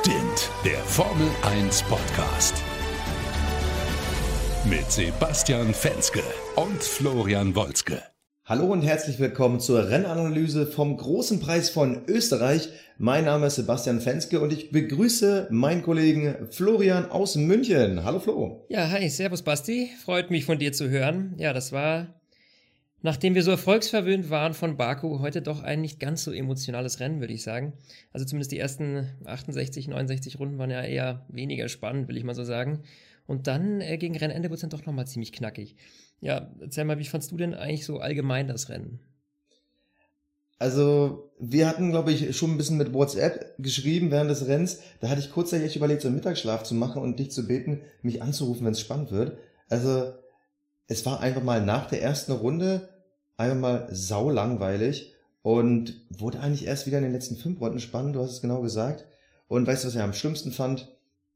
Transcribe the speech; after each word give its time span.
Stint, 0.00 0.50
der 0.64 0.78
Formel 0.78 1.28
1 1.42 1.84
Podcast. 1.84 2.56
Mit 4.68 4.90
Sebastian 4.90 5.72
Fenske 5.72 6.24
und 6.56 6.82
Florian 6.82 7.54
Wolzke. 7.54 8.02
Hallo 8.44 8.72
und 8.72 8.82
herzlich 8.82 9.20
willkommen 9.20 9.60
zur 9.60 9.88
Rennanalyse 9.88 10.66
vom 10.66 10.96
Großen 10.96 11.38
Preis 11.38 11.70
von 11.70 12.02
Österreich. 12.08 12.70
Mein 12.98 13.26
Name 13.26 13.46
ist 13.46 13.54
Sebastian 13.54 14.00
Fenske 14.00 14.40
und 14.40 14.52
ich 14.52 14.72
begrüße 14.72 15.46
meinen 15.52 15.82
Kollegen 15.82 16.48
Florian 16.50 17.08
aus 17.12 17.36
München. 17.36 18.02
Hallo 18.02 18.18
Flo. 18.18 18.66
Ja, 18.68 18.90
hi, 18.90 19.08
servus 19.08 19.42
Basti. 19.42 19.90
Freut 20.04 20.28
mich 20.28 20.44
von 20.44 20.58
dir 20.58 20.72
zu 20.72 20.88
hören. 20.90 21.36
Ja, 21.38 21.52
das 21.52 21.70
war 21.70 22.08
Nachdem 23.04 23.34
wir 23.34 23.42
so 23.42 23.50
erfolgsverwöhnt 23.50 24.30
waren 24.30 24.54
von 24.54 24.78
Baku, 24.78 25.18
heute 25.18 25.42
doch 25.42 25.62
ein 25.62 25.82
nicht 25.82 26.00
ganz 26.00 26.24
so 26.24 26.32
emotionales 26.32 27.00
Rennen, 27.00 27.20
würde 27.20 27.34
ich 27.34 27.42
sagen. 27.42 27.74
Also 28.14 28.24
zumindest 28.24 28.50
die 28.50 28.58
ersten 28.58 29.10
68, 29.26 29.88
69 29.88 30.38
Runden 30.38 30.56
waren 30.56 30.70
ja 30.70 30.82
eher 30.82 31.26
weniger 31.28 31.68
spannend, 31.68 32.08
will 32.08 32.16
ich 32.16 32.24
mal 32.24 32.34
so 32.34 32.44
sagen. 32.44 32.80
Und 33.26 33.46
dann 33.46 33.82
äh, 33.82 33.98
gegen 33.98 34.16
Rennende 34.16 34.48
wurde 34.48 34.54
es 34.54 34.60
dann 34.62 34.70
doch 34.70 34.86
nochmal 34.86 35.06
ziemlich 35.06 35.32
knackig. 35.32 35.76
Ja, 36.22 36.50
erzähl 36.62 36.86
mal, 36.86 36.98
wie 36.98 37.04
fandst 37.04 37.30
du 37.30 37.36
denn 37.36 37.52
eigentlich 37.52 37.84
so 37.84 37.98
allgemein 37.98 38.48
das 38.48 38.70
Rennen? 38.70 39.00
Also, 40.58 41.30
wir 41.38 41.68
hatten, 41.68 41.90
glaube 41.90 42.10
ich, 42.10 42.34
schon 42.34 42.52
ein 42.52 42.56
bisschen 42.56 42.78
mit 42.78 42.94
WhatsApp 42.94 43.54
geschrieben 43.58 44.12
während 44.12 44.30
des 44.30 44.46
Rennens. 44.46 44.80
Da 45.02 45.10
hatte 45.10 45.20
ich 45.20 45.30
kurzzeitig 45.30 45.76
überlegt, 45.76 46.00
so 46.00 46.08
einen 46.08 46.16
Mittagsschlaf 46.16 46.62
zu 46.62 46.74
machen 46.74 47.02
und 47.02 47.18
dich 47.18 47.32
zu 47.32 47.46
beten, 47.46 47.82
mich 48.00 48.22
anzurufen, 48.22 48.64
wenn 48.64 48.72
es 48.72 48.80
spannend 48.80 49.10
wird. 49.10 49.36
Also, 49.68 50.14
es 50.86 51.04
war 51.04 51.20
einfach 51.20 51.42
mal 51.42 51.62
nach 51.62 51.86
der 51.90 52.00
ersten 52.00 52.32
Runde 52.32 52.93
einfach 53.36 53.58
mal 53.58 53.88
sau 53.90 54.30
langweilig 54.30 55.14
und 55.42 56.00
wurde 56.08 56.40
eigentlich 56.40 56.66
erst 56.66 56.86
wieder 56.86 56.98
in 56.98 57.04
den 57.04 57.12
letzten 57.12 57.36
fünf 57.36 57.60
Runden 57.60 57.80
spannend, 57.80 58.16
du 58.16 58.20
hast 58.20 58.32
es 58.32 58.40
genau 58.40 58.62
gesagt. 58.62 59.06
Und 59.46 59.66
weißt 59.66 59.84
du, 59.84 59.88
was 59.88 59.94
ich 59.94 60.00
am 60.00 60.14
schlimmsten 60.14 60.52
fand? 60.52 60.88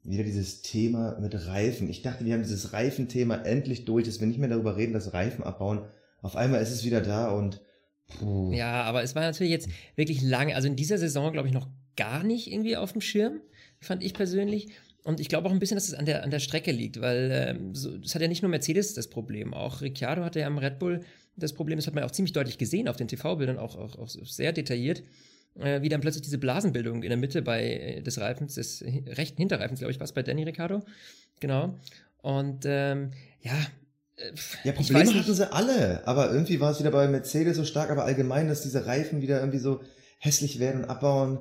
Wieder 0.02 0.24
dieses 0.24 0.62
Thema 0.62 1.18
mit 1.20 1.34
Reifen. 1.46 1.90
Ich 1.90 2.02
dachte, 2.02 2.24
wir 2.24 2.32
haben 2.32 2.42
dieses 2.42 2.72
Reifenthema 2.72 3.36
endlich 3.36 3.84
durch, 3.84 4.06
dass 4.06 4.20
wir 4.20 4.26
nicht 4.26 4.38
mehr 4.38 4.48
darüber 4.48 4.76
reden, 4.76 4.94
dass 4.94 5.12
Reifen 5.12 5.44
abbauen. 5.44 5.82
Auf 6.22 6.36
einmal 6.36 6.62
ist 6.62 6.70
es 6.70 6.84
wieder 6.84 7.00
da 7.00 7.30
und 7.30 7.60
puh. 8.18 8.52
Ja, 8.52 8.82
aber 8.84 9.02
es 9.02 9.14
war 9.14 9.22
natürlich 9.22 9.52
jetzt 9.52 9.68
wirklich 9.96 10.22
lange, 10.22 10.56
also 10.56 10.68
in 10.68 10.76
dieser 10.76 10.98
Saison, 10.98 11.32
glaube 11.32 11.48
ich, 11.48 11.54
noch 11.54 11.68
gar 11.96 12.22
nicht 12.22 12.50
irgendwie 12.50 12.76
auf 12.76 12.92
dem 12.92 13.00
Schirm, 13.00 13.40
fand 13.80 14.02
ich 14.02 14.14
persönlich. 14.14 14.68
Und 15.04 15.20
ich 15.20 15.28
glaube 15.28 15.48
auch 15.48 15.52
ein 15.52 15.58
bisschen, 15.58 15.76
dass 15.76 15.88
es 15.88 15.94
an 15.94 16.06
der, 16.06 16.24
an 16.24 16.30
der 16.30 16.40
Strecke 16.40 16.72
liegt, 16.72 17.00
weil 17.00 17.30
ähm, 17.32 17.74
so, 17.74 17.96
das 17.96 18.14
hat 18.14 18.22
ja 18.22 18.28
nicht 18.28 18.42
nur 18.42 18.50
Mercedes 18.50 18.94
das 18.94 19.08
Problem. 19.08 19.54
Auch 19.54 19.80
Ricciardo 19.80 20.24
hatte 20.24 20.40
ja 20.40 20.46
am 20.46 20.58
Red 20.58 20.78
Bull 20.78 21.00
das 21.36 21.52
Problem, 21.52 21.78
das 21.78 21.86
hat 21.86 21.94
man 21.94 22.04
auch 22.04 22.10
ziemlich 22.10 22.32
deutlich 22.32 22.58
gesehen 22.58 22.88
auf 22.88 22.96
den 22.96 23.08
TV-Bildern, 23.08 23.58
auch, 23.58 23.76
auch, 23.76 23.96
auch 23.96 24.08
sehr 24.08 24.52
detailliert, 24.52 25.02
äh, 25.58 25.80
wie 25.82 25.88
dann 25.88 26.00
plötzlich 26.00 26.22
diese 26.22 26.38
Blasenbildung 26.38 27.02
in 27.02 27.08
der 27.08 27.16
Mitte 27.16 27.42
bei 27.42 27.64
äh, 27.64 28.02
des 28.02 28.18
Reifens, 28.20 28.56
des 28.56 28.82
rechten 28.82 29.38
Hinterreifens, 29.38 29.78
glaube 29.78 29.92
ich, 29.92 30.00
war 30.00 30.04
es 30.04 30.12
bei 30.12 30.22
Danny 30.22 30.42
Ricciardo. 30.42 30.82
Genau. 31.40 31.78
Und 32.20 32.64
ähm, 32.66 33.12
ja, 33.40 33.54
äh, 34.16 34.32
ja, 34.64 34.72
Probleme 34.72 35.14
hatten 35.14 35.34
sie 35.34 35.52
alle, 35.52 36.06
aber 36.06 36.32
irgendwie 36.32 36.60
war 36.60 36.72
es 36.72 36.80
wieder 36.80 36.90
bei 36.90 37.06
Mercedes 37.06 37.56
so 37.56 37.64
stark, 37.64 37.90
aber 37.90 38.04
allgemein, 38.04 38.48
dass 38.48 38.62
diese 38.62 38.86
Reifen 38.86 39.22
wieder 39.22 39.38
irgendwie 39.38 39.58
so 39.58 39.80
hässlich 40.18 40.58
werden 40.58 40.82
und 40.82 40.90
abbauen. 40.90 41.38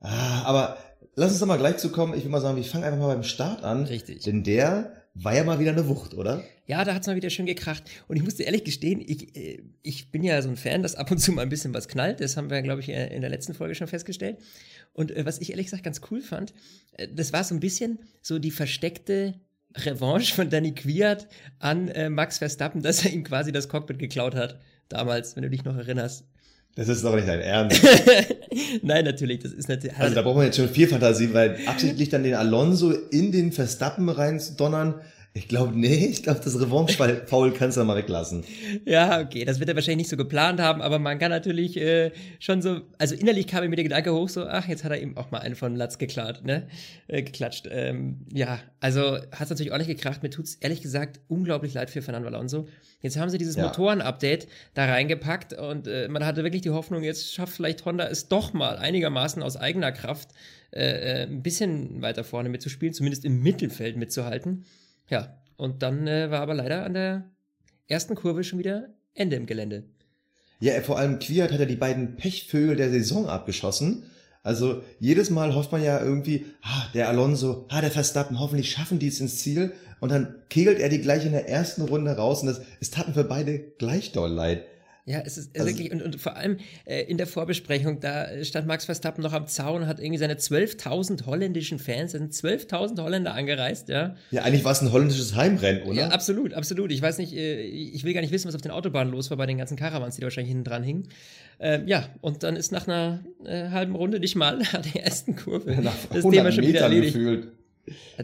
Ah, 0.00 0.42
aber 0.44 0.76
lass 1.16 1.32
uns 1.32 1.40
doch 1.40 1.46
mal 1.46 1.58
gleich 1.58 1.78
zu 1.78 1.90
kommen. 1.90 2.14
Ich 2.14 2.22
will 2.22 2.30
mal 2.30 2.40
sagen, 2.40 2.58
ich 2.58 2.70
fange 2.70 2.86
einfach 2.86 3.00
mal 3.00 3.14
beim 3.14 3.24
Start 3.24 3.64
an. 3.64 3.84
Richtig. 3.84 4.22
Denn 4.22 4.44
der 4.44 4.92
war 5.14 5.34
ja 5.34 5.44
mal 5.44 5.58
wieder 5.58 5.72
eine 5.72 5.88
Wucht, 5.88 6.14
oder? 6.14 6.44
Ja, 6.66 6.84
da 6.84 6.94
hat 6.94 7.02
es 7.02 7.06
mal 7.06 7.16
wieder 7.16 7.30
schön 7.30 7.46
gekracht. 7.46 7.82
Und 8.06 8.16
ich 8.16 8.22
musste 8.22 8.42
ehrlich 8.42 8.64
gestehen, 8.64 9.00
ich, 9.04 9.34
äh, 9.34 9.62
ich 9.82 10.10
bin 10.10 10.22
ja 10.22 10.40
so 10.42 10.48
ein 10.48 10.56
Fan, 10.56 10.82
dass 10.82 10.94
ab 10.94 11.10
und 11.10 11.18
zu 11.18 11.32
mal 11.32 11.42
ein 11.42 11.48
bisschen 11.48 11.74
was 11.74 11.88
knallt. 11.88 12.20
Das 12.20 12.36
haben 12.36 12.50
wir, 12.50 12.60
glaube 12.62 12.82
ich, 12.82 12.90
in 12.90 13.20
der 13.22 13.30
letzten 13.30 13.54
Folge 13.54 13.74
schon 13.74 13.88
festgestellt. 13.88 14.38
Und 14.92 15.10
äh, 15.10 15.24
was 15.24 15.38
ich 15.38 15.50
ehrlich 15.50 15.66
gesagt 15.66 15.82
ganz 15.82 16.02
cool 16.10 16.20
fand, 16.20 16.52
äh, 16.92 17.08
das 17.12 17.32
war 17.32 17.42
so 17.44 17.54
ein 17.54 17.60
bisschen 17.60 17.98
so 18.20 18.38
die 18.38 18.50
versteckte 18.50 19.34
Revanche 19.74 20.34
von 20.34 20.48
Danny 20.48 20.72
Quiert 20.72 21.28
an 21.58 21.92
Max 22.08 22.38
Verstappen, 22.38 22.80
dass 22.80 23.04
er 23.04 23.12
ihm 23.12 23.24
quasi 23.24 23.52
das 23.52 23.68
Cockpit 23.68 23.98
geklaut 23.98 24.34
hat. 24.34 24.58
Damals, 24.88 25.36
wenn 25.36 25.42
du 25.42 25.50
dich 25.50 25.64
noch 25.64 25.76
erinnerst. 25.76 26.24
Das 26.76 26.88
ist 26.88 27.02
doch 27.02 27.14
nicht 27.14 27.26
dein 27.26 27.40
Ernst. 27.40 27.80
Nein, 28.82 29.06
natürlich, 29.06 29.40
das 29.42 29.52
ist 29.52 29.66
natürlich. 29.66 29.96
Also, 29.96 30.04
also 30.04 30.14
da 30.14 30.22
braucht 30.22 30.36
man 30.36 30.44
jetzt 30.44 30.56
schon 30.56 30.68
viel 30.68 30.86
Fantasie, 30.86 31.32
weil 31.32 31.56
absichtlich 31.64 32.10
dann 32.10 32.22
den 32.22 32.34
Alonso 32.34 32.90
in 32.90 33.32
den 33.32 33.50
Verstappen 33.50 34.10
rein 34.10 34.38
zu 34.38 34.52
donnern, 34.52 34.94
ich 35.36 35.48
glaube, 35.48 35.78
nee, 35.78 36.06
ich 36.06 36.22
glaube, 36.22 36.40
das 36.42 36.58
Revanche-Foul 36.58 37.52
kannst 37.52 37.76
du 37.76 37.84
mal 37.84 37.96
weglassen. 37.96 38.42
Ja, 38.86 39.20
okay, 39.20 39.44
das 39.44 39.60
wird 39.60 39.68
er 39.68 39.74
wahrscheinlich 39.74 39.98
nicht 39.98 40.08
so 40.08 40.16
geplant 40.16 40.60
haben, 40.60 40.80
aber 40.80 40.98
man 40.98 41.18
kann 41.18 41.30
natürlich 41.30 41.76
äh, 41.76 42.10
schon 42.38 42.62
so, 42.62 42.80
also 42.96 43.14
innerlich 43.14 43.46
kam 43.46 43.68
mir 43.68 43.76
der 43.76 43.84
Gedanke 43.84 44.14
hoch, 44.14 44.30
so, 44.30 44.46
ach, 44.46 44.66
jetzt 44.66 44.82
hat 44.82 44.92
er 44.92 45.00
eben 45.02 45.14
auch 45.18 45.30
mal 45.30 45.40
einen 45.40 45.54
von 45.54 45.76
Latz 45.76 45.98
geklaut, 45.98 46.42
ne? 46.44 46.66
Äh, 47.06 47.22
geklatscht. 47.22 47.68
Ähm, 47.70 48.20
ja, 48.32 48.60
also 48.80 49.16
hat 49.16 49.42
es 49.42 49.50
natürlich 49.50 49.72
auch 49.72 49.78
nicht 49.78 49.88
gekracht. 49.88 50.22
Mir 50.22 50.30
tut's 50.30 50.54
ehrlich 50.54 50.80
gesagt 50.80 51.20
unglaublich 51.28 51.74
leid 51.74 51.90
für 51.90 52.00
Fernando 52.00 52.28
Alonso. 52.28 52.66
Jetzt 53.02 53.18
haben 53.18 53.28
sie 53.28 53.36
dieses 53.36 53.56
ja. 53.56 53.64
Motoren-Update 53.64 54.48
da 54.72 54.86
reingepackt 54.86 55.52
und 55.52 55.86
äh, 55.86 56.08
man 56.08 56.24
hatte 56.24 56.44
wirklich 56.44 56.62
die 56.62 56.70
Hoffnung, 56.70 57.02
jetzt 57.02 57.34
schafft 57.34 57.54
vielleicht 57.54 57.84
Honda 57.84 58.08
es 58.08 58.28
doch 58.28 58.54
mal 58.54 58.78
einigermaßen 58.78 59.42
aus 59.42 59.58
eigener 59.58 59.92
Kraft 59.92 60.30
äh, 60.72 61.22
äh, 61.22 61.26
ein 61.26 61.42
bisschen 61.42 62.00
weiter 62.00 62.24
vorne 62.24 62.48
mitzuspielen, 62.48 62.94
zumindest 62.94 63.26
im 63.26 63.42
Mittelfeld 63.42 63.98
mitzuhalten. 63.98 64.64
Ja, 65.08 65.40
und 65.56 65.82
dann 65.82 66.06
äh, 66.06 66.30
war 66.30 66.40
aber 66.40 66.54
leider 66.54 66.84
an 66.84 66.94
der 66.94 67.30
ersten 67.88 68.14
Kurve 68.14 68.44
schon 68.44 68.58
wieder 68.58 68.88
Ende 69.14 69.36
im 69.36 69.46
Gelände. 69.46 69.84
Ja, 70.60 70.80
vor 70.80 70.98
allem 70.98 71.18
Quiert 71.18 71.52
hat 71.52 71.60
ja 71.60 71.66
die 71.66 71.76
beiden 71.76 72.16
Pechvögel 72.16 72.76
der 72.76 72.90
Saison 72.90 73.26
abgeschossen. 73.26 74.04
Also 74.42 74.82
jedes 75.00 75.28
Mal 75.30 75.54
hofft 75.54 75.72
man 75.72 75.82
ja 75.82 76.00
irgendwie, 76.00 76.46
ah, 76.62 76.86
der 76.94 77.08
Alonso, 77.08 77.66
ah, 77.68 77.80
der 77.80 77.90
Verstappen, 77.90 78.38
hoffentlich 78.38 78.70
schaffen 78.70 78.98
die 78.98 79.08
es 79.08 79.20
ins 79.20 79.40
Ziel. 79.40 79.72
Und 80.00 80.10
dann 80.10 80.36
kegelt 80.48 80.78
er 80.78 80.88
die 80.88 81.00
gleich 81.00 81.26
in 81.26 81.32
der 81.32 81.48
ersten 81.48 81.82
Runde 81.82 82.12
raus 82.16 82.42
und 82.42 82.48
das, 82.48 82.60
es 82.80 82.90
taten 82.90 83.14
für 83.14 83.24
beide 83.24 83.58
gleich 83.58 84.12
doll 84.12 84.30
leid. 84.30 84.64
Ja, 85.08 85.20
es 85.24 85.38
ist 85.38 85.56
also, 85.56 85.68
wirklich, 85.68 85.92
und, 85.92 86.02
und 86.02 86.20
vor 86.20 86.34
allem 86.34 86.58
äh, 86.84 87.02
in 87.02 87.16
der 87.16 87.28
Vorbesprechung, 87.28 88.00
da 88.00 88.26
stand 88.42 88.66
Max 88.66 88.86
Verstappen 88.86 89.22
noch 89.22 89.32
am 89.32 89.46
Zaun, 89.46 89.86
hat 89.86 90.00
irgendwie 90.00 90.18
seine 90.18 90.34
12.000 90.34 91.26
holländischen 91.26 91.78
Fans, 91.78 92.10
da 92.10 92.18
sind 92.18 92.32
12.000 92.32 93.00
Holländer 93.00 93.32
angereist, 93.32 93.88
ja. 93.88 94.16
Ja, 94.32 94.42
eigentlich 94.42 94.64
war 94.64 94.72
es 94.72 94.82
ein 94.82 94.90
holländisches 94.90 95.36
Heimrennen, 95.36 95.84
oder? 95.84 95.96
Ja, 95.96 96.08
absolut, 96.08 96.54
absolut. 96.54 96.90
Ich 96.90 97.00
weiß 97.00 97.18
nicht, 97.18 97.34
äh, 97.34 97.60
ich 97.62 98.02
will 98.02 98.14
gar 98.14 98.20
nicht 98.20 98.32
wissen, 98.32 98.48
was 98.48 98.56
auf 98.56 98.62
den 98.62 98.72
Autobahnen 98.72 99.12
los 99.12 99.30
war 99.30 99.36
bei 99.36 99.46
den 99.46 99.58
ganzen 99.58 99.76
Caravans, 99.76 100.16
die 100.16 100.22
da 100.22 100.24
wahrscheinlich 100.26 100.50
hinten 100.50 100.64
dran 100.64 100.82
hingen. 100.82 101.08
Ähm, 101.60 101.86
ja, 101.86 102.08
und 102.20 102.42
dann 102.42 102.56
ist 102.56 102.72
nach 102.72 102.88
einer 102.88 103.20
äh, 103.44 103.70
halben 103.70 103.94
Runde 103.94 104.18
nicht 104.18 104.34
mal 104.34 104.60
an 104.72 104.82
der 104.92 105.04
ersten 105.04 105.36
Kurve 105.36 105.70
nach 105.82 105.94
das 106.12 106.24
Thema 106.28 106.50
schon 106.50 106.66
wieder 106.66 106.80
erledigt. 106.80 107.14
Gefühlt. 107.14 107.55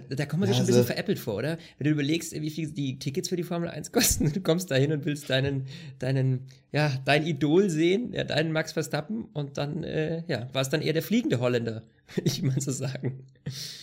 Da 0.09 0.27
kommt 0.27 0.41
man 0.41 0.49
sich 0.49 0.57
ja, 0.57 0.59
schon 0.59 0.65
ein 0.65 0.67
bisschen 0.67 0.81
also, 0.81 0.85
veräppelt 0.85 1.19
vor, 1.19 1.37
oder? 1.37 1.59
Wenn 1.79 1.85
du 1.85 1.91
überlegst, 1.91 2.33
wie 2.33 2.51
viel 2.51 2.71
die 2.71 2.99
Tickets 2.99 3.29
für 3.29 3.37
die 3.37 3.43
Formel 3.43 3.69
1 3.69 3.93
kosten, 3.93 4.33
du 4.35 4.41
kommst 4.41 4.71
da 4.71 4.75
hin 4.75 4.93
und 4.93 5.05
willst 5.05 5.31
deinen, 5.31 5.67
deinen, 5.99 6.47
ja, 6.73 6.93
dein 7.05 7.27
Idol 7.27 7.71
sehen, 7.71 8.13
ja, 8.13 8.25
deinen 8.25 8.53
Max 8.53 8.73
Verstappen 8.73 9.27
und 9.33 9.59
dann, 9.59 9.85
äh, 9.85 10.25
ja, 10.27 10.49
war 10.53 10.63
es 10.63 10.69
dann 10.69 10.83
eher 10.83 10.93
der 10.93 11.03
fliegende 11.03 11.41
Holländer, 11.41 11.83
würde 12.15 12.29
ich 12.29 12.43
mal 12.43 12.61
so 12.61 12.73
sagen. 12.73 13.25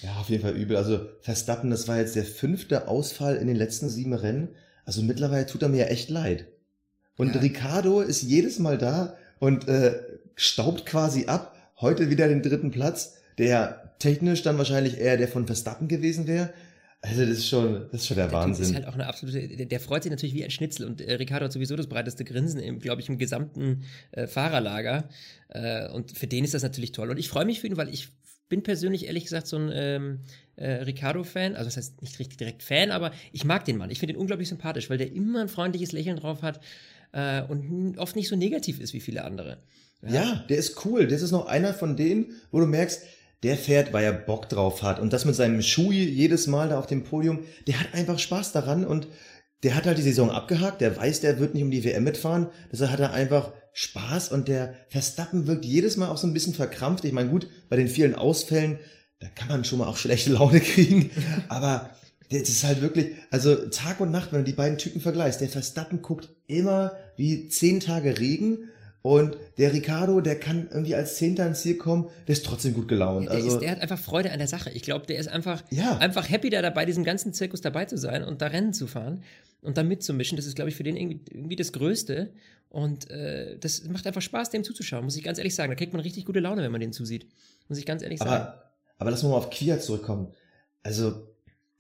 Ja, 0.02 0.18
auf 0.20 0.30
jeden 0.30 0.42
Fall 0.42 0.56
übel. 0.56 0.76
Also 0.76 1.08
Verstappen, 1.22 1.70
das 1.70 1.88
war 1.88 1.98
jetzt 1.98 2.16
der 2.16 2.26
fünfte 2.26 2.88
Ausfall 2.88 3.38
in 3.38 3.48
den 3.48 3.56
letzten 3.56 3.90
sieben 3.90 4.14
Rennen. 4.14 4.50
Also 4.86 5.02
mittlerweile 5.02 5.46
tut 5.46 5.62
er 5.62 5.70
mir 5.70 5.82
ja 5.82 5.86
echt 5.86 6.10
leid. 6.10 6.48
Und 7.16 7.36
ja. 7.36 7.42
Ricardo 7.42 8.02
ist 8.02 8.24
jedes 8.24 8.60
Mal 8.60 8.78
da 8.78 9.16
und 9.40 9.68
äh, 9.68 10.00
staubt 10.36 10.86
quasi 10.86 11.26
ab. 11.26 11.56
Heute 11.80 12.10
wieder 12.10 12.28
den 12.28 12.42
dritten 12.42 12.72
Platz. 12.72 13.16
Der 13.38 13.89
technisch 14.00 14.42
dann 14.42 14.58
wahrscheinlich 14.58 14.98
eher 14.98 15.18
der 15.18 15.28
von 15.28 15.46
Verstappen 15.46 15.88
gewesen 15.88 16.28
wäre. 16.28 16.54
Also 17.02 17.22
das 17.22 17.38
ist 17.38 17.48
schon, 17.48 17.88
das 17.92 18.02
ist 18.02 18.08
schon 18.08 18.18
der, 18.18 18.28
der 18.28 18.34
Wahnsinn. 18.34 18.62
Das 18.62 18.70
ist 18.70 18.76
halt 18.76 18.88
auch 18.88 18.94
eine 18.94 19.08
absolute, 19.08 19.48
der, 19.48 19.66
der, 19.66 19.80
freut 19.80 20.04
sich 20.04 20.10
natürlich 20.10 20.36
wie 20.36 20.44
ein 20.44 20.52
Schnitzel 20.52 20.86
und 20.86 21.00
äh, 21.00 21.14
Ricardo 21.14 21.46
hat 21.46 21.54
sowieso 21.54 21.78
das 21.78 21.88
breiteste 21.88 22.26
Grinsen 22.26 22.60
im, 22.60 22.80
glaube 22.80 23.02
ich, 23.02 23.08
im 23.08 23.18
gesamten 23.18 23.84
äh, 24.12 24.28
Fahrerlager. 24.28 25.08
Äh, 25.48 25.90
und 25.92 26.18
für 26.18 26.28
den 26.28 26.44
ist 26.44 26.54
das 26.54 26.64
natürlich 26.64 26.92
toll. 26.92 27.10
Und 27.10 27.18
ich 27.18 27.30
freue 27.30 27.46
mich 27.46 27.62
für 27.62 27.68
ihn, 27.68 27.78
weil 27.78 27.88
ich 27.90 28.10
bin 28.50 28.64
persönlich 28.64 29.06
ehrlich 29.06 29.24
gesagt 29.24 29.48
so 29.48 29.58
ein 29.58 29.70
ähm, 29.74 30.20
äh, 30.58 30.72
Ricardo-Fan. 30.72 31.56
Also 31.56 31.66
das 31.66 31.78
heißt 31.78 32.02
nicht 32.02 32.20
richtig 32.20 32.38
direkt 32.38 32.64
Fan, 32.64 32.92
aber 32.92 33.12
ich 33.32 33.46
mag 33.46 33.64
den 33.64 33.78
Mann. 33.78 33.92
Ich 33.92 34.00
finde 34.00 34.16
ihn 34.16 34.20
unglaublich 34.20 34.50
sympathisch, 34.50 34.90
weil 34.90 34.98
der 34.98 35.14
immer 35.14 35.40
ein 35.40 35.50
freundliches 35.50 35.94
Lächeln 35.94 36.18
drauf 36.18 36.42
hat 36.42 36.60
äh, 37.14 37.44
und 37.44 37.98
oft 37.98 38.18
nicht 38.18 38.28
so 38.28 38.36
negativ 38.36 38.82
ist 38.82 38.94
wie 38.94 39.00
viele 39.00 39.24
andere. 39.24 39.60
Ja. 40.02 40.14
ja, 40.14 40.46
der 40.50 40.58
ist 40.58 40.86
cool. 40.86 41.08
Das 41.08 41.22
ist 41.22 41.32
noch 41.32 41.46
einer 41.46 41.74
von 41.74 41.96
denen, 41.96 42.34
wo 42.52 42.60
du 42.60 42.66
merkst, 42.66 43.04
der 43.44 43.58
fährt, 43.58 43.94
weil 43.94 44.04
er 44.04 44.14
Bock 44.14 44.50
drauf 44.50 44.84
hat. 44.84 45.00
Und 45.00 45.14
das 45.14 45.26
mit 45.26 45.36
seinem 45.36 45.62
Schui 45.62 46.04
jedes 46.04 46.48
Mal 46.48 46.70
da 46.70 46.80
auf 46.80 46.88
dem 46.88 47.04
Podium, 47.04 47.40
der 47.68 47.80
hat 47.80 47.94
einfach 47.94 48.20
Spaß 48.20 48.52
daran 48.52 48.86
und 48.86 49.08
der 49.64 49.76
hat 49.76 49.86
halt 49.86 49.98
die 49.98 50.04
Saison 50.04 50.30
abgehakt, 50.30 50.82
der 50.82 50.96
weiß, 50.96 51.22
der 51.22 51.40
wird 51.40 51.54
nicht 51.54 51.64
um 51.64 51.72
die 51.72 51.84
WM 51.84 52.04
mitfahren, 52.04 52.48
deshalb 52.72 52.92
hat 52.92 53.00
er 53.00 53.14
einfach 53.14 53.52
Spaß 53.74 54.30
und 54.30 54.48
der 54.48 54.74
Verstappen 54.90 55.48
wirkt 55.48 55.66
jedes 55.66 55.98
Mal 55.98 56.10
auch 56.10 56.18
so 56.18 56.28
ein 56.28 56.34
bisschen 56.34 56.54
verkrampft. 56.54 57.06
Ich 57.06 57.14
meine, 57.14 57.30
gut, 57.30 57.48
bei 57.70 57.76
den 57.76 57.88
vielen 57.88 58.16
Ausfällen, 58.16 58.80
da 59.20 59.28
kann 59.28 59.50
man 59.50 59.66
schon 59.66 59.80
mal 59.80 59.88
auch 59.88 59.98
schlechte 59.98 60.32
Laune 60.32 60.60
kriegen, 60.62 61.12
aber 61.50 61.90
das 62.32 62.42
ist 62.48 62.64
halt 62.64 62.82
wirklich, 62.82 63.16
also 63.32 63.56
Tag 63.70 64.00
und 64.00 64.12
Nacht, 64.12 64.32
wenn 64.32 64.40
du 64.40 64.46
die 64.46 64.56
beiden 64.56 64.78
Typen 64.78 65.02
vergleichst, 65.02 65.42
der 65.42 65.50
Verstappen 65.50 66.02
guckt 66.02 66.30
immer 66.48 66.94
wie 67.18 67.50
zehn 67.50 67.80
Tage 67.80 68.20
Regen 68.20 68.70
Und 69.02 69.38
der 69.58 69.72
Ricardo, 69.72 70.20
der 70.20 70.38
kann 70.40 70.68
irgendwie 70.72 70.94
als 70.94 71.16
Zehnter 71.16 71.48
ins 71.48 71.62
Ziel 71.62 71.78
kommen, 71.78 72.10
der 72.28 72.34
ist 72.34 72.46
trotzdem 72.46 72.74
gut 72.74 72.90
gelaunt. 72.90 73.28
Der, 73.28 73.36
also, 73.36 73.48
ist, 73.48 73.60
der 73.60 73.72
hat 73.72 73.82
einfach 73.82 73.98
Freude 74.00 74.32
an 74.32 74.40
der 74.40 74.48
Sache. 74.50 74.72
Ich 74.72 74.82
glaube, 74.84 75.06
der 75.06 75.20
ist 75.20 75.28
einfach, 75.30 75.64
Ja. 75.70 75.98
einfach 76.00 76.30
happy, 76.30 76.50
da 76.50 76.62
dabei 76.62 76.86
diesem 76.86 77.06
ganzen 77.06 77.34
Zirkus 77.34 77.62
dabei 77.62 77.86
zu 77.86 77.98
sein 77.98 78.24
und 78.24 78.42
da 78.42 78.48
Rennen 78.48 78.74
zu 78.74 78.88
fahren 78.88 79.24
und 79.62 79.78
da 79.78 79.84
mitzumischen. 79.84 80.36
Das 80.36 80.46
ist, 80.46 80.56
glaube 80.56 80.70
ich, 80.70 80.76
für 80.76 80.84
den 80.84 80.98
irgendwie, 80.98 81.22
irgendwie 81.32 81.56
das 81.56 81.72
Größte. 81.72 82.32
Und 82.68 83.10
äh, 83.10 83.58
das 83.58 83.86
macht 83.86 84.06
einfach 84.06 84.22
Spaß, 84.22 84.50
dem 84.50 84.64
zuzuschauen, 84.66 85.06
muss 85.06 85.16
ich 85.16 85.24
ganz 85.24 85.38
ehrlich 85.38 85.56
sagen. 85.56 85.72
Da 85.72 85.76
kriegt 85.76 85.94
man 85.94 86.02
richtig 86.02 86.26
gute 86.26 86.40
Laune, 86.42 86.62
wenn 86.62 86.72
man 86.72 86.82
den 86.82 86.92
zusieht. 86.94 87.26
Muss 87.70 87.78
ich 87.78 87.86
ganz 87.86 88.04
ehrlich 88.04 88.20
sagen. 88.20 88.32
aber, 88.32 88.72
aber 88.98 89.12
lass 89.12 89.24
mal 89.24 89.32
auf 89.34 89.50
Quia 89.50 89.80
zurückkommen. 89.80 90.28
Also, 90.84 91.26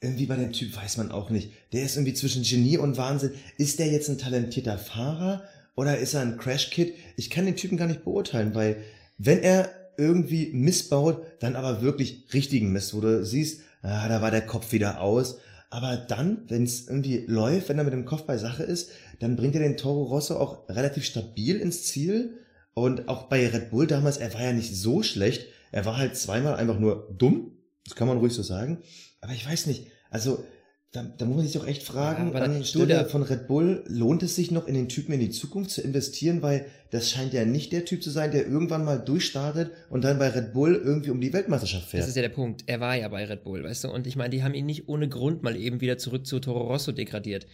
irgendwie 0.01 0.25
bei 0.25 0.37
dem 0.37 0.53
Typ 0.53 0.75
weiß 0.75 0.95
man 0.97 1.11
auch 1.11 1.29
nicht. 1.29 1.51
Der 1.73 1.83
ist 1.83 1.97
irgendwie 1.97 2.13
zwischen 2.13 2.43
Genie 2.43 2.77
und 2.77 2.95
Wahnsinn. 2.97 3.33
Ist 3.57 3.79
der 3.79 3.87
jetzt 3.87 4.07
ein 4.07 4.17
talentierter 4.17 4.77
Fahrer 4.77 5.43
oder 5.75 5.97
ist 5.97 6.13
er 6.13 6.21
ein 6.21 6.37
Crash-Kid? 6.37 6.93
Ich 7.15 7.29
kann 7.29 7.45
den 7.45 7.55
Typen 7.55 7.77
gar 7.77 7.87
nicht 7.87 8.03
beurteilen, 8.03 8.55
weil 8.55 8.77
wenn 9.17 9.39
er 9.39 9.69
irgendwie 9.97 10.51
missbaut, 10.53 11.25
dann 11.39 11.55
aber 11.55 11.81
wirklich 11.81 12.25
richtigen 12.33 12.71
Mist, 12.71 12.93
wo 12.93 13.01
du 13.01 13.25
siehst, 13.25 13.61
ah, 13.81 14.07
da 14.07 14.21
war 14.21 14.31
der 14.31 14.45
Kopf 14.45 14.71
wieder 14.71 15.01
aus. 15.01 15.39
Aber 15.69 15.97
dann, 15.97 16.45
wenn 16.47 16.63
es 16.63 16.87
irgendwie 16.87 17.25
läuft, 17.27 17.69
wenn 17.69 17.77
er 17.77 17.83
mit 17.83 17.93
dem 17.93 18.05
Kopf 18.05 18.23
bei 18.23 18.37
Sache 18.37 18.63
ist, 18.63 18.91
dann 19.19 19.35
bringt 19.35 19.55
er 19.55 19.61
den 19.61 19.77
Toro 19.77 20.03
Rosso 20.03 20.37
auch 20.37 20.67
relativ 20.69 21.05
stabil 21.05 21.57
ins 21.57 21.83
Ziel. 21.83 22.39
Und 22.73 23.07
auch 23.09 23.23
bei 23.23 23.47
Red 23.47 23.69
Bull 23.69 23.85
damals, 23.85 24.17
er 24.17 24.33
war 24.33 24.41
ja 24.41 24.53
nicht 24.53 24.75
so 24.75 25.03
schlecht. 25.03 25.47
Er 25.71 25.85
war 25.85 25.97
halt 25.97 26.15
zweimal 26.15 26.55
einfach 26.55 26.79
nur 26.79 27.13
dumm. 27.15 27.51
Das 27.83 27.95
kann 27.95 28.07
man 28.07 28.17
ruhig 28.17 28.33
so 28.33 28.41
sagen. 28.41 28.79
Aber 29.21 29.33
ich 29.33 29.47
weiß 29.47 29.67
nicht. 29.67 29.87
Also, 30.09 30.43
da, 30.91 31.03
da 31.03 31.25
muss 31.25 31.35
man 31.37 31.45
sich 31.45 31.53
doch 31.53 31.67
echt 31.67 31.83
fragen, 31.83 32.33
Ja, 32.33 32.41
anstelle 32.41 33.05
von 33.05 33.21
Red 33.21 33.47
Bull, 33.47 33.83
lohnt 33.87 34.23
es 34.23 34.35
sich 34.35 34.49
noch 34.49 34.67
in 34.67 34.73
den 34.73 34.89
Typen 34.89 35.13
in 35.13 35.19
die 35.19 35.29
Zukunft 35.29 35.69
zu 35.69 35.81
investieren, 35.81 36.41
weil 36.41 36.65
das 36.89 37.11
scheint 37.11 37.31
ja 37.33 37.45
nicht 37.45 37.71
der 37.71 37.85
Typ 37.85 38.01
zu 38.01 38.09
sein, 38.09 38.31
der 38.31 38.47
irgendwann 38.47 38.83
mal 38.83 38.97
durchstartet 38.97 39.71
und 39.91 40.03
dann 40.03 40.17
bei 40.17 40.29
Red 40.29 40.51
Bull 40.51 40.81
irgendwie 40.83 41.11
um 41.11 41.21
die 41.21 41.31
Weltmeisterschaft 41.31 41.89
fährt. 41.89 42.01
Das 42.01 42.09
ist 42.09 42.15
ja 42.15 42.23
der 42.23 42.29
Punkt. 42.29 42.63
Er 42.65 42.79
war 42.79 42.95
ja 42.95 43.07
bei 43.07 43.23
Red 43.23 43.43
Bull, 43.43 43.63
weißt 43.63 43.83
du? 43.83 43.89
Und 43.89 44.07
ich 44.07 44.15
meine, 44.15 44.31
die 44.31 44.43
haben 44.43 44.55
ihn 44.55 44.65
nicht 44.65 44.89
ohne 44.89 45.07
Grund 45.07 45.43
mal 45.43 45.55
eben 45.55 45.79
wieder 45.79 45.99
zurück 45.99 46.25
zu 46.25 46.39
Toro 46.39 46.63
Rosso 46.63 46.91
degradiert. 46.91 47.45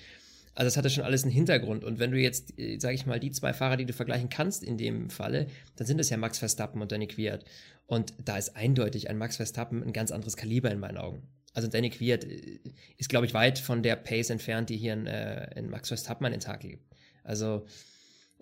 Also 0.54 0.68
das 0.68 0.78
hatte 0.78 0.90
schon 0.90 1.04
alles 1.04 1.24
einen 1.24 1.34
Hintergrund. 1.34 1.84
Und 1.84 2.00
wenn 2.00 2.12
du 2.12 2.18
jetzt, 2.18 2.58
äh, 2.58 2.78
sag 2.80 2.94
ich 2.94 3.06
mal, 3.06 3.20
die 3.20 3.31
zwei 3.31 3.52
Fahrer, 3.52 3.76
die 3.76 3.86
du 3.86 3.92
vergleichen 3.92 4.30
kannst 4.30 4.64
in 4.64 4.78
dem 4.78 5.10
Falle, 5.10 5.48
dann 5.76 5.86
sind 5.86 6.00
es 6.00 6.10
ja 6.10 6.16
Max 6.16 6.40
Verstappen 6.40 6.81
und 6.81 6.94
Danny 6.94 7.08
Kwiat. 7.08 7.44
Und 7.86 8.14
da 8.24 8.38
ist 8.38 8.56
eindeutig 8.56 9.10
ein 9.10 9.18
Max 9.18 9.36
Verstappen 9.36 9.84
ein 9.84 9.92
ganz 9.92 10.12
anderes 10.12 10.38
Kaliber 10.38 10.72
in 10.72 10.80
meinen 10.80 10.98
Augen. 10.98 11.24
Also 11.56 11.68
Danny 11.68 11.90
Kwiat 11.90 12.24
äh, 12.25 12.60
ist, 12.98 13.10
glaube 13.10 13.25
ich, 13.25 13.34
weit 13.34 13.57
von 13.57 13.81
der 13.81 13.96
Pace 13.96 14.30
entfernt, 14.30 14.69
die 14.69 14.78
hier 14.78 14.94
in, 14.94 15.07
äh, 15.07 15.57
in 15.57 15.69
Max 15.69 15.88
Verstappen 15.88 16.25
an 16.25 16.31
den 16.31 16.42
Tag 16.42 16.63
legt. 16.63 16.86
Also 17.24 17.66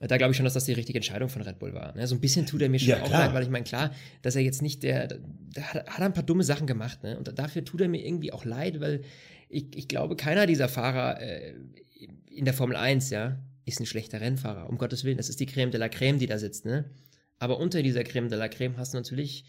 da 0.07 0.17
glaube 0.17 0.31
ich 0.31 0.37
schon, 0.37 0.43
dass 0.43 0.53
das 0.53 0.65
die 0.65 0.73
richtige 0.73 0.97
Entscheidung 0.97 1.29
von 1.29 1.41
Red 1.41 1.59
Bull 1.59 1.73
war. 1.73 1.95
Ne? 1.95 2.05
So 2.07 2.15
ein 2.15 2.19
bisschen 2.19 2.45
tut 2.45 2.61
er 2.61 2.69
mir 2.69 2.79
schon 2.79 2.89
Ja, 2.89 3.03
auch 3.03 3.09
leid, 3.09 3.33
weil 3.33 3.43
ich 3.43 3.49
meine, 3.49 3.63
klar, 3.63 3.93
dass 4.21 4.35
er 4.35 4.41
jetzt 4.41 4.61
nicht 4.61 4.83
der, 4.83 5.07
der 5.07 5.73
hat, 5.73 5.87
hat 5.87 5.99
er 5.99 6.05
ein 6.05 6.13
paar 6.13 6.23
dumme 6.23 6.43
Sachen 6.43 6.67
gemacht, 6.67 7.03
ne? 7.03 7.17
Und 7.17 7.37
dafür 7.37 7.63
tut 7.63 7.79
er 7.79 7.87
mir 7.87 8.05
irgendwie 8.05 8.33
auch 8.33 8.43
leid, 8.43 8.81
weil 8.81 9.03
ich, 9.49 9.67
ich 9.75 9.87
glaube, 9.87 10.15
keiner 10.15 10.45
dieser 10.45 10.67
Fahrer 10.67 11.21
äh, 11.21 11.53
in 12.29 12.45
der 12.45 12.53
Formel 12.53 12.75
1, 12.75 13.11
ja, 13.11 13.37
ist 13.65 13.79
ein 13.79 13.85
schlechter 13.85 14.19
Rennfahrer. 14.19 14.69
Um 14.69 14.77
Gottes 14.77 15.03
Willen, 15.03 15.17
das 15.17 15.29
ist 15.29 15.39
die 15.39 15.45
Creme 15.45 15.71
de 15.71 15.79
la 15.79 15.87
Creme, 15.87 16.19
die 16.19 16.27
da 16.27 16.37
sitzt, 16.37 16.65
ne? 16.65 16.85
Aber 17.39 17.59
unter 17.59 17.81
dieser 17.81 18.03
Creme 18.03 18.29
de 18.29 18.37
la 18.37 18.47
Creme 18.47 18.77
hast 18.77 18.93
du 18.93 18.97
natürlich, 18.97 19.45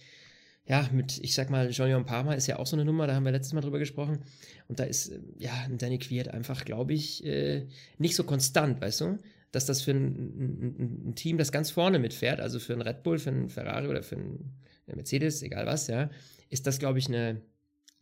ja, 0.66 0.88
mit, 0.92 1.18
ich 1.22 1.34
sag 1.34 1.50
mal, 1.50 1.70
Jean-Jean 1.70 2.06
Palmer 2.06 2.36
ist 2.36 2.46
ja 2.46 2.58
auch 2.58 2.66
so 2.66 2.76
eine 2.76 2.84
Nummer, 2.84 3.06
da 3.06 3.14
haben 3.14 3.24
wir 3.24 3.32
letztes 3.32 3.52
Mal 3.52 3.60
drüber 3.60 3.78
gesprochen. 3.78 4.20
Und 4.66 4.80
da 4.80 4.84
ist, 4.84 5.12
ja, 5.38 5.52
Danny 5.70 5.98
Quiert 5.98 6.28
einfach, 6.28 6.64
glaube 6.64 6.94
ich, 6.94 7.24
äh, 7.24 7.66
nicht 7.98 8.16
so 8.16 8.24
konstant, 8.24 8.80
weißt 8.80 9.02
du? 9.02 9.18
Dass 9.52 9.66
das 9.66 9.82
für 9.82 9.90
ein, 9.90 10.06
ein, 10.06 11.08
ein 11.08 11.14
Team, 11.14 11.36
das 11.36 11.52
ganz 11.52 11.70
vorne 11.70 11.98
mitfährt, 11.98 12.40
also 12.40 12.58
für 12.58 12.72
ein 12.72 12.80
Red 12.80 13.02
Bull, 13.02 13.18
für 13.18 13.30
ein 13.30 13.50
Ferrari 13.50 13.88
oder 13.88 14.02
für 14.02 14.16
ein 14.16 14.52
Mercedes, 14.86 15.42
egal 15.42 15.66
was, 15.66 15.86
ja, 15.86 16.10
ist 16.48 16.66
das, 16.66 16.78
glaube 16.78 16.98
ich, 16.98 17.08
eine, 17.08 17.42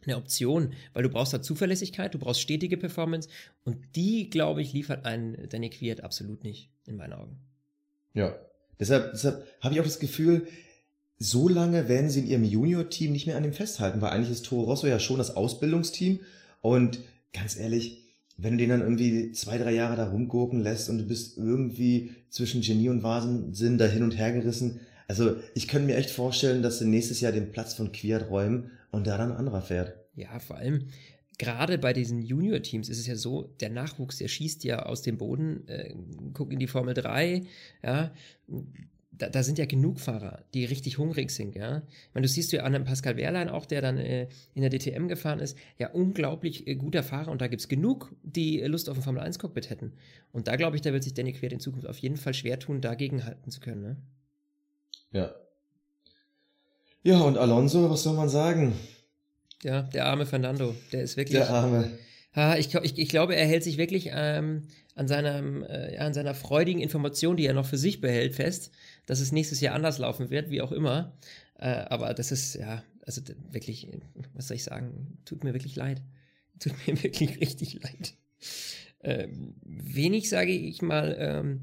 eine 0.04 0.16
Option, 0.16 0.72
weil 0.92 1.02
du 1.02 1.08
brauchst 1.08 1.32
da 1.32 1.42
Zuverlässigkeit, 1.42 2.14
du 2.14 2.18
brauchst 2.18 2.40
stetige 2.40 2.76
Performance 2.76 3.28
und 3.64 3.96
die, 3.96 4.30
glaube 4.30 4.62
ich, 4.62 4.72
liefert 4.72 5.04
ein 5.04 5.48
Danny 5.48 5.70
Quiert 5.70 6.04
absolut 6.04 6.44
nicht, 6.44 6.70
in 6.86 6.96
meinen 6.96 7.12
Augen. 7.12 7.38
Ja. 8.14 8.36
Deshalb, 8.78 9.12
deshalb 9.12 9.46
habe 9.60 9.74
ich 9.74 9.80
auch 9.80 9.84
das 9.84 10.00
Gefühl, 10.00 10.48
so 11.22 11.48
lange 11.48 11.88
werden 11.88 12.10
sie 12.10 12.20
in 12.20 12.26
ihrem 12.26 12.44
Junior-Team 12.44 13.12
nicht 13.12 13.26
mehr 13.26 13.36
an 13.36 13.44
dem 13.44 13.52
festhalten, 13.52 14.00
weil 14.00 14.10
eigentlich 14.10 14.30
ist 14.30 14.44
Toro 14.44 14.62
Rosso 14.62 14.86
ja 14.86 14.98
schon 14.98 15.18
das 15.18 15.36
Ausbildungsteam 15.36 16.20
und 16.60 16.98
ganz 17.32 17.56
ehrlich, 17.56 18.02
wenn 18.36 18.54
du 18.54 18.58
den 18.58 18.70
dann 18.70 18.80
irgendwie 18.80 19.30
zwei, 19.32 19.56
drei 19.58 19.72
Jahre 19.72 19.96
da 19.96 20.08
rumgurken 20.08 20.60
lässt 20.60 20.90
und 20.90 20.98
du 20.98 21.04
bist 21.04 21.38
irgendwie 21.38 22.14
zwischen 22.28 22.60
Genie 22.60 22.88
und 22.88 23.02
Wahnsinn 23.02 23.78
da 23.78 23.86
hin 23.86 24.02
und 24.02 24.18
her 24.18 24.32
gerissen, 24.32 24.80
also 25.06 25.36
ich 25.54 25.68
könnte 25.68 25.86
mir 25.86 25.96
echt 25.96 26.10
vorstellen, 26.10 26.62
dass 26.62 26.78
sie 26.78 26.86
nächstes 26.86 27.20
Jahr 27.20 27.32
den 27.32 27.52
Platz 27.52 27.74
von 27.74 27.92
Quiert 27.92 28.30
räumen 28.30 28.70
und 28.90 29.06
da 29.06 29.16
dann 29.16 29.32
ein 29.32 29.36
anderer 29.38 29.62
fährt. 29.62 29.94
Ja, 30.14 30.38
vor 30.40 30.56
allem 30.56 30.88
gerade 31.38 31.78
bei 31.78 31.92
diesen 31.92 32.22
Junior-Teams 32.22 32.88
ist 32.88 32.98
es 32.98 33.06
ja 33.06 33.16
so, 33.16 33.54
der 33.60 33.70
Nachwuchs, 33.70 34.18
der 34.18 34.28
schießt 34.28 34.64
ja 34.64 34.84
aus 34.84 35.02
dem 35.02 35.18
Boden, 35.18 35.66
äh, 35.68 35.94
guck 36.32 36.52
in 36.52 36.58
die 36.58 36.66
Formel 36.66 36.94
3, 36.94 37.44
ja, 37.82 38.12
da, 39.12 39.28
da 39.28 39.42
sind 39.42 39.58
ja 39.58 39.66
genug 39.66 40.00
Fahrer, 40.00 40.42
die 40.54 40.64
richtig 40.64 40.98
hungrig 40.98 41.30
sind, 41.30 41.54
ja. 41.54 41.78
Ich 41.78 42.14
meine, 42.14 42.26
du 42.26 42.28
siehst 42.28 42.50
ja 42.52 42.62
an 42.62 42.74
einem 42.74 42.84
Pascal 42.84 43.16
Wehrlein 43.16 43.48
auch, 43.48 43.66
der 43.66 43.82
dann 43.82 43.98
äh, 43.98 44.28
in 44.54 44.62
der 44.62 44.70
DTM 44.70 45.06
gefahren 45.08 45.38
ist, 45.38 45.56
ja, 45.78 45.90
unglaublich 45.90 46.66
äh, 46.66 46.74
guter 46.74 47.02
Fahrer 47.02 47.30
und 47.30 47.40
da 47.40 47.46
gibt's 47.46 47.68
genug, 47.68 48.14
die 48.22 48.60
Lust 48.60 48.88
auf 48.88 48.96
ein 48.96 49.02
Formel 49.02 49.22
1-Cockpit 49.22 49.70
hätten. 49.70 49.92
Und 50.32 50.48
da 50.48 50.56
glaube 50.56 50.76
ich, 50.76 50.82
da 50.82 50.92
wird 50.92 51.04
sich 51.04 51.14
Danny 51.14 51.32
Quert 51.32 51.52
in 51.52 51.60
Zukunft 51.60 51.86
auf 51.86 51.98
jeden 51.98 52.16
Fall 52.16 52.34
schwer 52.34 52.58
tun, 52.58 52.80
dagegen 52.80 53.24
halten 53.24 53.50
zu 53.50 53.60
können, 53.60 53.82
ne? 53.82 53.96
Ja. 55.12 55.34
Ja, 57.02 57.20
und 57.20 57.36
Alonso, 57.36 57.90
was 57.90 58.04
soll 58.04 58.14
man 58.14 58.28
sagen? 58.28 58.72
Ja, 59.62 59.82
der 59.82 60.06
arme 60.06 60.24
Fernando, 60.24 60.74
der 60.92 61.02
ist 61.02 61.16
wirklich. 61.16 61.38
Der 61.38 61.50
Arme. 61.50 61.90
Ah, 62.34 62.56
ich, 62.56 62.74
ich, 62.74 62.98
ich 62.98 63.08
glaube, 63.08 63.36
er 63.36 63.46
hält 63.46 63.62
sich 63.62 63.76
wirklich 63.76 64.08
ähm, 64.10 64.62
an, 64.94 65.06
seinem, 65.06 65.64
äh, 65.64 65.98
an 65.98 66.14
seiner 66.14 66.34
freudigen 66.34 66.80
Information, 66.80 67.36
die 67.36 67.46
er 67.46 67.52
noch 67.52 67.66
für 67.66 67.76
sich 67.76 68.00
behält, 68.00 68.34
fest, 68.34 68.72
dass 69.06 69.20
es 69.20 69.32
nächstes 69.32 69.60
Jahr 69.60 69.74
anders 69.74 69.98
laufen 69.98 70.30
wird, 70.30 70.50
wie 70.50 70.62
auch 70.62 70.72
immer. 70.72 71.12
Äh, 71.58 71.68
aber 71.68 72.14
das 72.14 72.32
ist, 72.32 72.54
ja, 72.54 72.82
also 73.04 73.20
wirklich, 73.50 73.88
was 74.34 74.48
soll 74.48 74.56
ich 74.56 74.64
sagen, 74.64 75.18
tut 75.24 75.44
mir 75.44 75.52
wirklich 75.52 75.76
leid. 75.76 76.02
Tut 76.62 76.74
mir 76.86 77.02
wirklich 77.02 77.40
richtig 77.40 77.82
leid. 77.82 78.14
Ähm, 79.02 79.54
wenig, 79.64 80.28
sage 80.28 80.52
ich 80.52 80.80
mal, 80.80 81.16
ähm, 81.18 81.62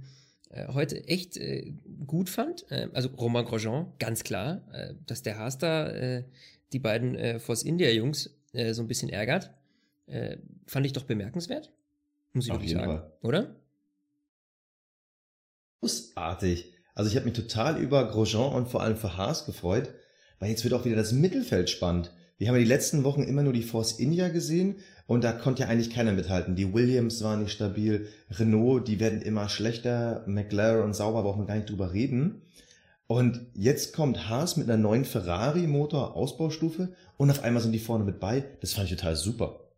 äh, 0.50 0.68
heute 0.74 1.08
echt 1.08 1.38
äh, 1.38 1.74
gut 2.06 2.30
fand, 2.30 2.70
äh, 2.70 2.90
also 2.94 3.08
Romain 3.10 3.46
Grosjean, 3.46 3.94
ganz 4.00 4.24
klar, 4.24 4.62
äh, 4.74 4.96
dass 5.06 5.22
der 5.22 5.38
Haas 5.38 5.58
da 5.58 5.90
äh, 5.90 6.26
die 6.74 6.80
beiden 6.80 7.16
äh, 7.16 7.40
Force 7.40 7.64
India-Jungs 7.64 8.36
äh, 8.52 8.74
so 8.74 8.82
ein 8.82 8.88
bisschen 8.88 9.10
ärgert. 9.10 9.52
Äh, 10.10 10.38
fand 10.66 10.86
ich 10.86 10.94
doch 10.94 11.04
bemerkenswert. 11.04 11.72
Muss 12.34 12.46
ich 12.46 12.52
Auf 12.52 12.58
wirklich 12.58 12.72
jeden 12.72 12.82
sagen. 12.82 13.00
Fall. 13.00 13.12
Oder? 13.22 13.56
Großartig. 15.80 16.74
Also 16.96 17.10
ich 17.10 17.16
habe 17.16 17.26
mich 17.26 17.36
total 17.36 17.82
über 17.82 18.10
Grosjean 18.10 18.54
und 18.54 18.68
vor 18.68 18.84
allem 18.84 18.98
für 18.98 19.16
Haas 19.16 19.46
gefreut, 19.46 19.94
weil 20.40 20.50
jetzt 20.50 20.64
wird 20.64 20.74
auch 20.74 20.86
wieder 20.86 20.96
das 20.96 21.12
Mittelfeld 21.12 21.70
spannend. 21.70 22.12
Wir 22.38 22.48
haben 22.48 22.56
ja 22.56 22.62
die 22.62 22.68
letzten 22.68 23.04
Wochen 23.04 23.24
immer 23.24 23.44
nur 23.44 23.54
die 23.54 23.64
Force 23.64 24.00
India 24.00 24.30
gesehen 24.30 24.78
und 25.08 25.24
da 25.24 25.32
konnte 25.32 25.64
ja 25.64 25.70
eigentlich 25.70 25.90
keiner 25.90 26.12
mithalten. 26.12 26.56
Die 26.56 26.74
Williams 26.74 27.24
waren 27.24 27.42
nicht 27.42 27.52
stabil, 27.52 28.08
Renault, 28.32 28.88
die 28.88 29.00
werden 29.00 29.22
immer 29.22 29.50
schlechter, 29.50 30.24
McLaren 30.26 30.84
und 30.84 30.94
Sauber 30.94 31.24
brauchen 31.24 31.42
wir 31.42 31.48
gar 31.48 31.56
nicht 31.56 31.70
drüber 31.70 31.94
reden. 31.94 32.42
Und 33.08 33.42
jetzt 33.56 33.94
kommt 33.94 34.30
Haas 34.30 34.56
mit 34.56 34.70
einer 34.70 34.82
neuen 34.82 35.04
Ferrari-Motor-Ausbaustufe 35.04 36.94
und 37.18 37.32
auf 37.32 37.44
einmal 37.44 37.62
sind 37.62 37.72
die 37.72 37.80
vorne 37.80 38.04
mit 38.04 38.20
bei. 38.20 38.44
Das 38.62 38.74
fand 38.74 38.90
ich 38.90 38.96
total 38.96 39.16
super. 39.16 39.69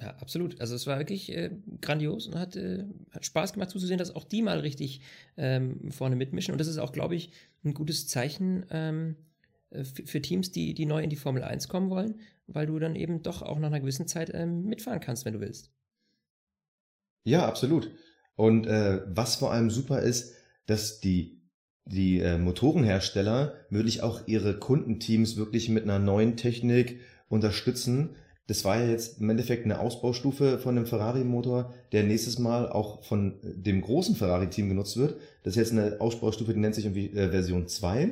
Ja, 0.00 0.10
absolut. 0.20 0.60
Also 0.60 0.76
es 0.76 0.86
war 0.86 0.98
wirklich 0.98 1.34
äh, 1.34 1.50
grandios 1.80 2.28
und 2.28 2.36
hat, 2.36 2.54
äh, 2.54 2.84
hat 3.10 3.24
Spaß 3.24 3.52
gemacht 3.52 3.70
zuzusehen, 3.70 3.98
dass 3.98 4.14
auch 4.14 4.24
die 4.24 4.42
mal 4.42 4.60
richtig 4.60 5.00
ähm, 5.36 5.90
vorne 5.90 6.14
mitmischen. 6.14 6.52
Und 6.52 6.58
das 6.58 6.68
ist 6.68 6.78
auch, 6.78 6.92
glaube 6.92 7.16
ich, 7.16 7.32
ein 7.64 7.74
gutes 7.74 8.06
Zeichen 8.06 8.64
ähm, 8.70 9.16
äh, 9.70 9.82
für, 9.82 10.22
Teams, 10.22 10.52
die, 10.52 10.72
die 10.74 10.86
neu 10.86 11.02
in 11.02 11.10
die 11.10 11.16
Formel 11.16 11.42
1 11.42 11.68
kommen 11.68 11.90
wollen, 11.90 12.20
weil 12.46 12.66
du 12.66 12.78
dann 12.78 12.94
eben 12.94 13.22
doch 13.22 13.42
auch 13.42 13.58
nach 13.58 13.68
einer 13.68 13.80
gewissen 13.80 14.06
Zeit 14.06 14.30
ähm, 14.32 14.66
mitfahren 14.66 15.00
kannst, 15.00 15.24
wenn 15.24 15.34
du 15.34 15.40
willst. 15.40 15.72
Ja, 17.24 17.46
absolut. 17.46 17.90
Und 18.36 18.68
äh, 18.68 19.02
was 19.06 19.34
vor 19.34 19.52
allem 19.52 19.68
super 19.68 20.00
ist, 20.02 20.34
dass 20.66 21.00
die, 21.00 21.42
die 21.86 22.20
äh, 22.20 22.38
Motorenhersteller 22.38 23.54
wirklich 23.68 24.02
auch 24.04 24.28
ihre 24.28 24.60
Kundenteams 24.60 25.36
wirklich 25.36 25.68
mit 25.68 25.82
einer 25.82 25.98
neuen 25.98 26.36
Technik 26.36 27.00
unterstützen. 27.28 28.14
Das 28.48 28.64
war 28.64 28.80
ja 28.80 28.88
jetzt 28.88 29.20
im 29.20 29.28
Endeffekt 29.28 29.66
eine 29.66 29.78
Ausbaustufe 29.78 30.58
von 30.58 30.74
dem 30.74 30.86
Ferrari-Motor, 30.86 31.74
der 31.92 32.04
nächstes 32.04 32.38
Mal 32.38 32.66
auch 32.66 33.04
von 33.04 33.34
dem 33.42 33.82
großen 33.82 34.16
Ferrari-Team 34.16 34.70
genutzt 34.70 34.96
wird. 34.96 35.20
Das 35.42 35.52
ist 35.52 35.56
jetzt 35.56 35.72
eine 35.72 36.00
Ausbaustufe, 36.00 36.54
die 36.54 36.58
nennt 36.58 36.74
sich 36.74 36.86
irgendwie 36.86 37.10
äh, 37.10 37.30
Version 37.30 37.68
2. 37.68 38.10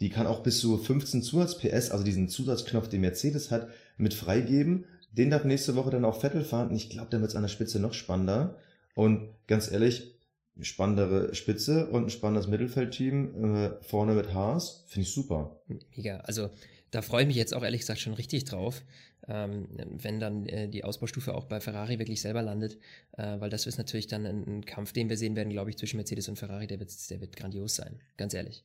Die 0.00 0.10
kann 0.10 0.28
auch 0.28 0.44
bis 0.44 0.60
zu 0.60 0.78
15 0.78 1.22
Zusatz-PS, 1.22 1.90
also 1.90 2.04
diesen 2.04 2.28
Zusatzknopf, 2.28 2.88
den 2.88 3.00
Mercedes 3.00 3.50
hat, 3.50 3.68
mit 3.96 4.14
freigeben. 4.14 4.84
Den 5.10 5.30
darf 5.30 5.44
nächste 5.44 5.74
Woche 5.74 5.90
dann 5.90 6.04
auch 6.04 6.20
Vettel 6.20 6.44
fahren. 6.44 6.68
Und 6.68 6.76
ich 6.76 6.88
glaube, 6.88 7.08
dann 7.10 7.20
wird 7.20 7.32
es 7.32 7.36
an 7.36 7.42
der 7.42 7.48
Spitze 7.48 7.80
noch 7.80 7.94
spannender. 7.94 8.56
Und 8.94 9.28
ganz 9.48 9.72
ehrlich, 9.72 10.14
spannendere 10.60 11.34
Spitze 11.34 11.88
und 11.88 12.04
ein 12.04 12.10
spannendes 12.10 12.46
Mittelfeldteam 12.46 13.56
äh, 13.56 13.70
vorne 13.82 14.14
mit 14.14 14.32
Haas. 14.34 14.84
Finde 14.86 15.08
ich 15.08 15.12
super. 15.12 15.60
Mega. 15.96 16.18
Also 16.18 16.50
da 16.94 17.02
freue 17.02 17.22
ich 17.22 17.26
mich 17.26 17.36
jetzt 17.36 17.52
auch 17.52 17.64
ehrlich 17.64 17.80
gesagt 17.80 17.98
schon 17.98 18.14
richtig 18.14 18.44
drauf, 18.44 18.82
ähm, 19.28 19.68
wenn 20.02 20.20
dann 20.20 20.46
äh, 20.46 20.68
die 20.68 20.84
Ausbaustufe 20.84 21.34
auch 21.34 21.44
bei 21.46 21.60
Ferrari 21.60 21.98
wirklich 21.98 22.20
selber 22.20 22.42
landet, 22.42 22.78
äh, 23.16 23.40
weil 23.40 23.50
das 23.50 23.66
ist 23.66 23.78
natürlich 23.78 24.06
dann 24.06 24.26
ein, 24.26 24.46
ein, 24.46 24.64
Kampf, 24.64 24.92
den 24.92 25.08
wir 25.08 25.16
sehen 25.16 25.36
werden, 25.36 25.50
glaube 25.50 25.70
ich, 25.70 25.78
zwischen 25.78 25.96
Mercedes 25.96 26.28
und 26.28 26.38
Ferrari, 26.38 26.66
der 26.66 26.80
wird, 26.80 26.90
der 27.10 27.20
wird 27.20 27.36
grandios 27.36 27.76
sein, 27.76 28.00
ganz 28.16 28.34
ehrlich. 28.34 28.64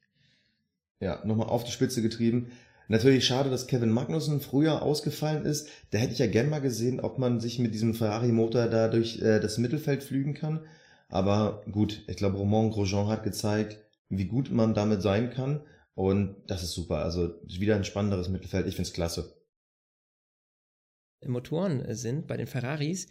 Ja, 1.00 1.24
nochmal 1.26 1.48
auf 1.48 1.64
die 1.64 1.72
Spitze 1.72 2.02
getrieben. 2.02 2.52
Natürlich 2.90 3.26
schade, 3.26 3.50
dass 3.50 3.68
Kevin 3.68 3.92
Magnussen 3.92 4.42
früher 4.42 4.82
ausgefallen 4.82 5.46
ist. 5.46 5.70
Da 5.92 6.00
hätte 6.00 6.14
ich 6.14 6.20
ja 6.20 6.28
gern 6.28 6.50
mal 6.50 6.60
gesehen, 6.60 7.00
ob 7.00 7.20
man 7.20 7.40
sich 7.40 7.60
mit 7.60 7.74
diesem 7.74 7.94
Ferrari-Motor 7.94 8.68
da 8.68 8.88
durch 8.88 9.22
äh, 9.22 9.40
das 9.40 9.60
Mittelfeld 9.60 10.04
flügen 10.04 10.34
kann. 10.34 10.62
Aber 11.08 11.64
gut, 11.72 12.04
ich 12.08 12.18
glaube, 12.18 12.38
Romain 12.38 12.72
Grosjean 12.72 13.08
hat 13.08 13.24
gezeigt, 13.24 13.78
wie 14.10 14.26
gut 14.26 14.52
man 14.52 14.74
damit 14.74 15.02
sein 15.02 15.30
kann. 15.30 15.62
Und 15.94 16.36
das 16.48 16.64
ist 16.64 16.72
super. 16.72 17.04
Also 17.04 17.36
wieder 17.46 17.76
ein 17.76 17.84
spannenderes 17.84 18.28
Mittelfeld. 18.28 18.68
Ich 18.68 18.76
finde 18.76 18.88
es 18.88 18.94
klasse. 18.94 19.39
Motoren 21.26 21.84
sind 21.96 22.28
bei 22.28 22.38
den 22.38 22.48
Ferraris, 22.48 23.08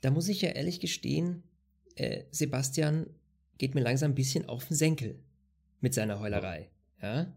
da 0.00 0.10
muss 0.10 0.28
ich 0.28 0.42
ja 0.42 0.50
ehrlich 0.50 0.80
gestehen, 0.80 1.42
äh, 1.96 2.24
Sebastian 2.30 3.06
geht 3.58 3.74
mir 3.74 3.80
langsam 3.80 4.12
ein 4.12 4.14
bisschen 4.14 4.48
auf 4.48 4.66
den 4.66 4.76
Senkel 4.76 5.18
mit 5.80 5.94
seiner 5.94 6.20
Heulerei. 6.20 6.68
Ja? 7.02 7.32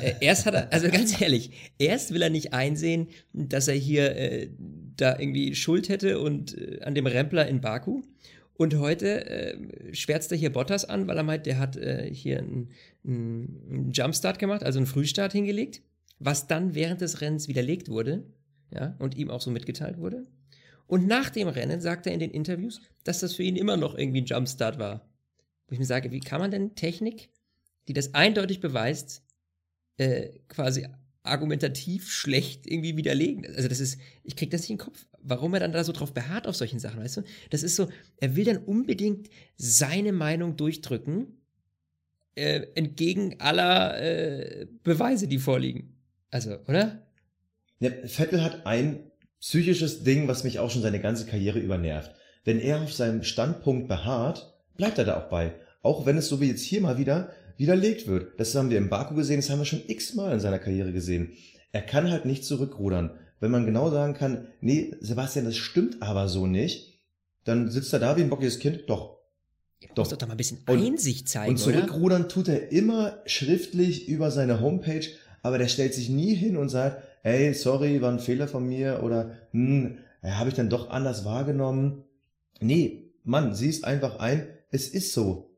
äh, 0.00 0.14
erst 0.20 0.46
hat 0.46 0.54
er, 0.54 0.72
also 0.72 0.88
ganz 0.88 1.20
ehrlich, 1.20 1.72
erst 1.78 2.12
will 2.12 2.22
er 2.22 2.30
nicht 2.30 2.52
einsehen, 2.52 3.08
dass 3.32 3.68
er 3.68 3.74
hier 3.74 4.16
äh, 4.16 4.48
da 4.96 5.18
irgendwie 5.18 5.54
Schuld 5.54 5.88
hätte 5.88 6.20
und 6.20 6.56
äh, 6.56 6.80
an 6.82 6.94
dem 6.94 7.06
Rempler 7.06 7.46
in 7.46 7.60
Baku. 7.60 8.02
Und 8.54 8.78
heute 8.78 9.26
äh, 9.26 9.94
schwärzt 9.94 10.30
er 10.30 10.38
hier 10.38 10.52
Bottas 10.52 10.84
an, 10.84 11.08
weil 11.08 11.16
er 11.16 11.22
meint, 11.22 11.46
der 11.46 11.58
hat 11.58 11.76
äh, 11.76 12.08
hier 12.12 12.38
einen, 12.38 12.70
einen 13.04 13.90
Jumpstart 13.92 14.38
gemacht, 14.38 14.62
also 14.62 14.78
einen 14.78 14.86
Frühstart 14.86 15.32
hingelegt, 15.32 15.82
was 16.18 16.46
dann 16.46 16.74
während 16.74 17.00
des 17.00 17.20
Rennens 17.20 17.48
widerlegt 17.48 17.88
wurde, 17.88 18.24
ja, 18.74 18.94
und 18.98 19.16
ihm 19.16 19.30
auch 19.30 19.40
so 19.40 19.50
mitgeteilt 19.50 19.98
wurde. 19.98 20.26
Und 20.86 21.06
nach 21.06 21.30
dem 21.30 21.48
Rennen 21.48 21.80
sagt 21.80 22.06
er 22.06 22.12
in 22.12 22.20
den 22.20 22.30
Interviews, 22.30 22.80
dass 23.04 23.20
das 23.20 23.34
für 23.34 23.42
ihn 23.42 23.56
immer 23.56 23.76
noch 23.76 23.96
irgendwie 23.96 24.22
ein 24.22 24.26
Jumpstart 24.26 24.78
war. 24.78 25.08
Wo 25.66 25.72
ich 25.72 25.78
mir 25.78 25.86
sage, 25.86 26.10
wie 26.12 26.20
kann 26.20 26.40
man 26.40 26.50
denn 26.50 26.74
Technik, 26.74 27.30
die 27.88 27.94
das 27.94 28.14
eindeutig 28.14 28.60
beweist, 28.60 29.22
äh, 29.96 30.28
quasi 30.48 30.86
argumentativ 31.22 32.10
schlecht 32.10 32.66
irgendwie 32.66 32.96
widerlegen. 32.96 33.46
Also 33.46 33.68
das 33.68 33.80
ist, 33.80 33.98
ich 34.24 34.34
krieg 34.34 34.50
das 34.50 34.62
nicht 34.62 34.70
in 34.70 34.76
den 34.76 34.84
Kopf. 34.84 35.06
Warum 35.22 35.54
er 35.54 35.60
dann 35.60 35.72
da 35.72 35.84
so 35.84 35.92
drauf 35.92 36.12
beharrt 36.12 36.48
auf 36.48 36.56
solchen 36.56 36.80
Sachen, 36.80 37.00
weißt 37.00 37.18
du? 37.18 37.22
Das 37.50 37.62
ist 37.62 37.76
so, 37.76 37.88
er 38.16 38.34
will 38.34 38.44
dann 38.44 38.58
unbedingt 38.58 39.28
seine 39.56 40.12
Meinung 40.12 40.56
durchdrücken, 40.56 41.28
äh, 42.34 42.66
entgegen 42.74 43.38
aller 43.38 44.00
äh, 44.00 44.66
Beweise, 44.82 45.28
die 45.28 45.38
vorliegen. 45.38 45.94
Also, 46.30 46.58
oder? 46.66 47.06
Ja, 47.82 47.90
Vettel 48.04 48.44
hat 48.44 48.64
ein 48.64 49.10
psychisches 49.40 50.04
Ding, 50.04 50.28
was 50.28 50.44
mich 50.44 50.60
auch 50.60 50.70
schon 50.70 50.82
seine 50.82 51.00
ganze 51.00 51.26
Karriere 51.26 51.58
übernervt. 51.58 52.12
Wenn 52.44 52.60
er 52.60 52.80
auf 52.80 52.92
seinem 52.92 53.24
Standpunkt 53.24 53.88
beharrt, 53.88 54.54
bleibt 54.76 54.98
er 54.98 55.04
da 55.04 55.16
auch 55.16 55.28
bei. 55.28 55.54
Auch 55.82 56.06
wenn 56.06 56.16
es 56.16 56.28
so 56.28 56.40
wie 56.40 56.46
jetzt 56.46 56.62
hier 56.62 56.80
mal 56.80 56.96
wieder 56.96 57.30
widerlegt 57.56 58.06
wird. 58.06 58.38
Das 58.38 58.54
haben 58.54 58.70
wir 58.70 58.78
im 58.78 58.88
Baku 58.88 59.16
gesehen, 59.16 59.40
das 59.40 59.50
haben 59.50 59.58
wir 59.58 59.64
schon 59.64 59.82
x-mal 59.84 60.32
in 60.32 60.38
seiner 60.38 60.60
Karriere 60.60 60.92
gesehen. 60.92 61.32
Er 61.72 61.82
kann 61.82 62.08
halt 62.08 62.24
nicht 62.24 62.44
zurückrudern. 62.44 63.18
Wenn 63.40 63.50
man 63.50 63.66
genau 63.66 63.90
sagen 63.90 64.14
kann, 64.14 64.46
nee, 64.60 64.94
Sebastian, 65.00 65.44
das 65.44 65.56
stimmt 65.56 66.02
aber 66.02 66.28
so 66.28 66.46
nicht, 66.46 67.00
dann 67.42 67.68
sitzt 67.68 67.92
er 67.92 67.98
da 67.98 68.16
wie 68.16 68.20
ein 68.20 68.30
bockiges 68.30 68.60
Kind. 68.60 68.84
Doch. 68.86 69.18
Ja, 69.80 69.88
doch. 69.96 70.06
doch 70.06 70.28
mal 70.28 70.34
ein 70.34 70.36
bisschen 70.36 70.60
Einsicht 70.66 71.28
zeigen. 71.28 71.50
Und 71.50 71.56
zurückrudern 71.56 72.22
oder? 72.22 72.28
tut 72.28 72.46
er 72.46 72.70
immer 72.70 73.18
schriftlich 73.26 74.06
über 74.06 74.30
seine 74.30 74.60
Homepage, 74.60 75.08
aber 75.42 75.58
der 75.58 75.66
stellt 75.66 75.94
sich 75.94 76.08
nie 76.08 76.36
hin 76.36 76.56
und 76.56 76.68
sagt, 76.68 77.02
hey, 77.22 77.54
sorry, 77.54 78.02
war 78.02 78.12
ein 78.12 78.18
Fehler 78.18 78.48
von 78.48 78.68
mir 78.68 79.02
oder 79.02 79.36
hm, 79.52 79.98
ja, 80.22 80.38
habe 80.38 80.50
ich 80.50 80.54
dann 80.54 80.70
doch 80.70 80.90
anders 80.90 81.24
wahrgenommen. 81.24 82.04
Nee, 82.60 83.10
Mann, 83.24 83.54
siehst 83.54 83.84
einfach 83.84 84.18
ein, 84.18 84.46
es 84.70 84.88
ist 84.88 85.12
so. 85.12 85.50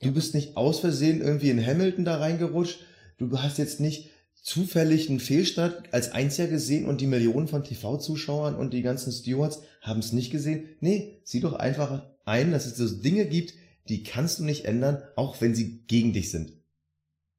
Du 0.00 0.12
bist 0.12 0.34
nicht 0.34 0.56
aus 0.56 0.80
Versehen 0.80 1.20
irgendwie 1.20 1.50
in 1.50 1.64
Hamilton 1.64 2.04
da 2.04 2.16
reingerutscht. 2.16 2.80
Du 3.18 3.38
hast 3.38 3.58
jetzt 3.58 3.80
nicht 3.80 4.10
zufällig 4.42 5.10
einen 5.10 5.20
Fehlstart 5.20 5.92
als 5.92 6.12
einziger 6.12 6.48
gesehen 6.48 6.86
und 6.86 7.00
die 7.00 7.06
Millionen 7.06 7.48
von 7.48 7.62
TV-Zuschauern 7.64 8.54
und 8.54 8.72
die 8.72 8.82
ganzen 8.82 9.12
Stewards 9.12 9.60
haben 9.82 10.00
es 10.00 10.12
nicht 10.12 10.30
gesehen. 10.30 10.68
Nee, 10.80 11.20
sieh 11.24 11.40
doch 11.40 11.54
einfach 11.54 12.06
ein, 12.24 12.50
dass 12.52 12.66
es 12.66 12.76
so 12.76 12.88
Dinge 12.88 13.26
gibt, 13.26 13.54
die 13.88 14.02
kannst 14.02 14.38
du 14.38 14.44
nicht 14.44 14.64
ändern, 14.64 15.02
auch 15.16 15.40
wenn 15.40 15.54
sie 15.54 15.80
gegen 15.86 16.12
dich 16.12 16.30
sind. 16.30 16.52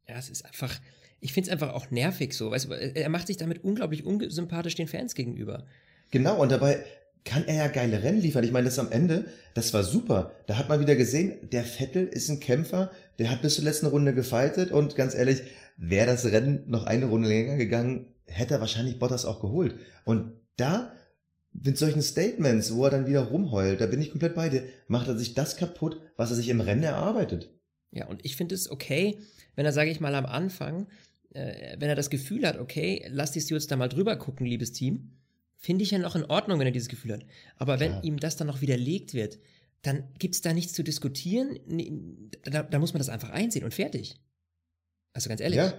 Ja, 0.08 0.18
es 0.18 0.30
ist 0.30 0.46
einfach, 0.46 0.80
ich 1.22 1.34
finde 1.34 1.50
es 1.50 1.54
einfach 1.54 1.74
auch 1.74 1.90
nervig 1.92 2.34
so. 2.34 2.52
Weißt 2.52 2.66
du, 2.66 2.74
er 2.74 3.10
macht 3.10 3.28
sich 3.28 3.38
damit 3.38 3.64
unglaublich 3.64 4.06
unsympathisch 4.06 4.76
den 4.76 4.88
Fans 4.88 5.16
gegenüber. 5.16 5.66
Genau, 6.10 6.42
und 6.42 6.52
dabei 6.52 6.84
kann 7.24 7.46
er 7.46 7.56
ja 7.56 7.68
geile 7.68 8.02
Rennen 8.04 8.20
liefern. 8.20 8.44
Ich 8.44 8.52
meine, 8.52 8.66
das 8.66 8.80
am 8.80 8.92
Ende, 8.92 9.26
das 9.54 9.74
war 9.74 9.84
super. 9.84 10.32
Da 10.48 10.58
hat 10.58 10.70
man 10.70 10.80
wieder 10.80 10.96
gesehen, 10.96 11.50
der 11.52 11.64
Vettel 11.64 12.08
ist 12.08 12.30
ein 12.30 12.40
Kämpfer, 12.40 12.92
der 13.20 13.30
hat 13.30 13.44
bis 13.44 13.56
zur 13.56 13.64
letzten 13.64 13.86
Runde 13.86 14.14
gefeitet 14.14 14.72
und 14.72 14.96
ganz 14.96 15.14
ehrlich, 15.14 15.44
wäre 15.78 16.08
das 16.08 16.26
Rennen 16.26 16.64
noch 16.68 16.86
eine 16.86 17.06
Runde 17.06 17.30
länger 17.30 17.58
gegangen, 17.58 18.08
hätte 18.26 18.56
er 18.56 18.60
wahrscheinlich 18.60 18.98
Bottas 18.98 19.26
auch 19.26 19.40
geholt. 19.40 19.76
Und 20.06 20.34
da, 20.58 20.94
mit 21.54 21.78
solchen 21.78 22.02
Statements, 22.02 22.74
wo 22.74 22.86
er 22.86 22.92
dann 22.92 23.08
wieder 23.08 23.22
rumheult, 23.22 23.80
da 23.80 23.86
bin 23.86 24.02
ich 24.02 24.12
komplett 24.12 24.36
bei 24.36 24.50
dir, 24.50 24.64
macht 24.88 25.08
er 25.08 25.18
sich 25.18 25.36
das 25.36 25.58
kaputt, 25.58 26.00
was 26.18 26.32
er 26.32 26.38
sich 26.38 26.50
im 26.50 26.62
Rennen 26.62 26.84
erarbeitet. 26.84 27.54
Ja, 27.92 28.08
und 28.08 28.26
ich 28.26 28.36
finde 28.36 28.56
es 28.56 28.72
okay, 28.72 29.20
wenn 29.56 29.66
er, 29.66 29.74
sage 29.74 29.92
ich 29.92 30.00
mal, 30.00 30.16
am 30.16 30.26
Anfang, 30.26 30.88
äh, 31.34 31.78
wenn 31.80 31.90
er 31.90 31.96
das 31.96 32.10
Gefühl 32.10 32.46
hat, 32.46 32.60
okay, 32.60 33.06
lass 33.10 33.32
die 33.32 33.42
Stewards 33.42 33.68
da 33.68 33.76
mal 33.76 33.90
drüber 33.90 34.16
gucken, 34.16 34.46
liebes 34.46 34.72
Team, 34.72 35.12
finde 35.58 35.84
ich 35.84 35.92
ja 35.92 36.00
noch 36.00 36.16
in 36.16 36.26
Ordnung, 36.26 36.60
wenn 36.60 36.68
er 36.68 36.74
dieses 36.74 36.90
Gefühl 36.90 37.14
hat. 37.14 37.26
Aber 37.58 37.80
wenn 37.80 37.92
ja. 37.92 38.02
ihm 38.02 38.20
das 38.20 38.36
dann 38.36 38.48
noch 38.48 38.62
widerlegt 38.62 39.14
wird, 39.14 39.40
dann 39.84 40.04
gibt 40.20 40.36
es 40.36 40.42
da 40.42 40.54
nichts 40.54 40.74
zu 40.74 40.84
diskutieren. 40.84 41.60
Da, 42.44 42.64
da, 42.64 42.80
muss 42.80 42.94
man 42.94 43.00
das 43.00 43.10
einfach 43.10 43.30
einsehen 43.30 43.64
und 43.64 43.74
fertig. 43.74 44.20
Also 45.14 45.30
ganz 45.30 45.42
ehrlich. 45.42 45.58
Ja. 45.58 45.74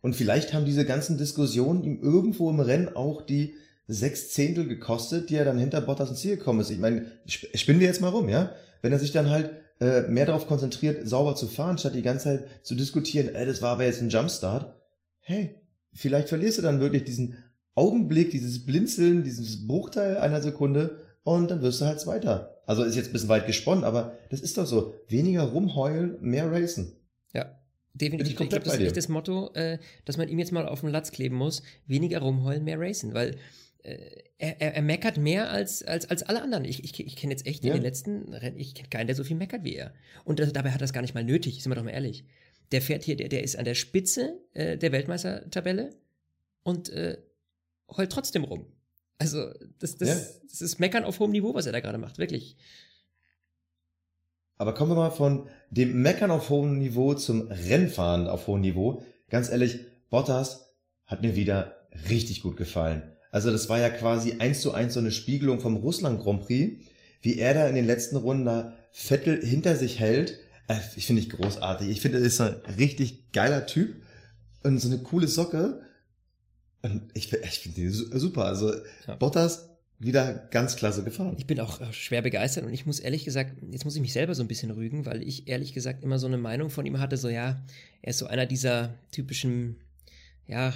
Und 0.00 0.16
vielleicht 0.16 0.52
haben 0.52 0.64
diese 0.64 0.84
ganzen 0.84 1.18
Diskussionen 1.18 1.84
ihm 1.84 2.00
irgendwo 2.02 2.50
im 2.50 2.60
Rennen 2.60 2.88
auch 2.94 3.22
die 3.22 3.54
sechs 3.86 4.30
Zehntel 4.30 4.66
gekostet, 4.66 5.30
die 5.30 5.36
er 5.36 5.44
dann 5.44 5.58
hinter 5.58 5.80
Bottas 5.80 6.10
ins 6.10 6.20
Ziel 6.20 6.36
gekommen 6.36 6.60
ist. 6.60 6.70
Ich 6.70 6.78
meine, 6.78 7.06
spinnen 7.26 7.80
wir 7.80 7.86
jetzt 7.86 8.00
mal 8.00 8.08
rum, 8.08 8.28
ja? 8.28 8.54
Wenn 8.80 8.92
er 8.92 8.98
sich 8.98 9.12
dann 9.12 9.30
halt 9.30 9.50
äh, 9.80 10.02
mehr 10.02 10.26
darauf 10.26 10.46
konzentriert, 10.46 11.08
sauber 11.08 11.36
zu 11.36 11.46
fahren, 11.46 11.78
statt 11.78 11.94
die 11.94 12.02
ganze 12.02 12.24
Zeit 12.24 12.44
zu 12.62 12.74
diskutieren, 12.74 13.34
äh, 13.34 13.46
das 13.46 13.62
war 13.62 13.72
aber 13.72 13.84
jetzt 13.84 14.00
ein 14.00 14.10
Jumpstart. 14.10 14.74
Hey, 15.22 15.54
vielleicht 15.92 16.28
verlierst 16.28 16.58
du 16.58 16.62
dann 16.62 16.80
wirklich 16.80 17.04
diesen 17.04 17.36
Augenblick, 17.74 18.30
dieses 18.30 18.66
Blinzeln, 18.66 19.24
dieses 19.24 19.66
Bruchteil 19.66 20.18
einer 20.18 20.42
Sekunde 20.42 20.98
und 21.24 21.50
dann 21.50 21.62
wirst 21.62 21.80
du 21.80 21.86
halt 21.86 22.00
Zweiter. 22.00 22.60
Also 22.66 22.84
ist 22.84 22.96
jetzt 22.96 23.08
ein 23.08 23.12
bisschen 23.12 23.28
weit 23.28 23.46
gesponnen, 23.46 23.84
aber 23.84 24.18
das 24.30 24.40
ist 24.40 24.58
doch 24.58 24.66
so. 24.66 24.94
Weniger 25.08 25.42
rumheulen, 25.42 26.18
mehr 26.20 26.50
racen. 26.50 26.92
Ja, 27.32 27.58
definitiv. 27.94 28.34
Ich, 28.34 28.40
ich 28.40 28.48
glaube, 28.48 28.64
das 28.64 28.74
ist 28.74 28.80
echt 28.80 28.96
das 28.96 29.08
Motto, 29.08 29.52
äh, 29.54 29.78
dass 30.04 30.16
man 30.16 30.28
ihm 30.28 30.38
jetzt 30.38 30.52
mal 30.52 30.68
auf 30.68 30.80
den 30.80 30.90
Latz 30.90 31.12
kleben 31.12 31.36
muss. 31.36 31.62
Weniger 31.86 32.20
rumheulen, 32.20 32.64
mehr 32.64 32.78
racen, 32.78 33.14
weil 33.14 33.36
äh, 33.82 33.96
er, 34.38 34.60
er, 34.60 34.74
er, 34.74 34.82
meckert 34.82 35.16
mehr 35.16 35.50
als, 35.50 35.82
als, 35.82 36.08
als 36.08 36.22
alle 36.22 36.42
anderen. 36.42 36.64
Ich, 36.64 36.84
ich, 36.84 36.98
ich 37.04 37.16
kenne 37.16 37.32
jetzt 37.32 37.46
echt 37.46 37.64
ja. 37.64 37.70
in 37.70 37.78
den 37.78 37.82
letzten 37.82 38.32
Rennen, 38.32 38.58
ich 38.58 38.74
kenne 38.74 38.88
keinen, 38.88 39.06
der 39.06 39.16
so 39.16 39.24
viel 39.24 39.36
meckert 39.36 39.64
wie 39.64 39.74
er. 39.74 39.92
Und 40.24 40.38
das, 40.38 40.52
dabei 40.52 40.70
hat 40.70 40.80
er 40.80 40.84
es 40.84 40.92
gar 40.92 41.02
nicht 41.02 41.14
mal 41.14 41.24
nötig, 41.24 41.62
sind 41.62 41.70
wir 41.70 41.76
doch 41.76 41.84
mal 41.84 41.90
ehrlich. 41.90 42.24
Der 42.72 42.82
fährt 42.82 43.04
hier, 43.04 43.16
der, 43.16 43.28
der 43.28 43.44
ist 43.44 43.56
an 43.56 43.64
der 43.64 43.74
Spitze 43.74 44.40
äh, 44.54 44.76
der 44.76 44.92
Weltmeistertabelle 44.92 45.90
und 46.62 46.88
äh, 46.88 47.18
heult 47.96 48.10
trotzdem 48.10 48.44
rum. 48.44 48.66
Also, 49.18 49.52
das, 49.78 49.96
das, 49.96 50.08
ja. 50.08 50.16
das 50.50 50.60
ist 50.62 50.80
Meckern 50.80 51.04
auf 51.04 51.20
hohem 51.20 51.30
Niveau, 51.30 51.54
was 51.54 51.66
er 51.66 51.72
da 51.72 51.80
gerade 51.80 51.98
macht, 51.98 52.18
wirklich. 52.18 52.56
Aber 54.56 54.74
kommen 54.74 54.92
wir 54.92 54.96
mal 54.96 55.10
von 55.10 55.48
dem 55.70 56.02
Meckern 56.02 56.30
auf 56.30 56.48
hohem 56.48 56.78
Niveau 56.78 57.14
zum 57.14 57.48
Rennfahren 57.48 58.26
auf 58.26 58.46
hohem 58.46 58.60
Niveau. 58.60 59.02
Ganz 59.28 59.50
ehrlich, 59.50 59.80
Bottas 60.10 60.72
hat 61.06 61.22
mir 61.22 61.36
wieder 61.36 61.88
richtig 62.08 62.42
gut 62.42 62.56
gefallen. 62.56 63.02
Also 63.30 63.50
das 63.50 63.68
war 63.68 63.80
ja 63.80 63.90
quasi 63.90 64.34
eins 64.38 64.60
zu 64.60 64.72
eins 64.72 64.94
so 64.94 65.00
eine 65.00 65.10
Spiegelung 65.10 65.58
vom 65.60 65.76
Russland 65.76 66.22
Grand 66.22 66.44
Prix, 66.46 66.84
wie 67.22 67.38
er 67.38 67.54
da 67.54 67.66
in 67.66 67.74
den 67.74 67.86
letzten 67.86 68.16
Runden 68.16 68.44
da 68.44 68.76
Vettel 68.92 69.44
hinter 69.44 69.74
sich 69.74 69.98
hält. 69.98 70.38
Äh, 70.72 70.80
ich 70.96 71.06
finde 71.06 71.22
ich 71.22 71.30
großartig. 71.30 71.88
Ich 71.88 72.00
finde, 72.00 72.18
er 72.18 72.24
ist 72.24 72.40
ein 72.40 72.54
richtig 72.78 73.32
geiler 73.32 73.66
Typ 73.66 73.94
und 74.62 74.78
so 74.78 74.88
eine 74.88 74.98
coole 74.98 75.28
Socke. 75.28 75.80
Und 76.82 77.02
ich, 77.14 77.32
ich 77.32 77.58
finde 77.60 77.80
die 77.80 77.88
super. 77.88 78.44
Also 78.44 78.72
ja. 79.06 79.14
Bottas 79.16 79.68
wieder 79.98 80.34
ganz 80.50 80.74
klasse 80.74 81.04
gefahren. 81.04 81.36
Ich 81.38 81.46
bin 81.46 81.60
auch 81.60 81.80
äh, 81.80 81.92
schwer 81.92 82.22
begeistert 82.22 82.64
und 82.64 82.72
ich 82.72 82.86
muss 82.86 82.98
ehrlich 82.98 83.24
gesagt, 83.24 83.54
jetzt 83.70 83.84
muss 83.84 83.94
ich 83.94 84.00
mich 84.00 84.12
selber 84.12 84.34
so 84.34 84.42
ein 84.42 84.48
bisschen 84.48 84.72
rügen, 84.72 85.06
weil 85.06 85.22
ich 85.22 85.46
ehrlich 85.46 85.74
gesagt 85.74 86.02
immer 86.02 86.18
so 86.18 86.26
eine 86.26 86.38
Meinung 86.38 86.70
von 86.70 86.84
ihm 86.86 86.98
hatte, 86.98 87.16
so 87.16 87.28
ja, 87.28 87.62
er 88.02 88.10
ist 88.10 88.18
so 88.18 88.26
einer 88.26 88.46
dieser 88.46 88.94
typischen, 89.12 89.76
ja, 90.48 90.74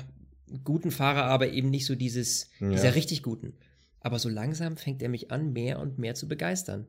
guten 0.62 0.92
Fahrer, 0.92 1.24
aber 1.24 1.50
eben 1.50 1.70
nicht 1.70 1.86
so 1.86 1.96
dieses, 1.96 2.50
ja. 2.60 2.70
dieser 2.70 2.94
richtig 2.94 3.24
guten. 3.24 3.54
Aber 3.98 4.20
so 4.20 4.28
langsam 4.28 4.76
fängt 4.76 5.02
er 5.02 5.08
mich 5.08 5.32
an, 5.32 5.52
mehr 5.52 5.80
und 5.80 5.98
mehr 5.98 6.14
zu 6.14 6.28
begeistern. 6.28 6.86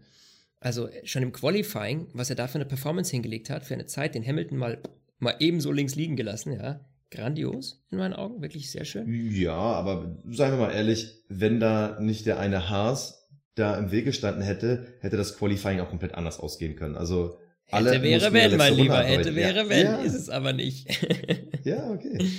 Also 0.59 0.89
schon 1.03 1.23
im 1.23 1.31
Qualifying, 1.31 2.07
was 2.13 2.29
er 2.29 2.35
da 2.35 2.47
für 2.47 2.55
eine 2.55 2.65
Performance 2.65 3.11
hingelegt 3.11 3.49
hat, 3.49 3.63
für 3.63 3.75
eine 3.75 3.85
Zeit, 3.85 4.15
den 4.15 4.25
Hamilton 4.25 4.57
mal, 4.57 4.79
mal 5.19 5.35
ebenso 5.39 5.71
links 5.71 5.95
liegen 5.95 6.15
gelassen, 6.15 6.53
ja. 6.53 6.81
Grandios 7.09 7.85
in 7.89 7.99
meinen 7.99 8.13
Augen, 8.13 8.41
wirklich 8.41 8.69
sehr 8.69 8.83
schön. 8.83 9.31
Ja, 9.31 9.55
aber 9.55 10.17
seien 10.29 10.51
wir 10.51 10.57
mal 10.57 10.71
ehrlich, 10.73 11.23
wenn 11.29 11.59
da 11.59 11.97
nicht 12.01 12.25
der 12.25 12.39
eine 12.39 12.69
Haas 12.69 13.29
da 13.55 13.77
im 13.77 13.91
Weg 13.91 14.05
gestanden 14.05 14.43
hätte, 14.43 14.87
hätte 14.99 15.15
das 15.15 15.37
Qualifying 15.37 15.79
auch 15.79 15.89
komplett 15.89 16.15
anders 16.15 16.39
ausgehen 16.39 16.75
können. 16.75 16.95
Also 16.95 17.37
alle 17.69 17.91
hätte 17.91 18.03
wäre 18.03 18.33
wenn, 18.33 18.57
mein 18.57 18.75
Lieber, 18.75 19.03
hätte 19.03 19.35
wäre 19.35 19.63
ja. 19.63 19.69
wenn, 19.69 19.85
Ja. 19.85 20.01
ist 20.01 20.15
es 20.15 20.29
aber 20.29 20.53
nicht. 20.53 20.87
ja, 21.63 21.89
okay. 21.89 22.19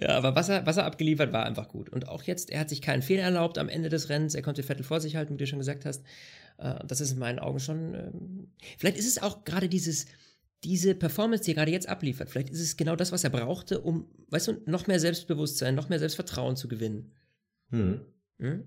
Ja, 0.00 0.16
aber 0.16 0.34
was 0.34 0.48
er, 0.48 0.66
was 0.66 0.76
er 0.76 0.86
abgeliefert 0.86 1.32
war 1.32 1.46
einfach 1.46 1.68
gut. 1.68 1.88
Und 1.88 2.08
auch 2.08 2.24
jetzt, 2.24 2.50
er 2.50 2.58
hat 2.58 2.68
sich 2.68 2.82
keinen 2.82 3.00
Fehler 3.00 3.22
erlaubt 3.22 3.58
am 3.58 3.68
Ende 3.68 3.88
des 3.88 4.08
Rennens. 4.08 4.34
Er 4.34 4.42
konnte 4.42 4.64
Vettel 4.64 4.82
vor 4.82 5.00
sich 5.00 5.14
halten, 5.14 5.34
wie 5.34 5.38
du 5.38 5.46
schon 5.46 5.60
gesagt 5.60 5.84
hast. 5.84 6.02
Äh, 6.58 6.84
Das 6.86 7.00
ist 7.00 7.12
in 7.12 7.18
meinen 7.18 7.38
Augen 7.38 7.60
schon. 7.60 7.94
ähm, 7.94 8.48
Vielleicht 8.78 8.98
ist 8.98 9.06
es 9.08 9.22
auch 9.22 9.44
gerade 9.44 9.68
dieses, 9.68 10.06
diese 10.62 10.94
Performance, 10.94 11.44
die 11.44 11.50
er 11.52 11.56
gerade 11.56 11.72
jetzt 11.72 11.88
abliefert. 11.88 12.30
Vielleicht 12.30 12.50
ist 12.50 12.60
es 12.60 12.76
genau 12.76 12.96
das, 12.96 13.12
was 13.12 13.24
er 13.24 13.30
brauchte, 13.30 13.80
um, 13.80 14.06
weißt 14.30 14.48
du, 14.48 14.52
noch 14.66 14.86
mehr 14.86 15.00
Selbstbewusstsein, 15.00 15.74
noch 15.74 15.88
mehr 15.88 15.98
Selbstvertrauen 15.98 16.56
zu 16.56 16.68
gewinnen. 16.68 17.12
Hm. 17.70 18.00
Hm? 18.38 18.64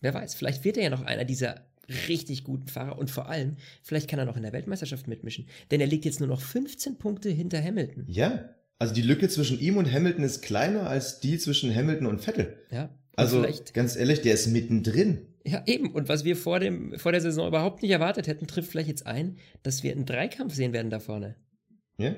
Wer 0.00 0.14
weiß, 0.14 0.34
vielleicht 0.34 0.64
wird 0.64 0.76
er 0.76 0.84
ja 0.84 0.90
noch 0.90 1.02
einer 1.02 1.24
dieser 1.24 1.66
richtig 2.08 2.44
guten 2.44 2.68
Fahrer 2.68 2.98
und 2.98 3.10
vor 3.10 3.28
allem, 3.28 3.56
vielleicht 3.82 4.08
kann 4.08 4.18
er 4.18 4.24
noch 4.24 4.36
in 4.36 4.42
der 4.44 4.52
Weltmeisterschaft 4.52 5.08
mitmischen. 5.08 5.46
Denn 5.70 5.80
er 5.80 5.86
liegt 5.88 6.04
jetzt 6.04 6.20
nur 6.20 6.28
noch 6.28 6.40
15 6.40 6.98
Punkte 6.98 7.30
hinter 7.30 7.62
Hamilton. 7.62 8.04
Ja. 8.06 8.54
Also 8.78 8.94
die 8.94 9.02
Lücke 9.02 9.28
zwischen 9.28 9.58
ihm 9.60 9.76
und 9.76 9.92
Hamilton 9.92 10.24
ist 10.24 10.40
kleiner 10.40 10.88
als 10.88 11.20
die 11.20 11.36
zwischen 11.38 11.74
Hamilton 11.74 12.06
und 12.06 12.20
Vettel. 12.20 12.56
Ja. 12.70 12.84
Und 12.84 12.90
Also 13.16 13.46
ganz 13.74 13.96
ehrlich, 13.96 14.22
der 14.22 14.34
ist 14.34 14.46
mittendrin. 14.46 15.26
Ja, 15.44 15.62
eben. 15.66 15.92
Und 15.92 16.08
was 16.08 16.24
wir 16.24 16.36
vor, 16.36 16.60
dem, 16.60 16.98
vor 16.98 17.12
der 17.12 17.20
Saison 17.20 17.48
überhaupt 17.48 17.82
nicht 17.82 17.90
erwartet 17.90 18.26
hätten, 18.26 18.46
trifft 18.46 18.70
vielleicht 18.70 18.88
jetzt 18.88 19.06
ein, 19.06 19.38
dass 19.62 19.82
wir 19.82 19.92
einen 19.92 20.06
Dreikampf 20.06 20.54
sehen 20.54 20.72
werden 20.72 20.90
da 20.90 21.00
vorne. 21.00 21.36
Ja? 21.98 22.14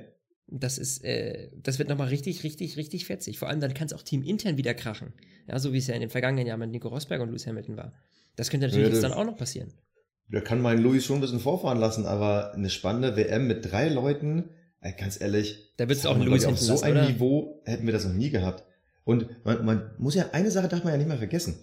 Das 0.49 0.76
ist, 0.79 1.02
äh, 1.05 1.50
das 1.62 1.79
wird 1.79 1.88
nochmal 1.88 2.09
richtig, 2.09 2.45
richtig, 2.45 2.76
richtig 2.76 3.07
fetzig. 3.07 3.38
Vor 3.38 3.49
allem 3.49 3.61
dann 3.61 3.75
kann 3.75 3.87
es 3.87 3.93
auch 3.93 4.02
teamintern 4.02 4.57
wieder 4.57 4.75
krachen. 4.75 5.12
Ja, 5.49 5.59
so 5.59 5.73
wie 5.73 5.79
es 5.79 5.87
ja 5.87 5.95
in 5.95 6.00
den 6.02 6.11
vergangenen 6.11 6.47
Jahren 6.47 6.61
mit 6.61 6.71
Nico 6.71 6.88
Rosberg 6.88 7.21
und 7.23 7.29
Lewis 7.29 7.47
Hamilton 7.47 7.76
war. 7.76 7.93
Das 8.37 8.50
könnte 8.50 8.67
natürlich 8.67 8.87
Ja, 8.88 8.93
jetzt 8.93 9.02
das- 9.02 9.11
dann 9.11 9.19
auch 9.19 9.25
noch 9.25 9.37
passieren. 9.37 9.73
Da 10.31 10.41
kann 10.41 10.61
mein 10.62 10.79
Louis 10.79 11.05
schon 11.05 11.19
ein 11.19 11.21
bisschen 11.21 11.41
vorfahren 11.41 11.79
lassen, 11.79 12.07
aber 12.07 12.55
eine 12.55 12.71
spannende 12.71 13.17
WM 13.17 13.47
mit 13.49 13.71
drei 13.71 13.88
Leuten, 13.88 14.50
ey, 14.81 14.95
ganz 14.99 15.21
ehrlich, 15.21 15.73
Da 15.76 15.85
würdest 15.85 16.05
du 16.05 16.09
auch 16.09 16.17
ich, 16.19 16.23
hinten 16.25 16.47
auf 16.47 16.59
so 16.59 16.73
lassen, 16.73 16.85
ein 16.85 16.93
oder? 16.93 17.09
Niveau 17.09 17.61
hätten 17.64 17.85
wir 17.87 17.93
das 17.93 18.05
noch 18.07 18.14
nie 18.14 18.31
gehabt. 18.31 18.64
Und 19.05 19.29
man, 19.45 19.64
man 19.64 19.91
muss 19.99 20.14
ja, 20.14 20.31
eine 20.33 20.50
Sache 20.50 20.69
darf 20.69 20.85
man 20.85 20.93
ja 20.93 20.97
nicht 20.99 21.09
mal 21.09 21.19
vergessen. 21.19 21.57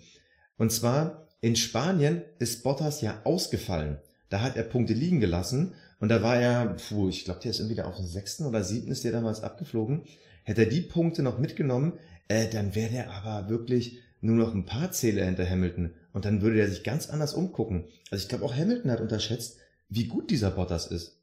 Und 0.57 0.71
zwar, 0.71 1.28
in 1.41 1.55
Spanien 1.55 2.21
ist 2.39 2.63
Bottas 2.63 3.01
ja 3.01 3.21
ausgefallen. 3.23 3.97
Da 4.29 4.41
hat 4.41 4.55
er 4.55 4.63
Punkte 4.63 4.93
liegen 4.93 5.19
gelassen 5.19 5.73
und 5.99 6.09
da 6.09 6.21
war 6.21 6.39
er, 6.39 6.75
puh, 6.75 7.09
ich 7.09 7.25
glaube, 7.25 7.39
der 7.41 7.51
ist 7.51 7.59
irgendwie 7.59 7.75
da 7.75 7.85
auf 7.85 7.97
den 7.97 8.05
sechsten 8.05 8.45
oder 8.45 8.63
siebten 8.63 8.91
ist 8.91 9.03
der 9.03 9.11
damals 9.11 9.41
abgeflogen. 9.41 10.03
Hätte 10.43 10.63
er 10.63 10.69
die 10.69 10.81
Punkte 10.81 11.23
noch 11.23 11.39
mitgenommen, 11.39 11.93
äh, 12.27 12.49
dann 12.49 12.75
wäre 12.75 12.91
der 12.91 13.11
aber 13.11 13.49
wirklich 13.49 13.99
nur 14.21 14.35
noch 14.35 14.53
ein 14.53 14.65
paar 14.65 14.91
Zähler 14.91 15.25
hinter 15.25 15.49
Hamilton 15.49 15.93
und 16.13 16.25
dann 16.25 16.41
würde 16.41 16.59
er 16.59 16.69
sich 16.69 16.83
ganz 16.83 17.09
anders 17.09 17.33
umgucken. 17.33 17.85
Also 18.11 18.23
ich 18.23 18.29
glaube, 18.29 18.45
auch 18.45 18.55
Hamilton 18.55 18.91
hat 18.91 19.01
unterschätzt, 19.01 19.57
wie 19.87 20.05
gut 20.05 20.29
dieser 20.29 20.51
Bottas 20.51 20.87
ist. 20.87 21.17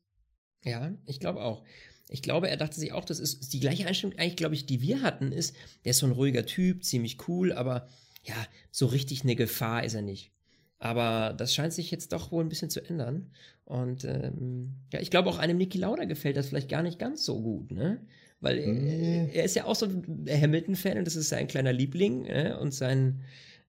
Ja, 0.65 0.93
ich 1.07 1.21
glaube 1.21 1.43
auch. 1.43 1.63
Ich 2.09 2.23
glaube, 2.23 2.49
er 2.49 2.57
dachte 2.57 2.79
sich 2.79 2.93
auch, 2.93 3.05
das 3.05 3.19
ist 3.19 3.53
die 3.53 3.61
gleiche 3.61 3.87
Einstellung, 3.87 4.17
eigentlich, 4.19 4.37
glaube 4.37 4.55
ich, 4.55 4.67
die 4.67 4.81
wir 4.81 5.03
hatten, 5.03 5.33
ist, 5.33 5.55
der 5.85 5.91
ist 5.91 5.99
so 5.99 6.07
ein 6.07 6.13
ruhiger 6.13 6.47
Typ, 6.47 6.85
ziemlich 6.85 7.29
cool, 7.29 7.53
aber 7.53 7.89
ja, 8.27 8.35
so 8.71 8.87
richtig 8.87 9.23
eine 9.23 9.37
Gefahr 9.37 9.85
ist 9.85 9.95
er 9.95 10.03
nicht. 10.03 10.33
Aber 10.79 11.35
das 11.37 11.55
scheint 11.55 11.73
sich 11.73 11.91
jetzt 11.91 12.13
doch 12.13 12.33
wohl 12.33 12.45
ein 12.45 12.49
bisschen 12.49 12.71
zu 12.71 12.85
ändern. 12.85 13.31
Und 13.65 14.05
ähm, 14.05 14.75
ja, 14.93 15.01
ich 15.01 15.11
glaube, 15.11 15.31
auch 15.31 15.39
einem 15.39 15.57
Niki 15.57 15.79
Lauda 15.79 16.05
gefällt 16.05 16.37
das 16.37 16.49
vielleicht 16.49 16.69
gar 16.69 16.83
nicht 16.83 16.99
ganz 16.99 17.25
so 17.25 17.41
gut, 17.43 17.73
ne? 17.73 18.05
Weil 18.41 18.59
äh, 18.59 19.31
er 19.33 19.45
ist 19.45 19.57
ja 19.57 19.65
auch 19.65 19.75
so 19.75 19.87
ein 19.87 20.27
Hamilton-Fan 20.29 20.99
und 20.99 21.07
das 21.07 21.17
ist 21.17 21.31
sein 21.31 21.47
kleiner 21.47 21.73
Liebling 21.73 22.27
äh, 22.27 22.55
und 22.61 22.75
sein, 22.75 23.23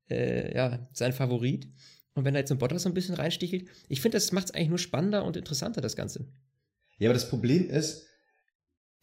äh, 0.09 0.53
ja, 0.53 0.89
sein 0.91 1.13
Favorit. 1.13 1.69
Und 2.13 2.25
wenn 2.25 2.35
er 2.35 2.41
jetzt 2.41 2.51
ein 2.51 2.57
Bottas 2.57 2.83
so 2.83 2.89
ein 2.89 2.93
bisschen 2.93 3.15
reinstichelt, 3.15 3.69
ich 3.87 4.01
finde, 4.01 4.17
das 4.17 4.31
macht 4.33 4.47
es 4.47 4.51
eigentlich 4.51 4.69
nur 4.69 4.77
spannender 4.77 5.23
und 5.23 5.37
interessanter, 5.37 5.79
das 5.79 5.95
Ganze. 5.95 6.27
Ja, 6.97 7.09
aber 7.09 7.13
das 7.13 7.29
Problem 7.29 7.69
ist, 7.69 8.07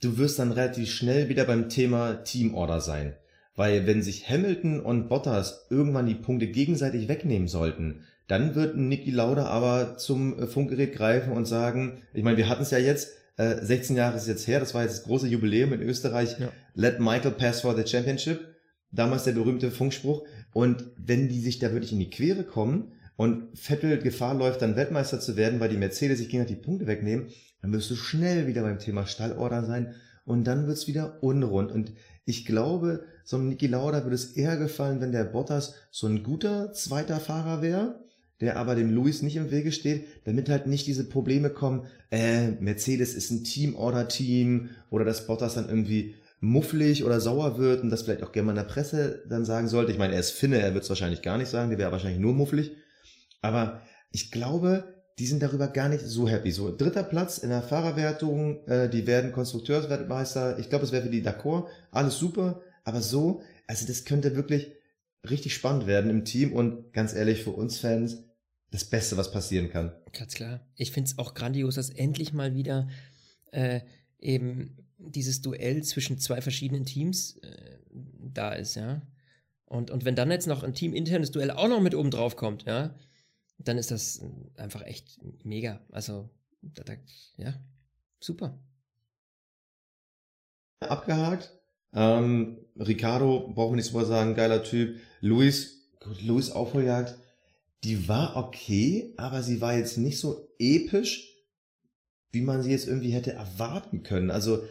du 0.03 0.19
wirst 0.19 0.39
dann 0.39 0.53
relativ 0.53 0.91
schnell 0.91 1.29
wieder 1.29 1.45
beim 1.45 1.69
Thema 1.69 2.25
Teamorder 2.25 2.81
sein. 2.81 3.17
Weil 3.57 3.87
wenn 3.87 4.03
sich 4.03 4.29
Hamilton 4.29 4.81
und 4.81 5.09
Bottas 5.09 5.67
irgendwann 5.71 6.07
die 6.07 6.15
Punkte 6.15 6.49
gegenseitig 6.49 7.09
wegnehmen 7.09 7.47
sollten, 7.49 8.01
dann 8.27 8.55
wird 8.55 8.77
Niki 8.77 9.11
Lauda 9.11 9.47
aber 9.47 9.97
zum 9.97 10.39
äh, 10.39 10.47
Funkgerät 10.47 10.95
greifen 10.95 11.33
und 11.33 11.45
sagen, 11.47 11.99
ich 12.13 12.23
meine, 12.25 12.37
wir 12.37 12.49
hatten 12.49 12.63
es 12.63 12.71
ja 12.71 12.79
jetzt, 12.79 13.13
äh, 13.37 13.57
16 13.65 13.97
Jahre 13.97 14.17
ist 14.17 14.27
jetzt 14.27 14.47
her, 14.47 14.61
das 14.61 14.75
war 14.75 14.83
jetzt 14.83 14.99
das 14.99 15.05
große 15.05 15.27
Jubiläum 15.29 15.73
in 15.73 15.83
Österreich, 15.83 16.37
Ja. 16.39 16.51
let 16.75 17.01
Michael 17.01 17.33
pass 17.33 17.61
for 17.61 17.77
the 17.77 17.87
championship, 17.87 18.41
damals 18.91 19.25
der 19.25 19.33
berühmte 19.33 19.71
Funkspruch. 19.71 20.25
Und 20.53 20.85
wenn 20.97 21.29
die 21.29 21.41
sich 21.41 21.59
da 21.59 21.73
wirklich 21.73 21.93
in 21.93 21.99
die 21.99 22.11
Quere 22.11 22.45
kommen 22.45 22.93
und 23.17 23.57
Vettel 23.59 23.99
Gefahr 23.99 24.35
läuft, 24.35 24.63
dann 24.63 24.77
Weltmeister 24.77 25.21
zu 25.21 25.37
werden, 25.37 25.61
weil 25.61 25.69
die 25.69 25.77
Mercedes 25.77 26.19
sich 26.19 26.29
gegenseitig 26.29 26.59
die 26.59 26.65
Punkte 26.65 26.87
wegnehmen, 26.87 27.27
dann 27.61 27.73
wirst 27.73 27.91
du 27.91 27.97
schnell 27.97 28.47
wieder 28.47 28.63
beim 28.63 28.79
Thema 28.79 29.07
Stallorder 29.07 29.65
sein 29.65 29.95
und 30.25 30.45
dann 30.45 30.67
wird's 30.67 30.87
wieder 30.87 31.23
unrund. 31.23 31.73
Und 31.73 31.93
ich 32.25 32.47
glaube, 32.47 33.05
so 33.25 33.37
einem 33.37 33.49
Niki 33.49 33.67
Lauda 33.67 34.05
würde 34.05 34.15
es 34.15 34.33
eher 34.37 34.57
gefallen, 34.57 35.01
wenn 35.01 35.13
der 35.13 35.25
Bottas 35.25 35.75
so 35.91 36.07
ein 36.07 36.23
guter 36.23 36.73
zweiter 36.73 37.19
Fahrer 37.19 37.63
wäre, 37.63 38.05
der 38.41 38.57
aber 38.57 38.75
dem 38.75 38.91
Luis 38.91 39.23
nicht 39.23 39.37
im 39.37 39.51
Wege 39.51 39.73
steht, 39.73 40.07
damit 40.25 40.49
halt 40.49 40.67
nicht 40.67 40.87
diese 40.87 41.09
Probleme 41.09 41.51
kommen, 41.51 41.87
äh, 42.11 42.51
Mercedes 42.61 43.15
ist 43.15 43.31
ein 43.31 43.45
Teamorder-Team 43.45 44.71
oder 44.91 45.05
dass 45.05 45.27
Bottas 45.27 45.55
dann 45.55 45.69
irgendwie 45.69 46.17
mufflig 46.41 47.05
oder 47.05 47.21
sauer 47.21 47.59
wird 47.59 47.83
und 47.83 47.91
das 47.91 48.03
vielleicht 48.03 48.23
auch 48.23 48.33
gerne 48.33 48.47
mal 48.47 48.53
in 48.53 48.57
der 48.67 48.73
Presse 48.73 49.23
dann 49.29 49.47
sagen 49.47 49.69
sollte. 49.69 49.93
Ich 49.93 49.99
meine, 49.99 50.13
er 50.13 50.21
ist 50.21 50.33
Finne, 50.33 50.61
er 50.61 50.75
wird 50.75 50.85
es 50.85 50.91
wahrscheinlich 50.91 51.23
gar 51.23 51.39
nicht 51.39 51.49
sagen, 51.49 51.71
der 51.71 51.79
wäre 51.79 51.93
wahrscheinlich 51.93 52.21
nur 52.21 52.35
mufflig. 52.35 52.73
Aber 53.41 53.81
ich 54.13 54.31
glaube, 54.31 54.85
die 55.19 55.27
sind 55.27 55.43
darüber 55.43 55.69
gar 55.69 55.89
nicht 55.89 56.05
so 56.05 56.29
happy. 56.29 56.51
So, 56.51 56.77
dritter 56.77 57.05
Platz 57.05 57.39
in 57.39 57.51
der 57.51 57.63
Fahrerwertung, 57.63 58.67
äh, 58.67 58.89
die 58.89 59.07
werden 59.07 59.33
Konstrukteursweltmeister. 59.33 60.59
Ich 60.59 60.69
glaube, 60.69 60.85
es 60.85 60.93
wäre 60.93 61.05
für 61.05 61.11
die 61.11 61.25
d'accord, 61.25 61.67
alles 61.91 62.19
super. 62.19 62.61
Aber 62.85 63.01
so, 63.01 63.43
also 63.67 63.87
das 63.87 64.05
könnte 64.05 64.37
wirklich 64.37 64.73
richtig 65.29 65.55
spannend 65.55 65.87
werden 65.87 66.11
im 66.11 66.25
Team 66.25 66.53
und 66.53 66.93
ganz 66.93 67.15
ehrlich, 67.15 67.43
für 67.43 67.51
uns 67.51 67.79
Fans, 67.79 68.25
das 68.71 68.85
Beste, 68.85 69.17
was 69.17 69.33
passieren 69.33 69.71
kann. 69.71 69.95
Ganz 70.13 70.35
klar. 70.35 70.61
Ich 70.77 70.91
finde 70.91 71.11
es 71.11 71.19
auch 71.19 71.35
grandios, 71.35 71.77
dass 71.77 71.91
endlich 71.91 72.33
mal 72.33 72.55
wieder 72.55 72.89
äh, 73.53 73.81
eben 74.19 74.77
dieses 74.99 75.41
Duell 75.41 75.83
zwischen 75.83 76.19
zwei 76.19 76.41
verschiedenen 76.41 76.85
Teams 76.85 77.39
äh, 77.39 77.79
da 77.91 78.53
ist, 78.53 78.75
ja. 78.75 79.03
Und, 79.67 79.91
und 79.91 80.05
wenn 80.05 80.15
dann 80.15 80.31
jetzt 80.31 80.47
noch 80.47 80.63
ein 80.63 80.75
teaminternes 80.75 81.31
Duell 81.31 81.51
auch 81.51 81.69
noch 81.69 81.81
mit 81.81 81.95
oben 81.95 82.11
drauf 82.11 82.37
kommt, 82.37 82.65
ja, 82.65 82.95
dann 83.59 83.79
ist 83.79 83.91
das 83.91 84.21
einfach 84.57 84.83
echt 84.83 85.21
mega. 85.45 85.81
Also, 85.91 86.31
da, 86.61 86.85
da, 86.85 86.95
ja, 87.37 87.55
super. 88.21 88.59
abgehakt. 90.81 91.53
Ähm, 91.95 92.59
Ricardo, 92.77 93.53
brauchen 93.55 93.73
wir 93.73 93.77
nichts 93.77 93.93
drüber 93.93 94.05
sagen, 94.05 94.35
geiler 94.35 94.63
Typ. 94.63 94.99
Luis, 95.21 95.89
gut, 96.01 96.23
Luis 96.23 96.51
Aufholjagd, 96.51 97.17
die 97.85 98.09
war 98.09 98.37
okay, 98.37 99.15
aber 99.17 99.43
sie 99.43 99.61
war 99.61 99.77
jetzt 99.77 99.99
nicht 99.99 100.19
so 100.19 100.49
episch, 100.59 101.31
wie 102.33 102.41
man 102.41 102.63
sie 102.63 102.71
jetzt 102.71 102.89
irgendwie 102.89 103.13
hätte 103.13 103.33
erwarten 103.33 104.03
können. 104.03 104.31
Also, 104.31 104.65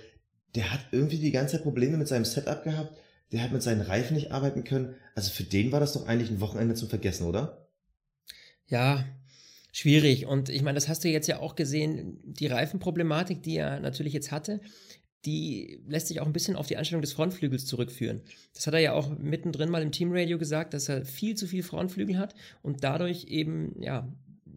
der 0.56 0.72
hat 0.72 0.82
irgendwie 0.92 1.18
die 1.18 1.32
ganze 1.32 1.54
Zeit 1.54 1.64
Probleme 1.64 1.98
mit 1.98 2.08
seinem 2.08 2.26
Setup 2.26 2.64
gehabt, 2.64 2.96
der 3.32 3.42
hat 3.42 3.52
mit 3.52 3.64
seinen 3.64 3.82
Reifen 3.82 4.16
nicht 4.16 4.32
arbeiten 4.32 4.64
können. 4.64 4.96
Also 5.16 5.32
für 5.32 5.44
den 5.44 5.72
war 5.72 5.80
das 5.80 5.94
doch 5.94 6.06
eigentlich 6.06 6.30
ein 6.30 6.40
Wochenende 6.40 6.76
zum 6.76 6.90
Vergessen, 6.90 7.26
oder? 7.26 7.68
Ja, 8.68 9.06
schwierig. 9.72 10.28
Und 10.28 10.50
ich 10.50 10.62
meine, 10.62 10.76
das 10.76 10.88
hast 10.88 11.04
du 11.04 11.10
jetzt 11.10 11.28
ja 11.28 11.40
auch 11.40 11.56
gesehen, 11.56 12.20
die 12.24 12.46
Reifenproblematik, 12.46 13.42
die 13.42 13.58
er 13.58 13.80
natürlich 13.80 14.14
jetzt 14.14 14.32
hatte, 14.32 14.62
die 15.26 15.80
lässt 15.88 16.08
sich 16.08 16.20
auch 16.20 16.26
ein 16.26 16.34
bisschen 16.34 16.56
auf 16.56 16.68
die 16.68 16.78
Anstellung 16.78 17.02
des 17.02 17.14
Frontflügels 17.14 17.66
zurückführen. 17.66 18.22
Das 18.54 18.68
hat 18.68 18.74
er 18.74 18.80
ja 18.82 18.94
auch 18.94 19.18
mittendrin 19.18 19.70
mal 19.70 19.82
im 19.82 19.92
Teamradio 19.92 20.38
gesagt, 20.38 20.74
dass 20.74 20.90
er 20.90 21.06
viel 21.06 21.36
zu 21.36 21.48
viel 21.48 21.64
Frontflügel 21.64 22.18
hat 22.18 22.36
und 22.62 22.84
dadurch 22.84 23.26
eben, 23.26 23.82
ja, 23.82 24.08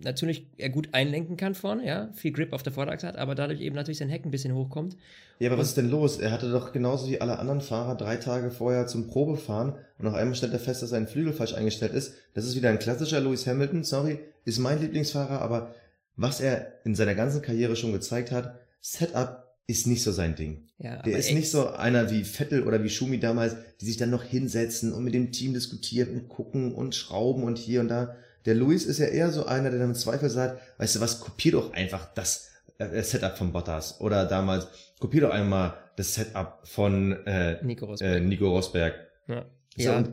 natürlich 0.02 0.46
er 0.56 0.68
gut 0.68 0.88
einlenken 0.92 1.36
kann 1.36 1.54
vorne, 1.54 1.86
ja, 1.86 2.10
viel 2.14 2.32
Grip 2.32 2.52
auf 2.52 2.62
der 2.62 2.72
Vorderachse 2.72 3.06
hat, 3.06 3.16
aber 3.16 3.34
dadurch 3.34 3.60
eben 3.60 3.76
natürlich 3.76 3.98
sein 3.98 4.08
Heck 4.08 4.24
ein 4.24 4.30
bisschen 4.30 4.54
hochkommt. 4.54 4.96
Ja, 5.38 5.50
aber 5.50 5.58
was 5.58 5.68
ist 5.68 5.76
denn 5.76 5.88
los? 5.88 6.18
Er 6.18 6.32
hatte 6.32 6.50
doch 6.50 6.72
genauso 6.72 7.08
wie 7.08 7.20
alle 7.20 7.38
anderen 7.38 7.60
Fahrer 7.60 7.94
drei 7.94 8.16
Tage 8.16 8.50
vorher 8.50 8.86
zum 8.86 9.06
Probefahren 9.06 9.74
und 9.98 10.06
auf 10.06 10.14
einmal 10.14 10.34
stellt 10.34 10.52
er 10.52 10.58
fest, 10.58 10.82
dass 10.82 10.90
sein 10.90 11.06
Flügel 11.06 11.32
falsch 11.32 11.54
eingestellt 11.54 11.92
ist. 11.92 12.14
Das 12.34 12.44
ist 12.44 12.56
wieder 12.56 12.70
ein 12.70 12.78
klassischer 12.78 13.20
Lewis 13.20 13.46
Hamilton, 13.46 13.84
sorry, 13.84 14.18
ist 14.44 14.58
mein 14.58 14.80
Lieblingsfahrer, 14.80 15.40
aber 15.40 15.74
was 16.16 16.40
er 16.40 16.72
in 16.84 16.94
seiner 16.94 17.14
ganzen 17.14 17.42
Karriere 17.42 17.76
schon 17.76 17.92
gezeigt 17.92 18.32
hat, 18.32 18.58
Setup 18.80 19.45
ist 19.66 19.86
nicht 19.86 20.02
so 20.02 20.12
sein 20.12 20.34
Ding. 20.36 20.68
Ja, 20.78 21.02
Der 21.02 21.18
ist 21.18 21.26
echt- 21.26 21.34
nicht 21.36 21.50
so 21.50 21.68
einer 21.70 22.10
wie 22.10 22.22
Vettel 22.24 22.62
oder 22.62 22.82
wie 22.84 22.88
Schumi 22.90 23.18
damals, 23.18 23.56
die 23.80 23.86
sich 23.86 23.96
dann 23.96 24.10
noch 24.10 24.22
hinsetzen 24.22 24.92
und 24.92 25.02
mit 25.04 25.14
dem 25.14 25.32
Team 25.32 25.54
diskutieren 25.54 26.10
und 26.10 26.28
gucken 26.28 26.74
und 26.74 26.94
schrauben 26.94 27.42
und 27.42 27.58
hier 27.58 27.80
und 27.80 27.88
da. 27.88 28.14
Der 28.44 28.54
Luis 28.54 28.84
ist 28.86 28.98
ja 28.98 29.06
eher 29.06 29.32
so 29.32 29.46
einer, 29.46 29.70
der 29.70 29.80
dann 29.80 29.88
im 29.90 29.94
Zweifel 29.96 30.30
sagt, 30.30 30.60
weißt 30.78 30.96
du 30.96 31.00
was, 31.00 31.18
kopier 31.20 31.52
doch 31.52 31.72
einfach 31.72 32.12
das 32.14 32.50
äh, 32.78 33.02
Setup 33.02 33.36
von 33.36 33.52
Bottas. 33.52 34.00
Oder 34.00 34.24
damals, 34.26 34.68
kopier 35.00 35.22
doch 35.22 35.30
einmal 35.30 35.74
das 35.96 36.14
Setup 36.14 36.60
von 36.64 37.12
äh, 37.26 37.64
Nico 37.64 37.86
Rosberg. 37.86 38.16
Äh, 38.16 38.20
Nico 38.20 38.48
Rosberg. 38.50 38.94
Ja. 39.26 39.46
So, 39.76 39.82
ja. 39.82 40.04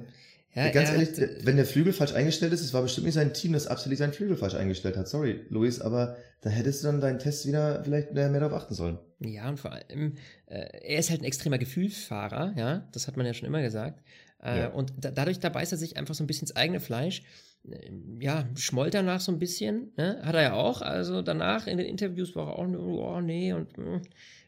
ja, 0.56 0.70
Ganz 0.72 0.90
ehrlich, 0.90 1.10
hat, 1.10 1.18
der- 1.18 1.46
wenn 1.46 1.58
der 1.58 1.66
Flügel 1.66 1.94
falsch 1.94 2.14
eingestellt 2.14 2.54
ist, 2.54 2.62
es 2.62 2.74
war 2.74 2.82
bestimmt 2.82 3.06
nicht 3.06 3.14
sein 3.16 3.34
Team, 3.34 3.54
das 3.54 3.68
absichtlich 3.68 4.00
seinen 4.00 4.14
Flügel 4.14 4.36
falsch 4.38 4.56
eingestellt 4.56 4.98
hat. 4.98 5.08
Sorry, 5.08 5.42
Luis, 5.50 5.80
aber 5.80 6.16
da 6.42 6.50
hättest 6.50 6.82
du 6.84 6.88
dann 6.88 7.02
deinen 7.02 7.20
Test 7.20 7.46
wieder 7.46 7.84
vielleicht 7.84 8.14
mehr 8.14 8.30
darauf 8.32 8.54
achten 8.54 8.74
sollen. 8.74 8.98
Ja, 9.26 9.50
und 9.50 9.58
vor 9.60 9.72
allem, 9.72 10.16
äh, 10.48 10.66
er 10.82 11.00
ist 11.00 11.10
halt 11.10 11.22
ein 11.22 11.26
extremer 11.26 11.58
Gefühlsfahrer, 11.58 12.54
ja, 12.58 12.88
das 12.92 13.08
hat 13.08 13.18
man 13.18 13.26
ja 13.26 13.34
schon 13.34 13.48
immer 13.48 13.62
gesagt. 13.62 14.04
Äh, 14.42 14.60
Ja. 14.60 14.68
Und 14.70 14.94
da, 14.98 15.12
dadurch, 15.12 15.40
da 15.40 15.50
beißt 15.50 15.72
er 15.72 15.78
sich 15.78 15.98
einfach 15.98 16.16
so 16.16 16.24
ein 16.24 16.28
bisschen 16.28 16.48
ins 16.48 16.56
eigene 16.56 16.80
Fleisch. 16.80 17.24
Äh, 17.70 17.92
Ja, 18.20 18.48
schmollt 18.56 18.94
danach 18.94 19.22
so 19.22 19.32
ein 19.32 19.40
bisschen, 19.40 19.92
ne? 19.98 20.20
hat 20.24 20.36
er 20.36 20.42
ja 20.42 20.54
auch. 20.54 20.82
Also 20.82 21.22
danach 21.22 21.68
in 21.68 21.78
den 21.78 21.88
Interviews 21.88 22.36
war 22.36 22.48
er 22.50 22.60
auch 22.60 22.68
nur, 22.68 23.02
oh 23.02 23.22
nee, 23.22 23.54
und 23.54 23.78
mm, 23.78 24.02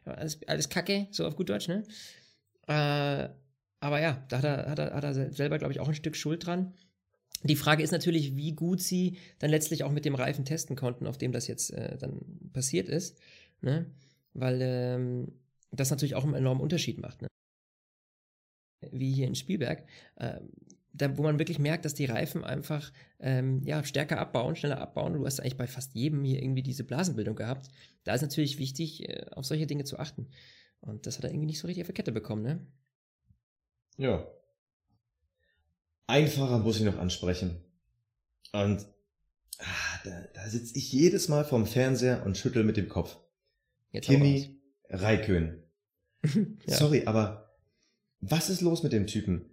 ja, 0.06 0.14
alles, 0.14 0.40
alles 0.48 0.70
Kacke, 0.70 1.08
so 1.12 1.26
auf 1.26 1.36
gut 1.36 1.50
Deutsch, 1.50 1.68
ne? 1.68 1.84
Äh, 2.68 3.30
aber 3.80 4.02
ja, 4.02 4.24
da 4.30 4.38
hat 4.38 4.44
er, 4.46 4.70
hat 4.70 4.80
er, 4.80 4.94
hat 4.94 5.04
er 5.04 5.32
selber, 5.32 5.58
glaube 5.60 5.74
ich, 5.74 5.80
auch 5.80 5.88
ein 5.88 5.96
Stück 5.96 6.16
Schuld 6.16 6.46
dran. 6.46 6.74
Die 7.44 7.56
Frage 7.56 7.84
ist 7.84 7.92
natürlich, 7.92 8.36
wie 8.36 8.54
gut 8.54 8.82
sie 8.82 9.18
dann 9.38 9.52
letztlich 9.52 9.84
auch 9.84 9.92
mit 9.92 10.06
dem 10.06 10.16
Reifen 10.16 10.46
testen 10.46 10.76
konnten, 10.76 11.06
auf 11.06 11.18
dem 11.20 11.32
das 11.32 11.46
jetzt 11.48 11.72
äh, 11.72 11.96
dann 11.98 12.20
passiert 12.54 12.90
ist. 12.90 13.20
Ne? 13.62 13.86
Weil 14.36 14.60
ähm, 14.62 15.42
das 15.72 15.90
natürlich 15.90 16.16
auch 16.16 16.24
einen 16.24 16.36
enormen 16.36 16.62
Unterschied 16.62 17.00
macht. 17.00 17.22
Ne? 17.22 17.28
Wie 18.92 19.12
hier 19.12 19.28
in 19.28 19.36
Spielberg, 19.36 19.88
ähm, 20.18 20.52
da, 20.94 21.18
wo 21.18 21.24
man 21.24 21.40
wirklich 21.40 21.60
merkt, 21.60 21.86
dass 21.86 21.94
die 21.94 22.06
Reifen 22.06 22.44
einfach 22.44 22.92
ähm, 23.20 23.62
ja, 23.64 23.84
stärker 23.84 24.20
abbauen, 24.20 24.56
schneller 24.56 24.80
abbauen. 24.80 25.14
Du 25.14 25.26
hast 25.26 25.40
eigentlich 25.40 25.58
bei 25.58 25.68
fast 25.68 25.94
jedem 25.94 26.24
hier 26.24 26.42
irgendwie 26.42 26.64
diese 26.64 26.84
Blasenbildung 26.84 27.36
gehabt. 27.36 27.70
Da 28.04 28.14
ist 28.14 28.22
natürlich 28.22 28.60
wichtig, 28.60 29.10
äh, 29.10 29.26
auf 29.32 29.46
solche 29.46 29.68
Dinge 29.68 29.84
zu 29.84 30.00
achten. 30.00 30.28
Und 30.82 31.08
das 31.08 31.18
hat 31.18 31.24
er 31.24 31.32
irgendwie 31.32 31.48
nicht 31.48 31.60
so 31.60 31.68
richtig 31.68 31.84
auf 31.84 31.88
die 31.88 31.94
Kette 31.94 32.12
bekommen, 32.12 32.44
ne? 32.44 32.68
Ja. 33.98 34.28
Einfacher 36.08 36.60
muss 36.60 36.78
ich 36.78 36.84
noch 36.84 36.98
ansprechen. 36.98 37.64
Und 38.54 38.86
ah, 39.60 40.00
da, 40.04 40.22
da 40.34 40.48
sitze 40.48 40.78
ich 40.78 40.92
jedes 40.92 41.28
Mal 41.28 41.44
vorm 41.44 41.66
Fernseher 41.66 42.26
und 42.26 42.38
schüttel 42.38 42.64
mit 42.64 42.78
dem 42.78 42.90
Kopf. 42.90 43.18
Jetzt. 43.96 44.08
Kimi 44.08 44.60
Raikön. 44.90 45.62
Ja. 46.68 46.78
Sorry, 46.78 47.04
aber 47.06 47.52
was 48.20 48.50
ist 48.50 48.62
los 48.62 48.82
mit 48.82 48.92
dem 48.92 49.06
Typen? 49.06 49.46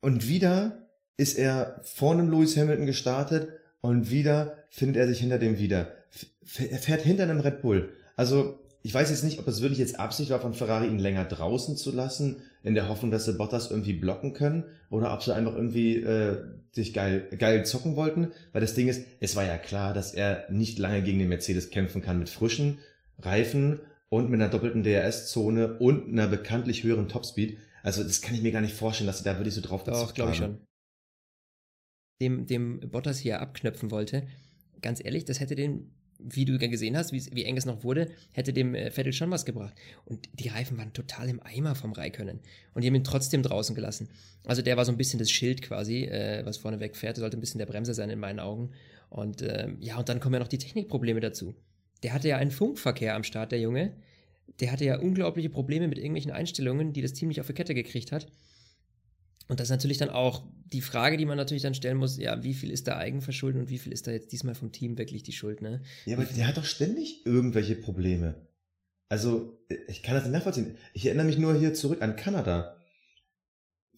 Und 0.00 0.26
wieder 0.26 0.88
ist 1.18 1.36
er 1.36 1.80
vor 1.84 2.12
einem 2.12 2.30
Lewis 2.30 2.56
Hamilton 2.56 2.86
gestartet 2.86 3.50
und 3.82 4.10
wieder 4.10 4.56
findet 4.70 4.96
er 4.96 5.06
sich 5.08 5.20
hinter 5.20 5.38
dem 5.38 5.58
wieder. 5.58 5.92
Er 6.58 6.78
fährt 6.78 7.02
hinter 7.02 7.24
einem 7.24 7.40
Red 7.40 7.60
Bull. 7.60 7.92
Also, 8.16 8.58
ich 8.82 8.94
weiß 8.94 9.10
jetzt 9.10 9.24
nicht, 9.24 9.38
ob 9.38 9.46
es 9.46 9.60
wirklich 9.60 9.78
jetzt 9.78 10.00
Absicht 10.00 10.30
war 10.30 10.40
von 10.40 10.54
Ferrari, 10.54 10.86
ihn 10.86 10.98
länger 10.98 11.26
draußen 11.26 11.76
zu 11.76 11.90
lassen, 11.90 12.40
in 12.62 12.74
der 12.74 12.88
Hoffnung, 12.88 13.10
dass 13.10 13.26
sie 13.26 13.34
Bottas 13.34 13.70
irgendwie 13.70 13.92
blocken 13.92 14.32
können, 14.32 14.64
oder 14.88 15.12
ob 15.12 15.22
sie 15.22 15.34
einfach 15.34 15.54
irgendwie 15.54 15.96
äh, 15.96 16.38
sich 16.72 16.94
geil, 16.94 17.28
geil 17.36 17.66
zocken 17.66 17.96
wollten. 17.96 18.32
Weil 18.52 18.62
das 18.62 18.74
Ding 18.74 18.88
ist, 18.88 19.04
es 19.20 19.36
war 19.36 19.44
ja 19.44 19.58
klar, 19.58 19.92
dass 19.92 20.14
er 20.14 20.46
nicht 20.50 20.78
lange 20.78 21.02
gegen 21.02 21.18
den 21.18 21.28
Mercedes 21.28 21.68
kämpfen 21.68 22.00
kann 22.00 22.18
mit 22.18 22.30
frischen 22.30 22.78
Reifen 23.20 23.80
und 24.08 24.30
mit 24.30 24.40
einer 24.40 24.50
doppelten 24.50 24.82
DRS-Zone 24.82 25.78
und 25.78 26.08
einer 26.08 26.28
bekanntlich 26.28 26.82
höheren 26.82 27.08
Topspeed. 27.08 27.58
Also 27.82 28.02
das 28.02 28.22
kann 28.22 28.34
ich 28.34 28.42
mir 28.42 28.52
gar 28.52 28.60
nicht 28.60 28.74
vorstellen, 28.74 29.06
dass 29.06 29.18
sie 29.18 29.24
da 29.24 29.36
wirklich 29.38 29.54
so 29.54 29.60
drauf 29.60 29.84
Doch, 29.84 29.92
gezockt 29.92 30.14
glaube 30.14 30.32
ich 30.32 30.38
schon. 30.38 30.58
Dem, 32.20 32.46
dem 32.46 32.80
Bottas 32.80 33.18
hier 33.18 33.40
abknöpfen 33.40 33.90
wollte, 33.90 34.26
ganz 34.82 35.04
ehrlich, 35.04 35.24
das 35.24 35.38
hätte 35.38 35.54
den, 35.54 35.92
wie 36.18 36.44
du 36.44 36.58
gesehen 36.58 36.96
hast, 36.96 37.12
wie, 37.12 37.24
wie 37.32 37.44
eng 37.44 37.56
es 37.56 37.64
noch 37.64 37.84
wurde, 37.84 38.10
hätte 38.32 38.52
dem 38.52 38.74
äh, 38.74 38.90
Vettel 38.90 39.12
schon 39.12 39.30
was 39.30 39.44
gebracht. 39.44 39.74
Und 40.04 40.28
die 40.32 40.48
Reifen 40.48 40.76
waren 40.78 40.92
total 40.92 41.28
im 41.28 41.40
Eimer 41.40 41.76
vom 41.76 41.92
Raikönnen. 41.92 42.40
Und 42.74 42.82
die 42.82 42.88
haben 42.88 42.96
ihn 42.96 43.04
trotzdem 43.04 43.42
draußen 43.42 43.74
gelassen. 43.74 44.08
Also 44.44 44.62
der 44.62 44.76
war 44.76 44.84
so 44.84 44.90
ein 44.90 44.98
bisschen 44.98 45.20
das 45.20 45.30
Schild 45.30 45.62
quasi, 45.62 46.04
äh, 46.04 46.44
was 46.44 46.56
vorne 46.56 46.80
wegfährt. 46.80 47.16
Sollte 47.16 47.36
ein 47.36 47.40
bisschen 47.40 47.58
der 47.58 47.66
Bremser 47.66 47.94
sein 47.94 48.10
in 48.10 48.18
meinen 48.18 48.40
Augen. 48.40 48.72
Und 49.10 49.42
ähm, 49.42 49.76
ja, 49.80 49.96
und 49.96 50.08
dann 50.08 50.18
kommen 50.18 50.34
ja 50.34 50.40
noch 50.40 50.48
die 50.48 50.58
Technikprobleme 50.58 51.20
dazu. 51.20 51.54
Der 52.02 52.12
hatte 52.12 52.28
ja 52.28 52.36
einen 52.36 52.50
Funkverkehr 52.50 53.14
am 53.14 53.24
Start, 53.24 53.52
der 53.52 53.60
Junge. 53.60 53.92
Der 54.60 54.72
hatte 54.72 54.84
ja 54.84 54.98
unglaubliche 54.98 55.50
Probleme 55.50 55.88
mit 55.88 55.98
irgendwelchen 55.98 56.32
Einstellungen, 56.32 56.92
die 56.92 57.02
das 57.02 57.12
Team 57.12 57.28
nicht 57.28 57.40
auf 57.40 57.46
die 57.46 57.52
Kette 57.52 57.74
gekriegt 57.74 58.12
hat. 58.12 58.26
Und 59.48 59.60
das 59.60 59.66
ist 59.66 59.70
natürlich 59.70 59.98
dann 59.98 60.10
auch 60.10 60.44
die 60.66 60.82
Frage, 60.82 61.16
die 61.16 61.24
man 61.24 61.38
natürlich 61.38 61.62
dann 61.62 61.74
stellen 61.74 61.96
muss, 61.96 62.18
ja, 62.18 62.42
wie 62.44 62.52
viel 62.52 62.70
ist 62.70 62.86
da 62.86 62.98
Eigenverschulden 62.98 63.62
und 63.62 63.70
wie 63.70 63.78
viel 63.78 63.92
ist 63.92 64.06
da 64.06 64.10
jetzt 64.10 64.30
diesmal 64.30 64.54
vom 64.54 64.72
Team 64.72 64.98
wirklich 64.98 65.22
die 65.22 65.32
Schuld, 65.32 65.62
ne? 65.62 65.80
Ja, 66.04 66.16
aber 66.16 66.26
der 66.26 66.46
hat 66.46 66.58
doch 66.58 66.66
ständig 66.66 67.24
irgendwelche 67.24 67.74
Probleme. 67.74 68.34
Also, 69.08 69.58
ich 69.88 70.02
kann 70.02 70.14
das 70.14 70.24
nicht 70.24 70.34
nachvollziehen. 70.34 70.76
Ich 70.92 71.06
erinnere 71.06 71.24
mich 71.24 71.38
nur 71.38 71.58
hier 71.58 71.72
zurück 71.72 72.02
an 72.02 72.16
Kanada. 72.16 72.76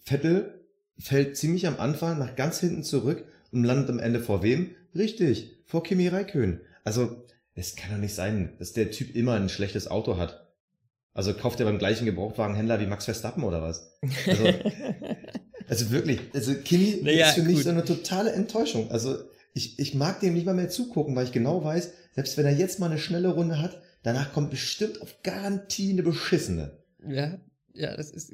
Vettel 0.05 0.65
fällt 0.99 1.37
ziemlich 1.37 1.67
am 1.67 1.81
Anfang 1.81 2.19
nach 2.19 2.37
ganz 2.37 2.61
hinten 2.61 2.85
zurück 2.85 3.25
und 3.51 3.65
landet 3.65 3.91
am 3.91 3.99
Ende 3.99 4.21
vor 4.21 4.45
wem? 4.45 4.71
Richtig, 4.95 5.65
vor 5.67 5.83
Kimi 5.83 6.07
Räikkönen. 6.07 6.61
Also, 6.85 7.27
es 7.61 7.77
kann 7.77 7.91
doch 7.93 7.99
nicht 7.99 8.15
sein, 8.15 8.55
dass 8.59 8.73
der 8.73 8.91
Typ 8.91 9.15
immer 9.15 9.35
ein 9.35 9.49
schlechtes 9.49 9.89
Auto 9.89 10.17
hat. 10.17 10.49
Also 11.13 11.35
kauft 11.35 11.61
er 11.61 11.67
beim 11.67 11.79
gleichen 11.79 12.05
Gebrauchtwagenhändler 12.05 12.81
wie 12.81 12.87
Max 12.87 13.05
Verstappen 13.05 13.45
oder 13.45 13.63
was? 13.63 13.99
Also, 14.27 14.45
also 15.69 15.91
wirklich, 15.91 16.21
also 16.33 16.55
Kimi 16.55 17.01
Naja, 17.03 17.29
ist 17.29 17.35
für 17.35 17.43
mich 17.43 17.57
gut. 17.57 17.65
so 17.65 17.71
eine 17.71 17.85
totale 17.85 18.33
Enttäuschung. 18.33 18.91
Also 18.91 19.19
ich, 19.55 19.79
ich 19.79 19.95
mag 19.95 20.21
dem 20.21 20.35
nicht 20.35 20.47
mal 20.47 20.55
mehr 20.55 20.69
zugucken, 20.69 21.15
weil 21.17 21.25
ich 21.25 21.33
genau 21.33 21.65
weiß, 21.65 21.93
selbst 22.15 22.37
wenn 22.37 22.47
er 22.47 22.57
jetzt 22.57 22.79
mal 22.79 22.87
eine 22.91 22.99
schnelle 22.99 23.29
Runde 23.29 23.61
hat, 23.61 23.83
danach 24.03 24.33
kommt 24.33 24.51
bestimmt 24.51 25.03
auf 25.03 25.23
Garantie 25.23 25.91
eine 25.91 26.03
beschissene. 26.03 26.79
ja, 27.07 27.39
ja, 27.73 27.97
das 27.97 28.11
ist, 28.11 28.33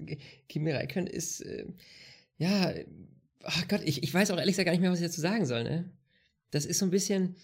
Kimi 0.48 0.72
Räikkönen 0.72 1.06
ist, 1.06 1.40
äh, 1.42 1.66
ja, 2.38 2.72
ach 3.42 3.68
Gott, 3.68 3.82
ich, 3.84 4.02
ich 4.02 4.12
weiß 4.12 4.30
auch 4.30 4.38
ehrlich 4.38 4.54
gesagt 4.54 4.66
gar 4.66 4.72
nicht 4.72 4.80
mehr, 4.80 4.90
was 4.90 5.00
ich 5.00 5.06
dazu 5.06 5.20
sagen 5.20 5.46
soll, 5.46 5.64
ne? 5.64 5.90
Das 6.50 6.64
ist 6.64 6.78
so 6.78 6.86
ein 6.86 6.90
bisschen, 6.90 7.36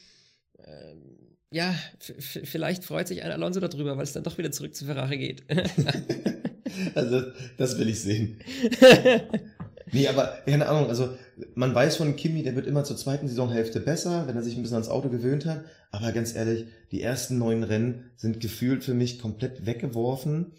ähm, 0.59 1.19
ja, 1.53 1.75
vielleicht 1.99 2.85
freut 2.85 3.09
sich 3.09 3.23
ein 3.23 3.31
Alonso 3.31 3.61
darüber, 3.61 3.97
weil 3.97 4.05
es 4.05 4.13
dann 4.13 4.25
doch 4.25 4.39
wieder 4.39 4.51
zurück 4.51 4.75
zu 4.75 4.85
Ferrari 4.85 5.19
geht. 5.19 5.45
Also 6.95 7.23
das 7.59 7.79
will 7.79 7.91
ich 7.91 8.01
sehen. 8.01 8.41
Nee, 9.95 10.09
aber 10.09 10.39
keine 10.47 10.69
Ahnung, 10.69 10.89
also 10.89 11.19
man 11.55 11.75
weiß 11.75 11.97
von 11.97 12.17
Kimi, 12.17 12.43
der 12.43 12.57
wird 12.57 12.67
immer 12.67 12.83
zur 12.83 12.97
zweiten 12.97 13.29
Saisonhälfte 13.29 13.79
besser, 13.79 14.27
wenn 14.27 14.37
er 14.37 14.43
sich 14.43 14.57
ein 14.57 14.63
bisschen 14.63 14.77
ans 14.77 14.89
Auto 14.89 15.11
gewöhnt 15.11 15.45
hat. 15.45 15.67
Aber 15.91 16.13
ganz 16.13 16.35
ehrlich, 16.35 16.65
die 16.93 17.03
ersten 17.03 17.37
neun 17.37 17.63
Rennen 17.63 18.11
sind 18.17 18.41
gefühlt 18.41 18.85
für 18.85 18.95
mich 18.95 19.19
komplett 19.19 19.67
weggeworfen. 19.67 20.53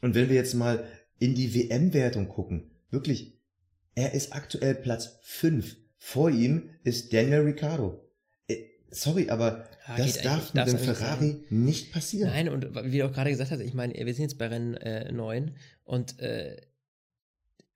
Und 0.00 0.14
wenn 0.14 0.30
wir 0.30 0.36
jetzt 0.36 0.54
mal 0.54 0.84
in 1.18 1.34
die 1.34 1.54
WM-Wertung 1.54 2.28
gucken, 2.28 2.70
wirklich, 2.90 3.38
er 3.94 4.14
ist 4.14 4.32
aktuell 4.32 4.74
Platz 4.74 5.18
fünf. 5.20 5.76
Vor 5.98 6.30
ihm 6.30 6.70
ist 6.82 7.12
Daniel 7.12 7.40
Ricciardo. 7.40 8.09
Sorry, 8.90 9.30
aber 9.30 9.68
Ja, 9.88 9.96
das 9.96 10.20
darf 10.20 10.52
mit 10.54 10.66
dem 10.66 10.78
Ferrari 10.78 11.44
nicht 11.50 11.92
passieren. 11.92 12.30
Nein, 12.30 12.48
und 12.48 12.74
wie 12.90 12.98
du 12.98 13.06
auch 13.06 13.12
gerade 13.12 13.30
gesagt 13.30 13.50
hast, 13.50 13.60
ich 13.60 13.74
meine, 13.74 13.94
wir 13.94 14.12
sind 14.14 14.22
jetzt 14.22 14.38
bei 14.38 14.48
Rennen 14.48 14.74
äh, 14.74 15.10
9 15.12 15.54
und 15.84 16.18
äh, 16.20 16.56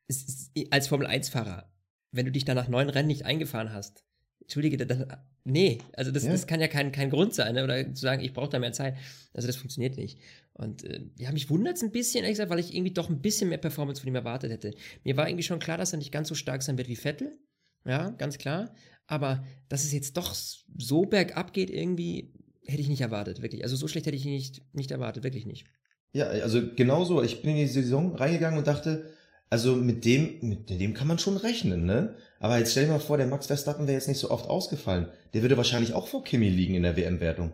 ist, 0.07 0.51
als 0.71 0.89
Formel-1-Fahrer, 0.89 1.71
wenn 2.13 2.27
du 2.27 2.33
dich 2.33 2.45
da 2.45 2.55
nach 2.55 2.69
neun 2.69 2.91
Rennen 2.91 3.09
nicht 3.09 3.25
eingefahren 3.25 3.73
hast, 3.73 4.05
entschuldige, 4.41 4.77
dann, 4.77 5.07
nee, 5.45 5.79
also 5.95 6.11
das, 6.11 6.25
Ja. 6.25 6.33
das 6.33 6.47
kann 6.47 6.61
ja 6.61 6.69
kein, 6.69 6.93
kein 6.93 7.11
Grund 7.11 7.35
sein, 7.35 7.55
ne? 7.55 7.65
oder 7.65 7.95
zu 7.95 8.01
sagen, 8.01 8.23
ich 8.23 8.33
brauche 8.35 8.51
da 8.51 8.59
mehr 8.59 8.73
Zeit. 8.73 8.97
Also 9.33 9.47
das 9.47 9.57
funktioniert 9.57 9.97
nicht. 9.97 10.19
Und 10.53 10.85
äh, 10.85 11.01
ja, 11.19 11.33
mich 11.33 11.49
wundert 11.51 11.77
es 11.77 11.83
ein 11.83 11.91
bisschen, 11.91 12.23
ehrlich 12.23 12.35
gesagt, 12.35 12.51
weil 12.51 12.59
ich 12.61 12.75
irgendwie 12.75 12.93
doch 12.93 13.09
ein 13.09 13.21
bisschen 13.23 13.49
mehr 13.49 13.59
Performance 13.59 14.01
von 14.03 14.09
ihm 14.09 14.15
erwartet 14.15 14.53
hätte. 14.53 14.75
Mir 15.03 15.17
war 15.17 15.29
irgendwie 15.29 15.43
schon 15.43 15.59
klar, 15.59 15.79
dass 15.79 15.93
er 15.93 15.99
nicht 15.99 16.13
ganz 16.13 16.29
so 16.29 16.35
stark 16.35 16.63
sein 16.63 16.79
wird 16.79 16.89
wie 16.89 16.97
Vettel. 16.97 17.39
Ja, 17.87 18.11
ganz 18.11 18.39
klar. 18.39 18.75
Aber 19.07 19.45
dass 19.69 19.85
es 19.85 19.93
jetzt 19.93 20.17
doch 20.17 20.35
so 20.35 21.03
bergab 21.07 21.53
geht, 21.53 21.71
irgendwie 21.71 22.33
hätte 22.67 22.81
ich 22.81 22.89
nicht 22.89 23.03
erwartet, 23.03 23.43
wirklich. 23.43 23.63
Also 23.63 23.77
so 23.77 23.89
schlecht 23.89 24.07
hätte 24.07 24.17
ich 24.17 24.25
nicht, 24.25 24.63
nicht 24.75 24.91
erwartet, 24.91 25.25
wirklich 25.25 25.47
nicht. 25.47 25.67
Ja, 26.13 26.27
also 26.27 26.63
genau 26.75 27.05
so. 27.05 27.23
Ich 27.23 27.43
bin 27.43 27.51
in 27.53 27.57
die 27.59 27.67
Saison 27.67 28.15
reingegangen 28.15 28.59
und 28.59 28.67
dachte, 28.67 29.11
also 29.51 29.77
mit 29.77 30.05
dem, 30.05 30.39
mit 30.41 30.71
dem 30.71 30.95
kann 30.95 31.07
man 31.07 31.19
schon 31.19 31.37
rechnen, 31.37 31.85
ne? 31.85 32.17
Aber 32.41 32.59
jetzt 32.59 32.73
stell 32.73 32.87
dir 32.87 32.93
mal 32.93 32.99
vor, 33.01 33.17
der 33.19 33.27
Max 33.27 33.47
Verstappen 33.47 33.87
wäre 33.87 33.95
jetzt 33.97 34.09
nicht 34.09 34.19
so 34.19 34.31
oft 34.31 34.49
ausgefallen. 34.49 35.09
Der 35.35 35.43
würde 35.43 35.57
wahrscheinlich 35.57 35.93
auch 35.93 36.09
vor 36.09 36.25
Kimi 36.25 36.49
liegen 36.49 36.75
in 36.75 36.83
der 36.83 36.97
WM-Wertung. 36.97 37.53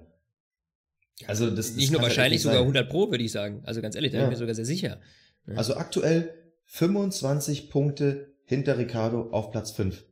Also 1.27 1.51
das, 1.51 1.69
das 1.69 1.77
nicht 1.77 1.91
nur 1.91 2.01
halt 2.01 2.11
wahrscheinlich, 2.11 2.43
sogar 2.43 2.57
sein. 2.59 2.63
100 2.63 2.89
Pro, 2.89 3.11
würde 3.11 3.25
ich 3.25 3.33
sagen. 3.33 3.63
Also 3.65 3.83
ganz 3.83 3.95
ehrlich, 3.95 4.13
da 4.13 4.19
Ja. 4.19 4.25
bin 4.25 4.33
ich 4.33 4.37
mir 4.39 4.41
sogar 4.41 4.55
sehr 4.55 4.65
sicher. 4.65 5.01
Also 5.57 5.75
aktuell 5.75 6.33
25 6.67 7.71
Punkte 7.71 8.33
hinter 8.45 8.79
Ricardo 8.79 9.31
auf 9.33 9.51
Platz 9.51 9.73
5. 9.73 10.05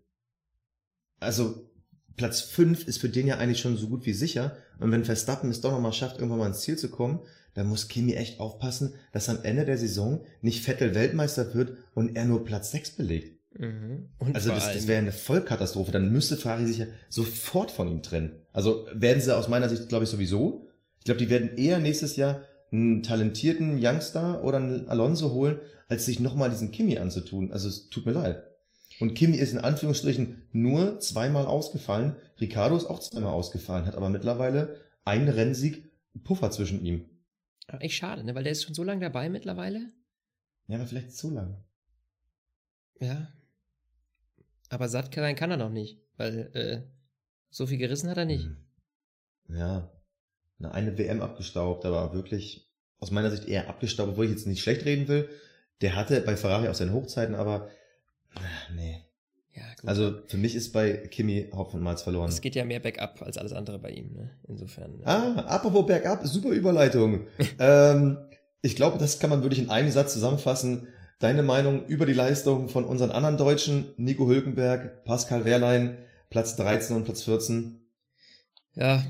Also 1.21 1.69
Platz 2.17 2.41
5 2.41 2.87
ist 2.87 2.99
für 2.99 3.09
den 3.09 3.27
ja 3.27 3.39
eigentlich 3.39 3.61
schon 3.61 3.77
so 3.77 3.89
gut 3.89 4.07
wie 4.07 4.13
sicher. 4.13 4.57
Und 4.79 4.93
wenn 4.93 5.05
Verstappen 5.05 5.51
es 5.51 5.61
doch 5.61 5.73
nochmal 5.73 5.93
schafft, 5.93 6.19
irgendwann 6.19 6.39
mal 6.39 6.47
ins 6.49 6.61
Ziel 6.61 6.77
zu 6.77 6.89
kommen, 6.89 7.21
dann 7.55 7.67
muss 7.67 7.89
Kimi 7.89 8.15
echt 8.15 8.41
aufpassen, 8.41 8.95
dass 9.13 9.29
am 9.29 9.43
Ende 9.43 9.65
der 9.65 9.79
Saison 9.79 10.25
nicht 10.43 10.63
Vettel 10.63 10.95
Weltmeister 10.95 11.55
wird 11.55 11.77
und 11.95 12.17
er 12.17 12.25
nur 12.25 12.45
Platz 12.45 12.71
6 12.73 12.93
belegt. 12.93 13.39
Mhm. 13.59 14.11
Und 14.19 14.35
Also 14.35 14.51
das, 14.51 14.73
das 14.73 14.87
wäre 14.87 14.99
eine 14.99 15.13
Vollkatastrophe. 15.13 15.91
Dann 15.91 16.13
müsste 16.13 16.37
Ferrari 16.37 16.67
sich 16.67 16.79
ja 16.79 16.87
sofort 17.09 17.71
von 17.71 17.89
ihm 17.89 18.03
trennen. 18.03 18.33
Also 18.53 18.87
werden 18.93 19.21
sie 19.21 19.37
aus 19.37 19.49
meiner 19.49 19.69
Sicht, 19.69 19.89
glaube 19.89 20.05
ich, 20.05 20.11
sowieso. 20.11 20.69
Ich 20.99 21.05
glaube, 21.05 21.19
die 21.19 21.31
werden 21.31 21.57
eher 21.57 21.79
nächstes 21.79 22.17
Jahr 22.17 22.43
einen 22.71 23.03
talentierten 23.03 23.79
Youngster 23.83 24.45
oder 24.45 24.59
einen 24.59 24.89
Alonso 24.89 25.33
holen, 25.33 25.59
als 25.89 26.05
sich 26.05 26.21
nochmal 26.21 26.51
diesen 26.51 26.71
Kimi 26.71 26.99
anzutun. 26.99 27.51
Also 27.51 27.69
es 27.69 27.89
tut 27.89 28.07
mir 28.07 28.13
leid. 28.13 28.43
Und 29.01 29.15
Kimi 29.15 29.37
ist 29.37 29.53
in 29.53 29.59
Anführungsstrichen 29.59 30.49
nur 30.53 30.99
zweimal 31.01 31.47
ausgefallen. 31.47 32.17
Ricardo 32.41 32.77
ist 32.77 32.87
auch 32.87 32.99
zweimal 32.99 33.33
ausgefallen, 33.33 33.87
hat 33.87 33.95
aber 33.95 34.09
mittlerweile 34.09 34.81
einen 35.05 35.29
Rennsieg 35.29 35.91
Puffer 36.25 36.51
zwischen 36.51 36.85
ihm. 36.85 37.09
Aber 37.69 37.83
echt 37.83 37.95
schade, 37.95 38.25
ne? 38.25 38.35
Weil 38.35 38.45
der 38.45 38.53
ist 38.53 38.65
schon 38.65 38.75
so 38.75 38.83
lange 38.83 39.01
dabei 39.01 39.29
mittlerweile. 39.29 39.93
Ja, 40.67 40.77
aber 40.77 40.87
vielleicht 40.87 41.13
zu 41.13 41.31
lang. 41.31 41.63
Ja. 43.01 43.33
Aber 44.69 44.89
satt 44.89 45.15
sein 45.15 45.37
kann 45.37 45.51
er 45.51 45.57
noch 45.57 45.71
nicht, 45.71 46.01
weil 46.17 46.51
äh, 46.55 46.83
so 47.51 47.67
viel 47.67 47.79
gerissen 47.79 48.11
hat 48.11 48.19
er 48.19 48.25
nicht. 48.25 48.47
Mhm. 48.47 49.57
Ja. 49.57 49.93
Na, 50.59 50.73
eine 50.73 50.99
WM 50.99 51.23
abgestaubt, 51.23 51.85
aber 51.85 52.13
wirklich 52.15 52.69
aus 52.99 53.11
meiner 53.11 53.31
Sicht 53.31 53.47
eher 53.47 53.69
abgestaubt, 53.69 54.11
obwohl 54.11 54.25
ich 54.25 54.33
jetzt 54.33 54.47
nicht 54.47 54.61
schlecht 54.61 54.85
reden 54.85 55.09
will. 55.09 55.29
Der 55.81 55.95
hatte 55.95 56.21
bei 56.21 56.37
Ferrari 56.37 56.69
auch 56.69 56.75
seine 56.75 56.93
Hochzeiten, 56.93 57.37
aber 57.37 57.71
nee. 58.75 59.05
Ja, 59.55 59.63
gut. 59.81 59.89
Also 59.89 60.15
für 60.27 60.37
mich 60.37 60.55
ist 60.55 60.73
bei 60.73 60.93
Kimi 60.93 61.49
Hopf 61.53 61.75
und 61.75 61.83
Malz 61.83 62.03
verloren. 62.03 62.29
es 62.29 62.41
geht 62.41 62.55
ja 62.55 62.65
mehr 62.65 62.81
bergab 62.81 63.23
als 63.23 63.39
alles 63.39 63.53
andere 63.53 63.79
bei 63.79 63.91
ihm, 63.91 64.13
ne? 64.13 64.31
Insofern. 64.47 65.01
Ah, 65.05 65.35
apropos 65.47 65.87
bergab, 65.87 66.25
super 66.27 66.51
Überleitung. 66.51 67.27
ähm, 67.59 68.19
ich 68.63 68.77
glaube, 68.77 68.99
das 68.99 69.19
kann 69.19 69.31
man 69.31 69.43
wirklich 69.43 69.61
in 69.61 69.71
einem 69.71 69.91
Satz 69.91 70.13
zusammenfassen. 70.13 70.89
Deine 71.19 71.43
Meinung 71.43 71.87
über 71.87 72.07
die 72.07 72.13
Leistung 72.13 72.69
von 72.69 72.85
unseren 72.85 73.11
anderen 73.11 73.37
Deutschen, 73.37 73.87
Nico 73.97 74.29
Hülkenberg, 74.29 75.05
Pascal 75.05 75.45
Wehrlein, 75.45 75.99
Platz 76.31 76.55
13 76.57 76.95
und 76.95 77.05
Platz 77.05 77.23
14. 77.23 77.81
Ja, 78.75 79.05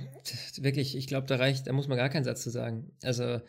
wirklich, 0.56 0.96
ich 0.96 1.06
glaube, 1.06 1.26
da 1.26 1.36
reicht, 1.36 1.66
da 1.66 1.72
muss 1.72 1.88
man 1.88 1.98
gar 1.98 2.08
keinen 2.08 2.24
Satz 2.24 2.42
zu 2.42 2.48
sagen. 2.48 2.90
Also, 3.02 3.24
äh, 3.24 3.40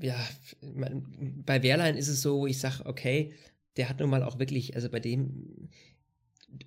ja, 0.00 0.16
man, 0.60 1.42
bei 1.44 1.62
Wehrlein 1.64 1.96
ist 1.96 2.08
es 2.08 2.22
so, 2.22 2.40
wo 2.40 2.46
ich 2.46 2.60
sage, 2.60 2.84
okay, 2.84 3.32
der 3.76 3.88
hat 3.88 4.00
nun 4.00 4.10
mal 4.10 4.22
auch 4.22 4.38
wirklich, 4.38 4.74
also 4.74 4.88
bei 4.88 5.00
dem, 5.00 5.68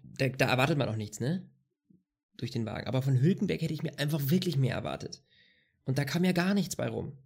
da, 0.04 0.30
da 0.30 0.50
erwartet 0.50 0.78
man 0.78 0.90
auch 0.90 0.96
nichts, 0.96 1.20
ne? 1.20 1.48
Durch 2.38 2.52
den 2.52 2.66
Wagen. 2.66 2.88
Aber 2.88 3.02
von 3.02 3.20
Hülkenberg 3.20 3.62
hätte 3.62 3.74
ich 3.74 3.84
mir 3.84 3.98
einfach 4.00 4.30
wirklich 4.30 4.58
mehr 4.58 4.76
erwartet. 4.76 5.22
Und 5.86 5.98
da 5.98 6.06
kam 6.06 6.24
ja 6.24 6.32
gar 6.32 6.54
nichts 6.54 6.76
bei 6.76 6.88
rum. 6.88 7.18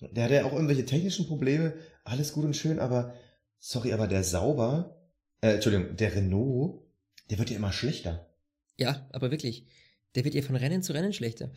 Der 0.00 0.24
hatte 0.24 0.34
ja 0.34 0.44
auch 0.44 0.52
irgendwelche 0.52 0.84
technischen 0.84 1.26
Probleme, 1.26 1.74
alles 2.04 2.32
gut 2.32 2.44
und 2.44 2.56
schön, 2.56 2.78
aber 2.78 3.14
sorry, 3.58 3.92
aber 3.92 4.06
der 4.06 4.24
Sauber, 4.24 5.08
äh, 5.40 5.54
Entschuldigung, 5.54 5.96
der 5.96 6.14
Renault, 6.14 6.82
der 7.30 7.38
wird 7.38 7.50
ja 7.50 7.56
immer 7.56 7.72
schlechter. 7.72 8.28
Ja, 8.76 9.08
aber 9.12 9.30
wirklich, 9.30 9.66
der 10.14 10.24
wird 10.24 10.34
ja 10.34 10.42
von 10.42 10.56
Rennen 10.56 10.82
zu 10.82 10.92
Rennen 10.92 11.14
schlechter. 11.14 11.50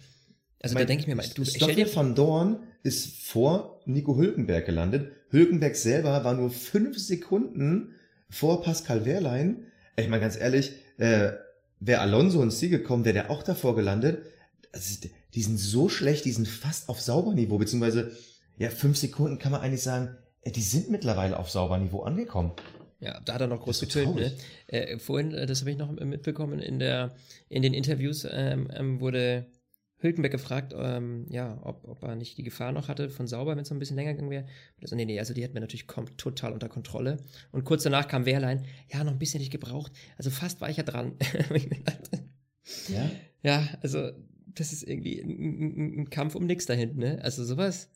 Also 0.62 0.74
mein, 0.74 0.84
da 0.84 0.88
denke 0.88 1.02
ich 1.02 1.08
mir 1.08 1.16
mal, 1.16 1.26
du 1.34 1.46
Stoffel 1.46 1.76
dir 1.76 1.96
van 1.96 2.16
Dorn 2.16 2.60
ist 2.84 3.24
vor 3.24 3.82
Nico 3.86 4.18
Hülkenberg 4.18 4.66
gelandet. 4.66 5.12
Hülkenberg 5.30 5.76
selber 5.76 6.24
war 6.24 6.34
nur 6.34 6.50
fünf 6.50 6.98
Sekunden 6.98 7.96
vor 8.30 8.62
Pascal 8.62 9.06
Wehrlein. 9.06 9.66
Ich 9.96 10.08
meine 10.08 10.22
ganz 10.22 10.38
ehrlich, 10.38 10.74
äh, 10.98 11.32
wäre 11.80 12.02
Alonso 12.02 12.42
ins 12.44 12.60
Ziel 12.60 12.70
gekommen, 12.70 13.06
wäre 13.06 13.14
der 13.14 13.32
auch 13.32 13.44
davor 13.44 13.76
gelandet. 13.76 14.24
Also, 14.72 15.08
die 15.34 15.42
sind 15.42 15.58
so 15.58 15.90
schlecht, 15.90 16.26
die 16.26 16.32
sind 16.32 16.48
fast 16.48 16.90
auf 16.90 17.02
Sauberniveau, 17.02 17.58
beziehungsweise 17.58 18.12
ja 18.58 18.70
fünf 18.70 18.98
Sekunden 18.98 19.40
kann 19.40 19.52
man 19.52 19.62
eigentlich 19.62 19.84
sagen, 19.84 20.18
die 20.46 20.62
sind 20.62 20.90
mittlerweile 20.90 21.38
auf 21.38 21.50
Sauberniveau 21.50 22.04
angekommen. 22.04 22.52
Ja, 23.00 23.20
da 23.22 23.36
hat 23.36 23.42
er 23.42 23.48
noch 23.48 23.62
groß 23.62 23.80
getönt. 23.80 24.16
Ne? 24.16 24.34
Äh, 24.68 25.00
vorhin, 25.00 25.34
äh, 25.34 25.46
das 25.46 25.62
habe 25.62 25.72
ich 25.72 25.78
noch 25.78 25.92
mitbekommen, 25.92 26.60
in, 26.60 26.80
der, 26.80 27.16
in 27.48 27.62
den 27.62 27.74
Interviews 27.74 28.28
ähm, 28.30 28.70
ähm, 28.74 29.00
wurde 29.00 29.46
Hülkenberg 30.00 30.32
gefragt, 30.32 30.74
ähm, 30.78 31.26
ja, 31.30 31.60
ob, 31.62 31.88
ob 31.88 32.04
er 32.04 32.16
nicht 32.16 32.38
die 32.38 32.44
Gefahr 32.44 32.72
noch 32.72 32.88
hatte 32.88 33.10
von 33.10 33.28
Sauber, 33.28 33.52
wenn 33.52 33.64
es 33.64 33.70
noch 33.70 33.76
ein 33.76 33.80
bisschen 33.80 33.98
länger 33.98 34.14
gegangen 34.14 34.32
wäre. 34.32 34.44
Und 34.44 34.84
er 34.84 34.88
so, 34.88 34.96
nee, 34.96 35.06
nee, 35.06 35.20
also 35.20 35.34
die 35.34 35.44
hätten 35.44 35.54
wir 35.54 35.62
natürlich 35.62 35.88
total 36.18 36.54
unter 36.54 36.70
Kontrolle. 36.70 37.18
Und 37.52 37.66
kurz 37.66 37.84
danach 37.84 38.08
kam 38.08 38.26
Wehrlein, 38.26 38.66
ja, 38.92 39.04
noch 39.04 39.12
ein 39.12 39.20
bisschen 39.20 39.40
nicht 39.40 39.52
gebraucht. 39.52 39.92
Also 40.18 40.30
fast 40.30 40.62
war 40.62 40.70
ich 40.70 40.78
ja 40.78 40.84
dran. 40.84 41.14
Ja? 42.88 43.10
ja, 43.42 43.68
also 43.82 44.12
das 44.46 44.74
ist 44.74 44.84
irgendwie 44.84 45.20
ein, 45.20 46.02
ein, 46.02 46.10
Kampf 46.10 46.36
um 46.36 46.46
nichts 46.46 46.66
da 46.66 46.74
hinten, 46.74 47.00
ne? 47.00 47.20
Also 47.24 47.44
sowas. 47.44 47.90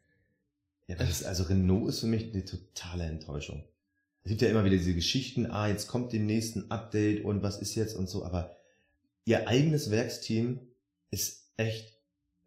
Ja, 0.87 0.95
das 0.95 1.09
ist, 1.09 1.23
also 1.25 1.43
Renault 1.43 1.89
ist 1.89 1.99
für 1.99 2.07
mich 2.07 2.33
eine 2.33 2.43
totale 2.43 3.05
Enttäuschung. 3.05 3.63
Es 4.23 4.29
gibt 4.29 4.41
ja 4.41 4.49
immer 4.49 4.63
wieder 4.63 4.77
diese 4.77 4.95
Geschichten, 4.95 5.45
ah, 5.45 5.67
jetzt 5.67 5.87
kommt 5.87 6.13
den 6.13 6.25
nächsten 6.25 6.71
Update 6.71 7.23
und 7.23 7.43
was 7.43 7.61
ist 7.61 7.75
jetzt 7.75 7.95
und 7.95 8.09
so, 8.09 8.25
aber 8.25 8.55
ihr 9.25 9.47
eigenes 9.47 9.91
Werksteam 9.91 10.59
ist 11.11 11.51
echt 11.57 11.92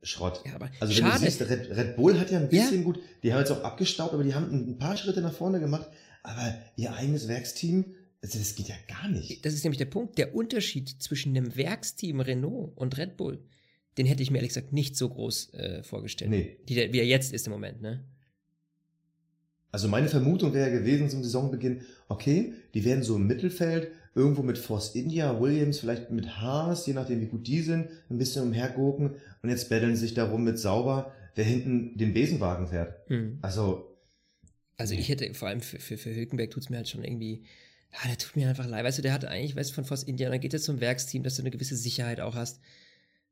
Schrott. 0.07 0.40
Ja, 0.47 0.59
Also 0.81 0.97
wenn 0.97 1.05
du 1.05 1.11
schade. 1.11 1.25
siehst, 1.25 1.40
Red, 1.42 1.71
Red 1.77 1.97
Bull 1.97 2.19
hat 2.19 2.31
ja 2.31 2.38
ein 2.38 2.49
bisschen 2.49 2.85
gut, 2.85 2.99
die 3.23 3.33
haben 3.33 3.40
jetzt 3.40 3.51
auch 3.51 3.62
abgestaubt, 3.62 4.14
aber 4.14 4.23
die 4.25 4.35
haben 4.35 4.51
ein 4.51 4.79
paar 4.79 4.97
Schritte 4.97 5.21
nach 5.21 5.33
vorne 5.33 5.61
gemacht, 5.61 5.88
aber 6.23 6.55
ihr 6.77 6.95
eigenes 6.95 7.29
Werksteam, 7.29 7.95
also 8.23 8.38
das 8.38 8.55
geht 8.55 8.69
ja 8.69 8.75
gar 8.88 9.09
nicht. 9.09 9.45
Das 9.45 9.55
ist 9.55 9.64
nämlich 9.64 9.79
der 9.79 9.85
Punkt. 9.87 10.16
Der 10.19 10.35
Unterschied 10.35 10.88
zwischen 11.03 11.35
dem 11.35 11.57
Werksteam 11.57 12.21
Renault 12.21 12.73
und 12.77 12.97
Red 12.97 13.16
Bull, 13.16 13.42
den 13.99 14.07
hätte 14.07 14.23
ich 14.23 14.31
mir 14.31 14.38
ehrlich 14.38 14.51
gesagt 14.55 14.73
nicht 14.73 14.97
so 14.97 15.09
groß 15.09 15.55
äh, 15.55 15.83
vorgestellt. 15.83 16.31
Nee. 16.31 16.57
Die, 16.69 16.77
wie 16.77 16.99
er 16.99 17.07
jetzt 17.07 17.33
ist 17.33 17.47
im 17.47 17.53
Moment, 17.53 17.83
ne? 17.83 18.05
Also 19.73 19.88
meine 19.88 20.09
Vermutung 20.09 20.55
wäre 20.55 20.71
gewesen 20.71 21.11
zum 21.11 21.23
Saisonbeginn, 21.23 21.83
okay, 22.09 22.55
die 22.73 22.85
werden 22.85 23.03
so 23.03 23.16
im 23.16 23.27
Mittelfeld, 23.27 23.88
irgendwo 24.17 24.43
mit 24.43 24.59
Force 24.59 24.95
India, 24.95 25.41
Williams, 25.41 25.79
vielleicht 25.81 26.11
mit 26.11 26.41
Haas, 26.41 26.87
je 26.87 26.95
nachdem 26.95 27.21
wie 27.21 27.27
gut 27.27 27.47
die 27.47 27.61
sind, 27.61 27.89
ein 28.11 28.19
bisschen 28.19 28.43
umhergurken 28.43 29.11
und 29.43 29.51
jetzt 29.51 29.69
betteln 29.69 29.95
sich 29.95 30.15
darum 30.15 30.43
mit 30.43 30.59
Sauber, 30.59 31.13
wer 31.35 31.45
hinten 31.45 31.97
den 31.99 32.15
Besenwagen 32.15 32.67
fährt. 32.67 32.95
Hm. 33.09 33.39
Also, 33.43 33.95
Also 34.79 34.95
ich 34.95 35.09
hätte, 35.09 35.33
vor 35.35 35.49
allem 35.49 35.61
für, 35.61 35.79
für, 35.79 35.99
für 35.99 36.15
Hülkenberg 36.15 36.51
tut 36.51 36.63
es 36.65 36.71
mir 36.71 36.79
halt 36.79 36.89
schon 36.89 37.05
irgendwie, 37.05 37.45
ja, 37.93 38.09
der 38.09 38.19
tut 38.19 38.37
mir 38.37 38.49
einfach 38.49 38.67
leid. 38.67 38.85
Weißt 38.85 38.99
du, 38.99 39.03
der 39.03 39.13
hat 39.13 39.25
eigentlich, 39.27 39.55
weißt 39.55 39.71
du, 39.71 39.75
von 39.75 39.85
Force 39.85 40.03
India, 40.03 40.31
dann 40.31 40.41
geht 40.41 40.55
er 40.55 40.61
zum 40.61 40.81
Werksteam, 40.81 41.23
dass 41.23 41.37
du 41.37 41.43
eine 41.43 41.51
gewisse 41.51 41.77
Sicherheit 41.77 42.21
auch 42.21 42.35
hast. 42.35 42.61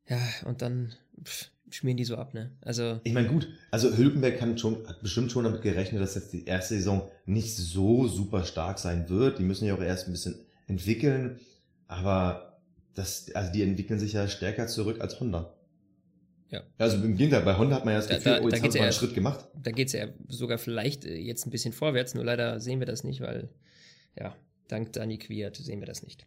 Ja, 0.07 0.21
und 0.45 0.61
dann 0.61 0.93
pff, 1.23 1.51
schmieren 1.71 1.97
die 1.97 2.05
so 2.05 2.17
ab, 2.17 2.35
ne? 2.35 2.51
Also, 2.61 3.01
ich 3.05 3.15
meine 3.15 3.29
gut, 3.29 3.49
also 3.71 3.97
Hülkenberg 3.97 4.39
kann 4.39 4.59
schon, 4.59 4.87
hat 4.87 5.01
bestimmt 5.01 5.33
schon 5.33 5.45
damit 5.45 5.63
gerechnet, 5.63 6.03
dass 6.03 6.15
jetzt 6.15 6.33
die 6.35 6.45
erste 6.45 6.75
Saison 6.75 7.11
nicht 7.25 7.57
so 7.57 8.07
super 8.07 8.45
stark 8.45 8.79
sein 8.79 9.09
wird. 9.09 9.39
Die 9.39 9.45
müssen 9.45 9.65
ja 9.67 9.75
auch 9.75 9.81
erst 9.81 10.09
ein 10.09 10.13
bisschen 10.13 10.37
entwickeln, 10.67 11.41
aber 11.89 12.59
das, 12.95 13.31
also 13.35 13.53
die 13.53 13.63
entwickeln 13.63 13.99
sich 13.99 14.13
ja 14.13 14.29
stärker 14.29 14.67
zurück 14.67 15.01
als 15.01 15.19
Honda. 15.21 15.53
Ja. 16.51 16.63
Also 16.79 16.97
im 16.99 17.17
Gegenteil, 17.17 17.43
bei 17.43 17.57
Honda 17.59 17.77
hat 17.77 17.85
man 17.85 17.95
ja 17.95 17.99
das 18.01 18.09
Da- 18.09 18.15
Gefühl, 18.17 18.33
da- 18.33 18.39
oh, 18.43 18.49
da 18.49 18.57
jetzt 18.57 18.65
haben 18.65 18.75
ja 18.77 18.83
einen 18.85 18.93
Schritt 18.93 19.15
gemacht. 19.15 19.49
da 19.61 19.71
geht 19.73 19.89
es 19.89 19.93
ja 19.95 20.09
sogar 20.29 20.59
vielleicht 20.59 21.05
äh, 21.05 21.17
jetzt 21.17 21.47
ein 21.47 21.51
bisschen 21.51 21.73
vorwärts, 21.73 22.15
nur 22.15 22.25
leider 22.25 22.61
sehen 22.61 22.79
wir 22.79 22.87
das 22.87 23.03
nicht, 23.03 23.21
weil, 23.21 23.49
ja, 24.19 24.37
dank 24.69 24.93
Dani 24.93 25.19
Quiert 25.19 25.57
sehen 25.57 25.81
wir 25.81 25.87
das 25.87 26.03
nicht. 26.05 26.27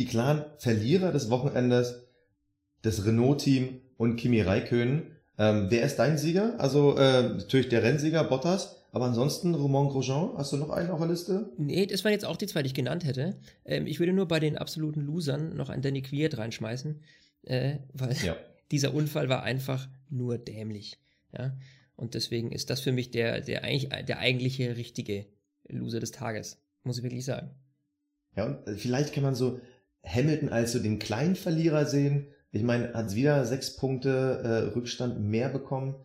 Die 0.00 0.06
klaren 0.06 0.44
Verlierer 0.58 1.12
des 1.12 1.30
Wochenendes, 1.30 2.04
das 2.82 3.04
Renault-Team 3.04 3.80
und 3.96 4.16
Kimi 4.16 4.40
Räikkönen. 4.40 5.16
Ähm, 5.38 5.66
wer 5.70 5.82
ist 5.82 5.96
dein 5.98 6.18
Sieger? 6.18 6.58
Also 6.58 6.96
äh, 6.96 7.22
natürlich 7.30 7.68
der 7.68 7.82
Rennsieger 7.82 8.24
Bottas, 8.24 8.77
aber 8.90 9.06
ansonsten 9.06 9.54
Romain 9.54 9.88
Grosjean, 9.88 10.30
hast 10.36 10.52
du 10.52 10.56
noch 10.56 10.70
einen 10.70 10.90
auf 10.90 10.98
der 10.98 11.08
Liste? 11.08 11.52
Nee, 11.58 11.86
das 11.86 12.04
waren 12.04 12.12
jetzt 12.12 12.24
auch 12.24 12.36
die 12.36 12.46
zwei, 12.46 12.62
die 12.62 12.68
ich 12.68 12.74
genannt 12.74 13.04
hätte. 13.04 13.38
Ähm, 13.64 13.86
ich 13.86 13.98
würde 14.00 14.12
nur 14.12 14.26
bei 14.26 14.40
den 14.40 14.56
absoluten 14.56 15.02
Losern 15.02 15.54
noch 15.56 15.68
einen 15.68 15.82
Danny 15.82 16.02
Quiert 16.02 16.38
reinschmeißen, 16.38 17.02
äh, 17.42 17.78
weil 17.92 18.16
Ja. 18.24 18.36
dieser 18.70 18.94
Unfall 18.94 19.28
war 19.28 19.42
einfach 19.42 19.88
nur 20.08 20.38
dämlich. 20.38 20.98
Ja? 21.36 21.56
Und 21.96 22.14
deswegen 22.14 22.50
ist 22.52 22.70
das 22.70 22.80
für 22.80 22.92
mich 22.92 23.10
der, 23.10 23.40
der, 23.40 23.64
eigentlich, 23.64 23.90
der 24.06 24.18
eigentliche 24.18 24.76
richtige 24.76 25.26
Loser 25.68 26.00
des 26.00 26.12
Tages. 26.12 26.58
Muss 26.84 26.98
ich 26.98 27.02
wirklich 27.02 27.24
sagen. 27.24 27.50
Ja, 28.36 28.46
und 28.46 28.66
äh, 28.66 28.76
vielleicht 28.76 29.12
kann 29.12 29.22
man 29.24 29.34
so 29.34 29.60
Hamilton 30.04 30.48
als 30.48 30.72
so 30.72 30.78
den 30.78 30.98
kleinen 30.98 31.36
Verlierer 31.36 31.84
sehen. 31.86 32.28
Ich 32.52 32.62
meine, 32.62 32.94
hat 32.94 33.14
wieder 33.14 33.44
sechs 33.44 33.76
Punkte 33.76 34.40
äh, 34.42 34.74
Rückstand 34.74 35.20
mehr 35.20 35.50
bekommen. 35.50 35.96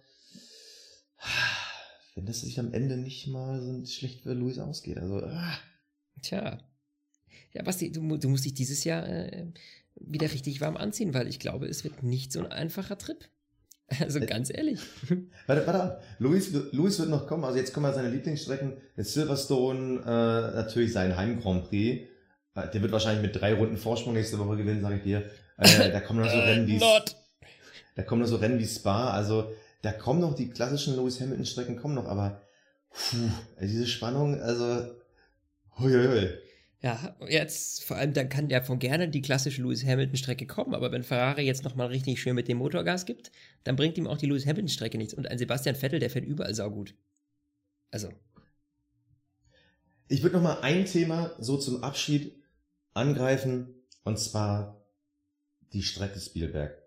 Wenn 2.16 2.26
das 2.26 2.42
sich 2.42 2.60
am 2.60 2.74
Ende 2.74 2.98
nicht 2.98 3.28
mal 3.28 3.62
so 3.62 3.86
schlecht 3.86 4.22
für 4.22 4.34
Luis 4.34 4.60
ausgeht. 4.60 4.98
Also, 5.00 5.18
ah. 5.24 5.58
Tja. 6.22 6.60
Ja, 7.54 7.64
Basti, 7.64 7.92
du, 7.92 8.18
du 8.18 8.30
musst 8.30 8.46
dich 8.46 8.54
dieses 8.54 8.84
Jahr 8.84 9.08
äh, 9.08 9.48
wieder 9.96 10.32
richtig 10.32 10.62
warm 10.62 10.78
anziehen, 10.78 11.14
weil 11.14 11.28
ich 11.28 11.40
glaube, 11.40 11.68
es 11.68 11.84
wird 11.84 12.04
nicht 12.04 12.32
so 12.32 12.40
ein 12.40 12.52
einfacher 12.52 12.98
Trip. 12.98 13.18
Also 14.00 14.20
Äh, 14.20 14.26
ganz 14.26 14.50
ehrlich. 14.54 14.80
Warte, 15.48 15.68
warte, 15.68 16.00
Luis, 16.20 16.54
wird- 16.54 16.74
Luis 16.74 16.98
wird 17.00 17.10
noch 17.10 17.28
kommen. 17.28 17.44
Also 17.44 17.58
jetzt 17.58 17.74
kommen 17.74 17.86
wir 17.88 17.94
seine 17.94 18.10
Lieblingsstrecken. 18.10 18.74
Jetzt 18.96 19.14
Silverstone, 19.14 20.00
äh, 20.02 20.56
natürlich 20.56 20.94
sein 20.94 21.16
Heim 21.18 21.40
Grand 21.42 21.66
Prix. 21.66 22.08
Äh, 22.56 22.70
Der 22.72 22.82
wird 22.82 22.92
wahrscheinlich 22.92 23.22
mit 23.24 23.40
drei 23.40 23.54
Runden 23.56 23.78
Vorsprung 23.78 24.14
nächste 24.14 24.40
Woche 24.40 24.58
gewinnen, 24.58 24.82
sage 24.82 24.98
ich 24.98 25.04
dir. 25.04 25.30
Äh, 25.58 25.92
da 25.92 26.00
kommen 26.00 26.22
noch 26.22 26.30
so 26.32 26.38
Rennen 26.40 26.68
wie 26.68 26.80
da 27.96 28.02
kommen 28.02 28.22
noch 28.22 28.28
so 28.28 28.38
Rennen 28.38 28.58
wie 28.58 28.66
Spa. 28.66 29.12
Also 29.12 29.52
da 29.84 29.92
kommen 29.92 30.20
noch 30.20 30.34
die 30.34 30.50
klassischen 30.50 30.96
Lewis 30.96 31.22
Hamilton 31.22 31.46
Strecken 31.46 31.76
kommen 31.78 31.96
noch, 31.96 32.08
aber 32.08 32.42
Puh, 32.94 33.30
diese 33.60 33.88
Spannung, 33.88 34.40
also, 34.40 34.96
huiuiui. 35.80 36.30
Ja, 36.82 37.16
jetzt 37.28 37.84
vor 37.86 37.96
allem, 37.96 38.14
dann 38.14 38.30
kann 38.30 38.50
ja 38.50 38.62
von 38.62 38.78
gerne 38.78 39.08
die 39.08 39.22
klassische 39.22 39.62
Lewis 39.62 39.86
Hamilton-Strecke 39.86 40.46
kommen, 40.46 40.76
aber 40.76 40.92
wenn 40.92 41.04
Ferrari 41.04 41.44
jetzt 41.44 41.64
nochmal 41.64 41.88
richtig 41.88 42.22
schön 42.22 42.36
mit 42.36 42.50
dem 42.50 42.58
Motorgas 42.58 43.06
gibt, 43.06 43.32
dann 43.64 43.78
bringt 43.78 43.98
ihm 43.98 44.06
auch 44.06 44.18
die 44.18 44.26
Lewis 44.26 44.46
Hamilton-Strecke 44.46 44.98
nichts. 44.98 45.14
Und 45.14 45.28
ein 45.28 45.38
Sebastian 45.38 45.76
Vettel, 45.76 46.00
der 46.00 46.10
fährt 46.10 46.26
überall 46.26 46.54
saugut. 46.54 46.94
Also. 47.90 48.10
Ich 50.10 50.24
würde 50.24 50.36
nochmal 50.36 50.60
ein 50.62 50.86
Thema 50.86 51.32
so 51.40 51.58
zum 51.58 51.84
Abschied 51.84 52.36
angreifen, 52.94 53.74
und 54.04 54.20
zwar 54.20 54.86
die 55.72 55.84
Strecke 55.84 56.20
Spielberg. 56.20 56.78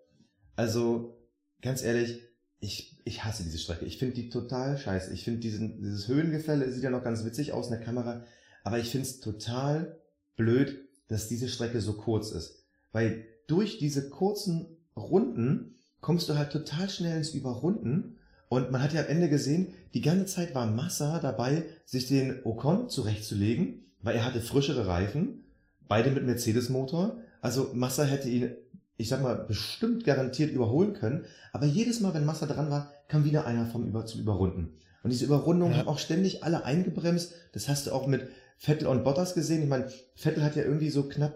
Also, 0.55 1.17
ganz 1.61 1.81
ehrlich, 1.81 2.21
ich, 2.59 2.97
ich 3.05 3.23
hasse 3.23 3.43
diese 3.43 3.59
Strecke. 3.59 3.85
Ich 3.85 3.97
finde 3.97 4.15
die 4.15 4.29
total 4.29 4.77
scheiße. 4.77 5.13
Ich 5.13 5.23
finde 5.23 5.39
diesen, 5.39 5.81
dieses 5.81 6.07
Höhengefälle 6.07 6.71
sieht 6.71 6.83
ja 6.83 6.89
noch 6.89 7.03
ganz 7.03 7.23
witzig 7.23 7.53
aus 7.53 7.67
in 7.67 7.73
der 7.73 7.83
Kamera. 7.83 8.23
Aber 8.63 8.79
ich 8.79 8.89
finde 8.89 9.07
es 9.07 9.19
total 9.19 9.97
blöd, 10.35 10.87
dass 11.07 11.27
diese 11.27 11.49
Strecke 11.49 11.81
so 11.81 11.93
kurz 11.93 12.31
ist. 12.31 12.63
Weil 12.91 13.25
durch 13.47 13.77
diese 13.77 14.09
kurzen 14.09 14.77
Runden 14.95 15.75
kommst 16.01 16.29
du 16.29 16.35
halt 16.35 16.51
total 16.51 16.89
schnell 16.89 17.17
ins 17.17 17.31
Überrunden. 17.31 18.17
Und 18.49 18.71
man 18.71 18.81
hat 18.81 18.93
ja 18.93 19.01
am 19.01 19.07
Ende 19.07 19.29
gesehen, 19.29 19.73
die 19.93 20.01
ganze 20.01 20.25
Zeit 20.25 20.55
war 20.55 20.65
Massa 20.67 21.19
dabei, 21.19 21.65
sich 21.85 22.07
den 22.07 22.39
Ocon 22.43 22.89
zurechtzulegen, 22.89 23.85
weil 24.01 24.15
er 24.15 24.25
hatte 24.25 24.41
frischere 24.41 24.87
Reifen, 24.87 25.43
beide 25.87 26.11
mit 26.11 26.25
Mercedes-Motor. 26.25 27.17
Also 27.41 27.71
Massa 27.73 28.03
hätte 28.03 28.29
ihn, 28.29 28.51
ich 28.97 29.09
sag 29.09 29.21
mal, 29.21 29.35
bestimmt 29.35 30.03
garantiert 30.03 30.51
überholen 30.51 30.93
können. 30.93 31.25
Aber 31.53 31.65
jedes 31.65 31.99
Mal, 31.99 32.13
wenn 32.13 32.25
Massa 32.25 32.45
dran 32.47 32.69
war, 32.69 32.91
kam 33.07 33.25
wieder 33.25 33.45
einer 33.45 33.65
vom 33.67 33.85
Über 33.85 34.05
zum 34.05 34.21
Überrunden. 34.21 34.73
Und 35.03 35.11
diese 35.11 35.25
Überrundung 35.25 35.71
Ja. 35.71 35.77
haben 35.77 35.87
auch 35.87 35.99
ständig 35.99 36.43
alle 36.43 36.65
eingebremst. 36.65 37.33
Das 37.53 37.69
hast 37.69 37.87
du 37.87 37.91
auch 37.91 38.07
mit 38.07 38.27
Vettel 38.57 38.87
und 38.87 39.03
Bottas 39.03 39.35
gesehen. 39.35 39.61
Ich 39.61 39.69
meine, 39.69 39.91
Vettel 40.15 40.43
hat 40.43 40.55
ja 40.55 40.63
irgendwie 40.63 40.89
so 40.89 41.03
knapp 41.03 41.35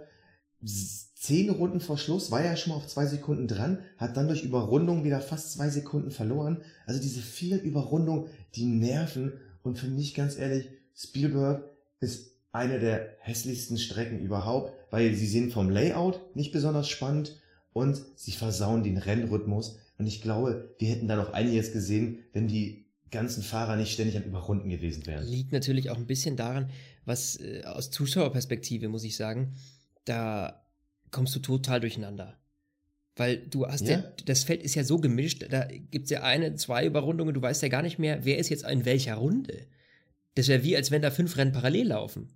zehn 1.16 1.50
Runden 1.52 1.80
vor 1.80 1.98
Schluss, 1.98 2.32
war 2.32 2.44
ja 2.44 2.56
schon 2.56 2.72
mal 2.74 2.78
auf 2.78 2.88
zwei 2.88 3.06
Sekunden 3.06 3.48
dran, 3.48 3.80
hat 3.98 4.18
dann 4.18 4.28
durch 4.28 4.44
Überrundung 4.44 5.04
wieder 5.04 5.22
fast 5.22 5.54
zwei 5.54 5.70
Sekunden 5.70 6.12
verloren. 6.12 6.64
Also 6.88 7.00
diese 7.00 7.22
vielen 7.22 7.62
Überrundungen, 7.62 8.26
die 8.56 8.66
nerven. 8.66 9.34
Und 9.64 9.78
für 9.78 9.88
mich 9.88 10.16
ganz 10.16 10.38
ehrlich, 10.38 10.70
Spielberg 10.96 11.64
ist 12.00 12.32
eine 12.52 12.80
der 12.80 13.16
hässlichsten 13.20 13.78
Strecken 13.78 14.20
überhaupt, 14.20 14.74
weil 14.90 15.14
sie 15.14 15.28
sind 15.28 15.54
vom 15.54 15.70
Layout 15.70 16.36
nicht 16.36 16.52
besonders 16.52 16.90
spannend 16.90 17.40
und 17.74 18.02
sie 18.16 18.32
versauen 18.32 18.84
den 18.84 18.98
Rennrhythmus. 18.98 19.78
Und 19.98 20.08
ich 20.08 20.22
glaube, 20.22 20.74
wir 20.80 20.90
hätten 20.90 21.08
da 21.08 21.16
noch 21.16 21.34
einiges 21.34 21.72
gesehen, 21.74 22.20
wenn 22.34 22.48
die 22.48 22.86
ganzen 23.12 23.44
Fahrer 23.44 23.76
nicht 23.76 23.92
ständig 23.94 24.18
am 24.18 24.24
Überrunden 24.24 24.70
gewesen 24.70 25.06
wären. 25.06 25.26
Liegt 25.28 25.52
natürlich 25.52 25.90
auch 25.90 25.98
ein 25.98 26.08
bisschen 26.08 26.38
daran, 26.38 26.70
was 27.06 27.38
äh, 27.38 27.64
aus 27.66 27.92
Zuschauerperspektive, 27.92 28.88
muss 28.88 29.04
ich 29.04 29.16
sagen, 29.16 29.56
da 30.06 30.66
kommst 31.12 31.36
du 31.36 31.40
total 31.40 31.82
durcheinander. 31.82 32.38
Weil 33.18 33.38
du 33.38 33.68
hast 33.68 33.82
ja, 33.88 34.00
Ja. 34.00 34.14
das 34.26 34.44
Feld 34.46 34.64
ist 34.64 34.76
ja 34.76 34.84
so 34.86 34.98
gemischt, 34.98 35.46
da 35.50 35.66
gibt 35.66 36.06
es 36.06 36.10
ja 36.12 36.24
eine, 36.24 36.56
zwei 36.56 36.86
Überrundungen, 36.86 37.34
du 37.34 37.42
weißt 37.42 37.62
ja 37.62 37.68
gar 37.68 37.82
nicht 37.82 38.00
mehr, 38.00 38.24
wer 38.24 38.38
ist 38.38 38.50
jetzt 38.50 38.64
in 38.64 38.86
welcher 38.86 39.16
Runde. 39.16 39.68
Das 40.36 40.48
wäre 40.48 40.64
wie, 40.64 40.78
als 40.78 40.90
wenn 40.92 41.02
da 41.02 41.12
fünf 41.12 41.36
Rennen 41.36 41.52
parallel 41.52 41.88
laufen. 41.90 42.30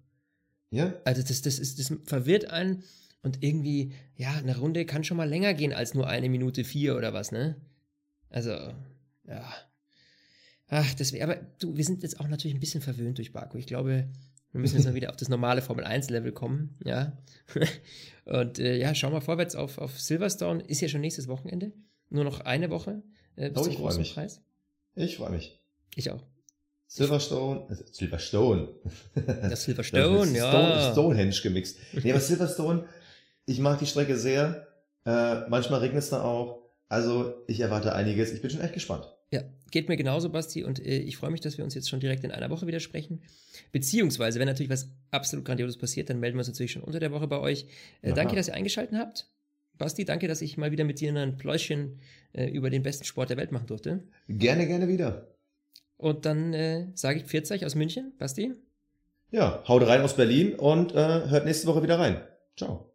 Ja, 0.72 0.94
Also 1.06 1.22
das, 1.22 1.42
das, 1.42 1.58
ist, 1.60 1.80
das 1.80 1.94
verwirrt 2.04 2.50
einen 2.50 2.84
und 3.26 3.42
irgendwie, 3.44 3.92
ja, 4.16 4.34
eine 4.34 4.56
Runde 4.58 4.86
kann 4.86 5.04
schon 5.04 5.18
mal 5.18 5.28
länger 5.28 5.56
gehen 5.56 5.74
als 5.74 5.96
nur 5.96 6.08
eine 6.08 6.30
Minute 6.30 6.64
vier 6.64 6.96
oder 6.96 7.12
was, 7.12 7.32
ne? 7.32 7.56
Also, 8.30 8.52
ja. 9.28 9.54
Ach, 10.68 10.94
das 10.94 11.12
wär, 11.12 11.24
aber 11.24 11.36
du, 11.60 11.76
wir 11.76 11.84
sind 11.84 12.04
jetzt 12.04 12.20
auch 12.20 12.28
natürlich 12.28 12.56
ein 12.56 12.60
bisschen 12.60 12.82
verwöhnt 12.82 13.18
durch 13.18 13.34
Baku. 13.34 13.58
Ich 13.58 13.66
glaube, 13.66 14.08
wir 14.52 14.62
müssen 14.62 14.76
jetzt 14.76 14.86
mal 14.86 14.94
wieder 14.96 15.10
auf 15.10 15.16
das 15.16 15.28
normale 15.28 15.64
Formel-1-Level 15.64 16.34
kommen, 16.34 16.78
ja. 16.86 17.18
Und 18.26 18.60
äh, 18.60 18.78
ja, 18.78 18.94
schauen 18.94 19.12
wir 19.14 19.22
vorwärts 19.22 19.56
auf, 19.56 19.80
auf 19.80 20.00
Silverstone. 20.00 20.64
Ist 20.64 20.82
ja 20.82 20.88
schon 20.88 21.02
nächstes 21.02 21.28
Wochenende. 21.28 21.74
Nur 22.10 22.24
noch 22.24 22.42
eine 22.42 22.70
Woche 22.70 23.02
äh, 23.38 23.50
bis 23.50 23.64
Oh, 23.64 23.66
zum 23.66 23.76
großen 23.76 24.02
mich. 24.02 24.14
Preis. 24.14 24.42
ich 24.96 25.18
freue 25.18 25.32
mich. 25.32 25.60
Ich 25.96 26.12
auch. 26.12 26.24
Silverstone, 26.88 27.66
also 27.70 27.84
Silverstone. 27.92 28.70
Das 29.16 29.64
Silverstone, 29.64 30.20
Das 30.20 30.28
ist 30.28 30.36
ja. 30.36 30.50
Stone, 30.50 30.92
Stonehenge 30.92 31.42
gemixt. 31.42 31.80
Nee, 31.94 32.12
aber 32.12 32.22
Silverstone, 32.22 32.86
ich 33.46 33.60
mag 33.60 33.80
die 33.80 33.86
Strecke 33.86 34.18
sehr. 34.18 34.68
Äh, 35.06 35.48
manchmal 35.50 35.80
regnet 35.82 36.04
es 36.04 36.10
da 36.10 36.24
auch. 36.24 36.64
Also 36.90 37.34
ich 37.48 37.60
erwarte 37.60 37.94
einiges. 37.94 38.32
Ich 38.32 38.42
bin 38.42 38.50
schon 38.50 38.62
echt 38.62 38.74
gespannt. 38.74 39.06
Ja, 39.32 39.44
geht 39.72 39.90
mir 39.90 39.98
genauso, 39.98 40.30
Basti, 40.30 40.64
und 40.64 40.80
äh, 40.80 41.00
ich 41.00 41.18
freue 41.18 41.32
mich, 41.32 41.42
dass 41.42 41.58
wir 41.58 41.66
uns 41.66 41.74
jetzt 41.74 41.90
schon 41.90 42.00
direkt 42.00 42.24
in 42.24 42.32
einer 42.32 42.50
Woche 42.50 42.68
wieder 42.68 42.80
sprechen. 42.80 43.24
Beziehungsweise, 43.72 44.40
wenn 44.40 44.48
natürlich 44.48 44.70
was 44.70 44.90
absolut 45.12 45.46
Grandioses 45.46 45.78
passiert, 45.78 46.10
dann 46.10 46.20
melden 46.20 46.38
wir 46.38 46.42
uns 46.42 46.48
natürlich 46.48 46.72
schon 46.72 46.84
unter 46.84 47.00
der 47.00 47.12
Woche 47.12 47.28
bei 47.28 47.40
euch. 47.40 47.66
Äh, 48.02 48.14
danke, 48.14 48.36
dass 48.36 48.48
ihr 48.48 48.54
eingeschaltet 48.54 48.98
habt. 48.98 49.30
Basti, 49.78 50.06
danke, 50.06 50.28
dass 50.28 50.42
ich 50.42 50.58
mal 50.58 50.72
wieder 50.72 50.86
mit 50.86 51.00
dir 51.02 51.14
ein 51.14 51.38
Pläuschen 51.38 52.00
äh, 52.34 52.46
über 52.46 52.70
den 52.70 52.84
besten 52.84 53.04
Sport 53.04 53.30
der 53.30 53.38
Welt 53.38 53.52
machen 53.52 53.68
durfte. 53.68 54.04
Gerne, 54.30 54.68
gerne 54.68 54.88
wieder. 54.88 55.36
Und 55.98 56.26
dann 56.26 56.54
äh, 56.54 56.88
sage 56.94 57.20
ich 57.20 57.26
Pfiat 57.26 57.64
aus 57.64 57.76
München. 57.76 58.14
Basti? 58.18 58.54
Ja, 59.32 59.64
haut 59.68 59.86
rein 59.86 60.02
aus 60.02 60.16
Berlin 60.16 60.54
und 60.54 60.94
äh, 60.94 61.28
hört 61.30 61.46
nächste 61.46 61.68
Woche 61.68 61.84
wieder 61.84 62.00
rein. 62.00 62.22
Ciao. 62.56 62.95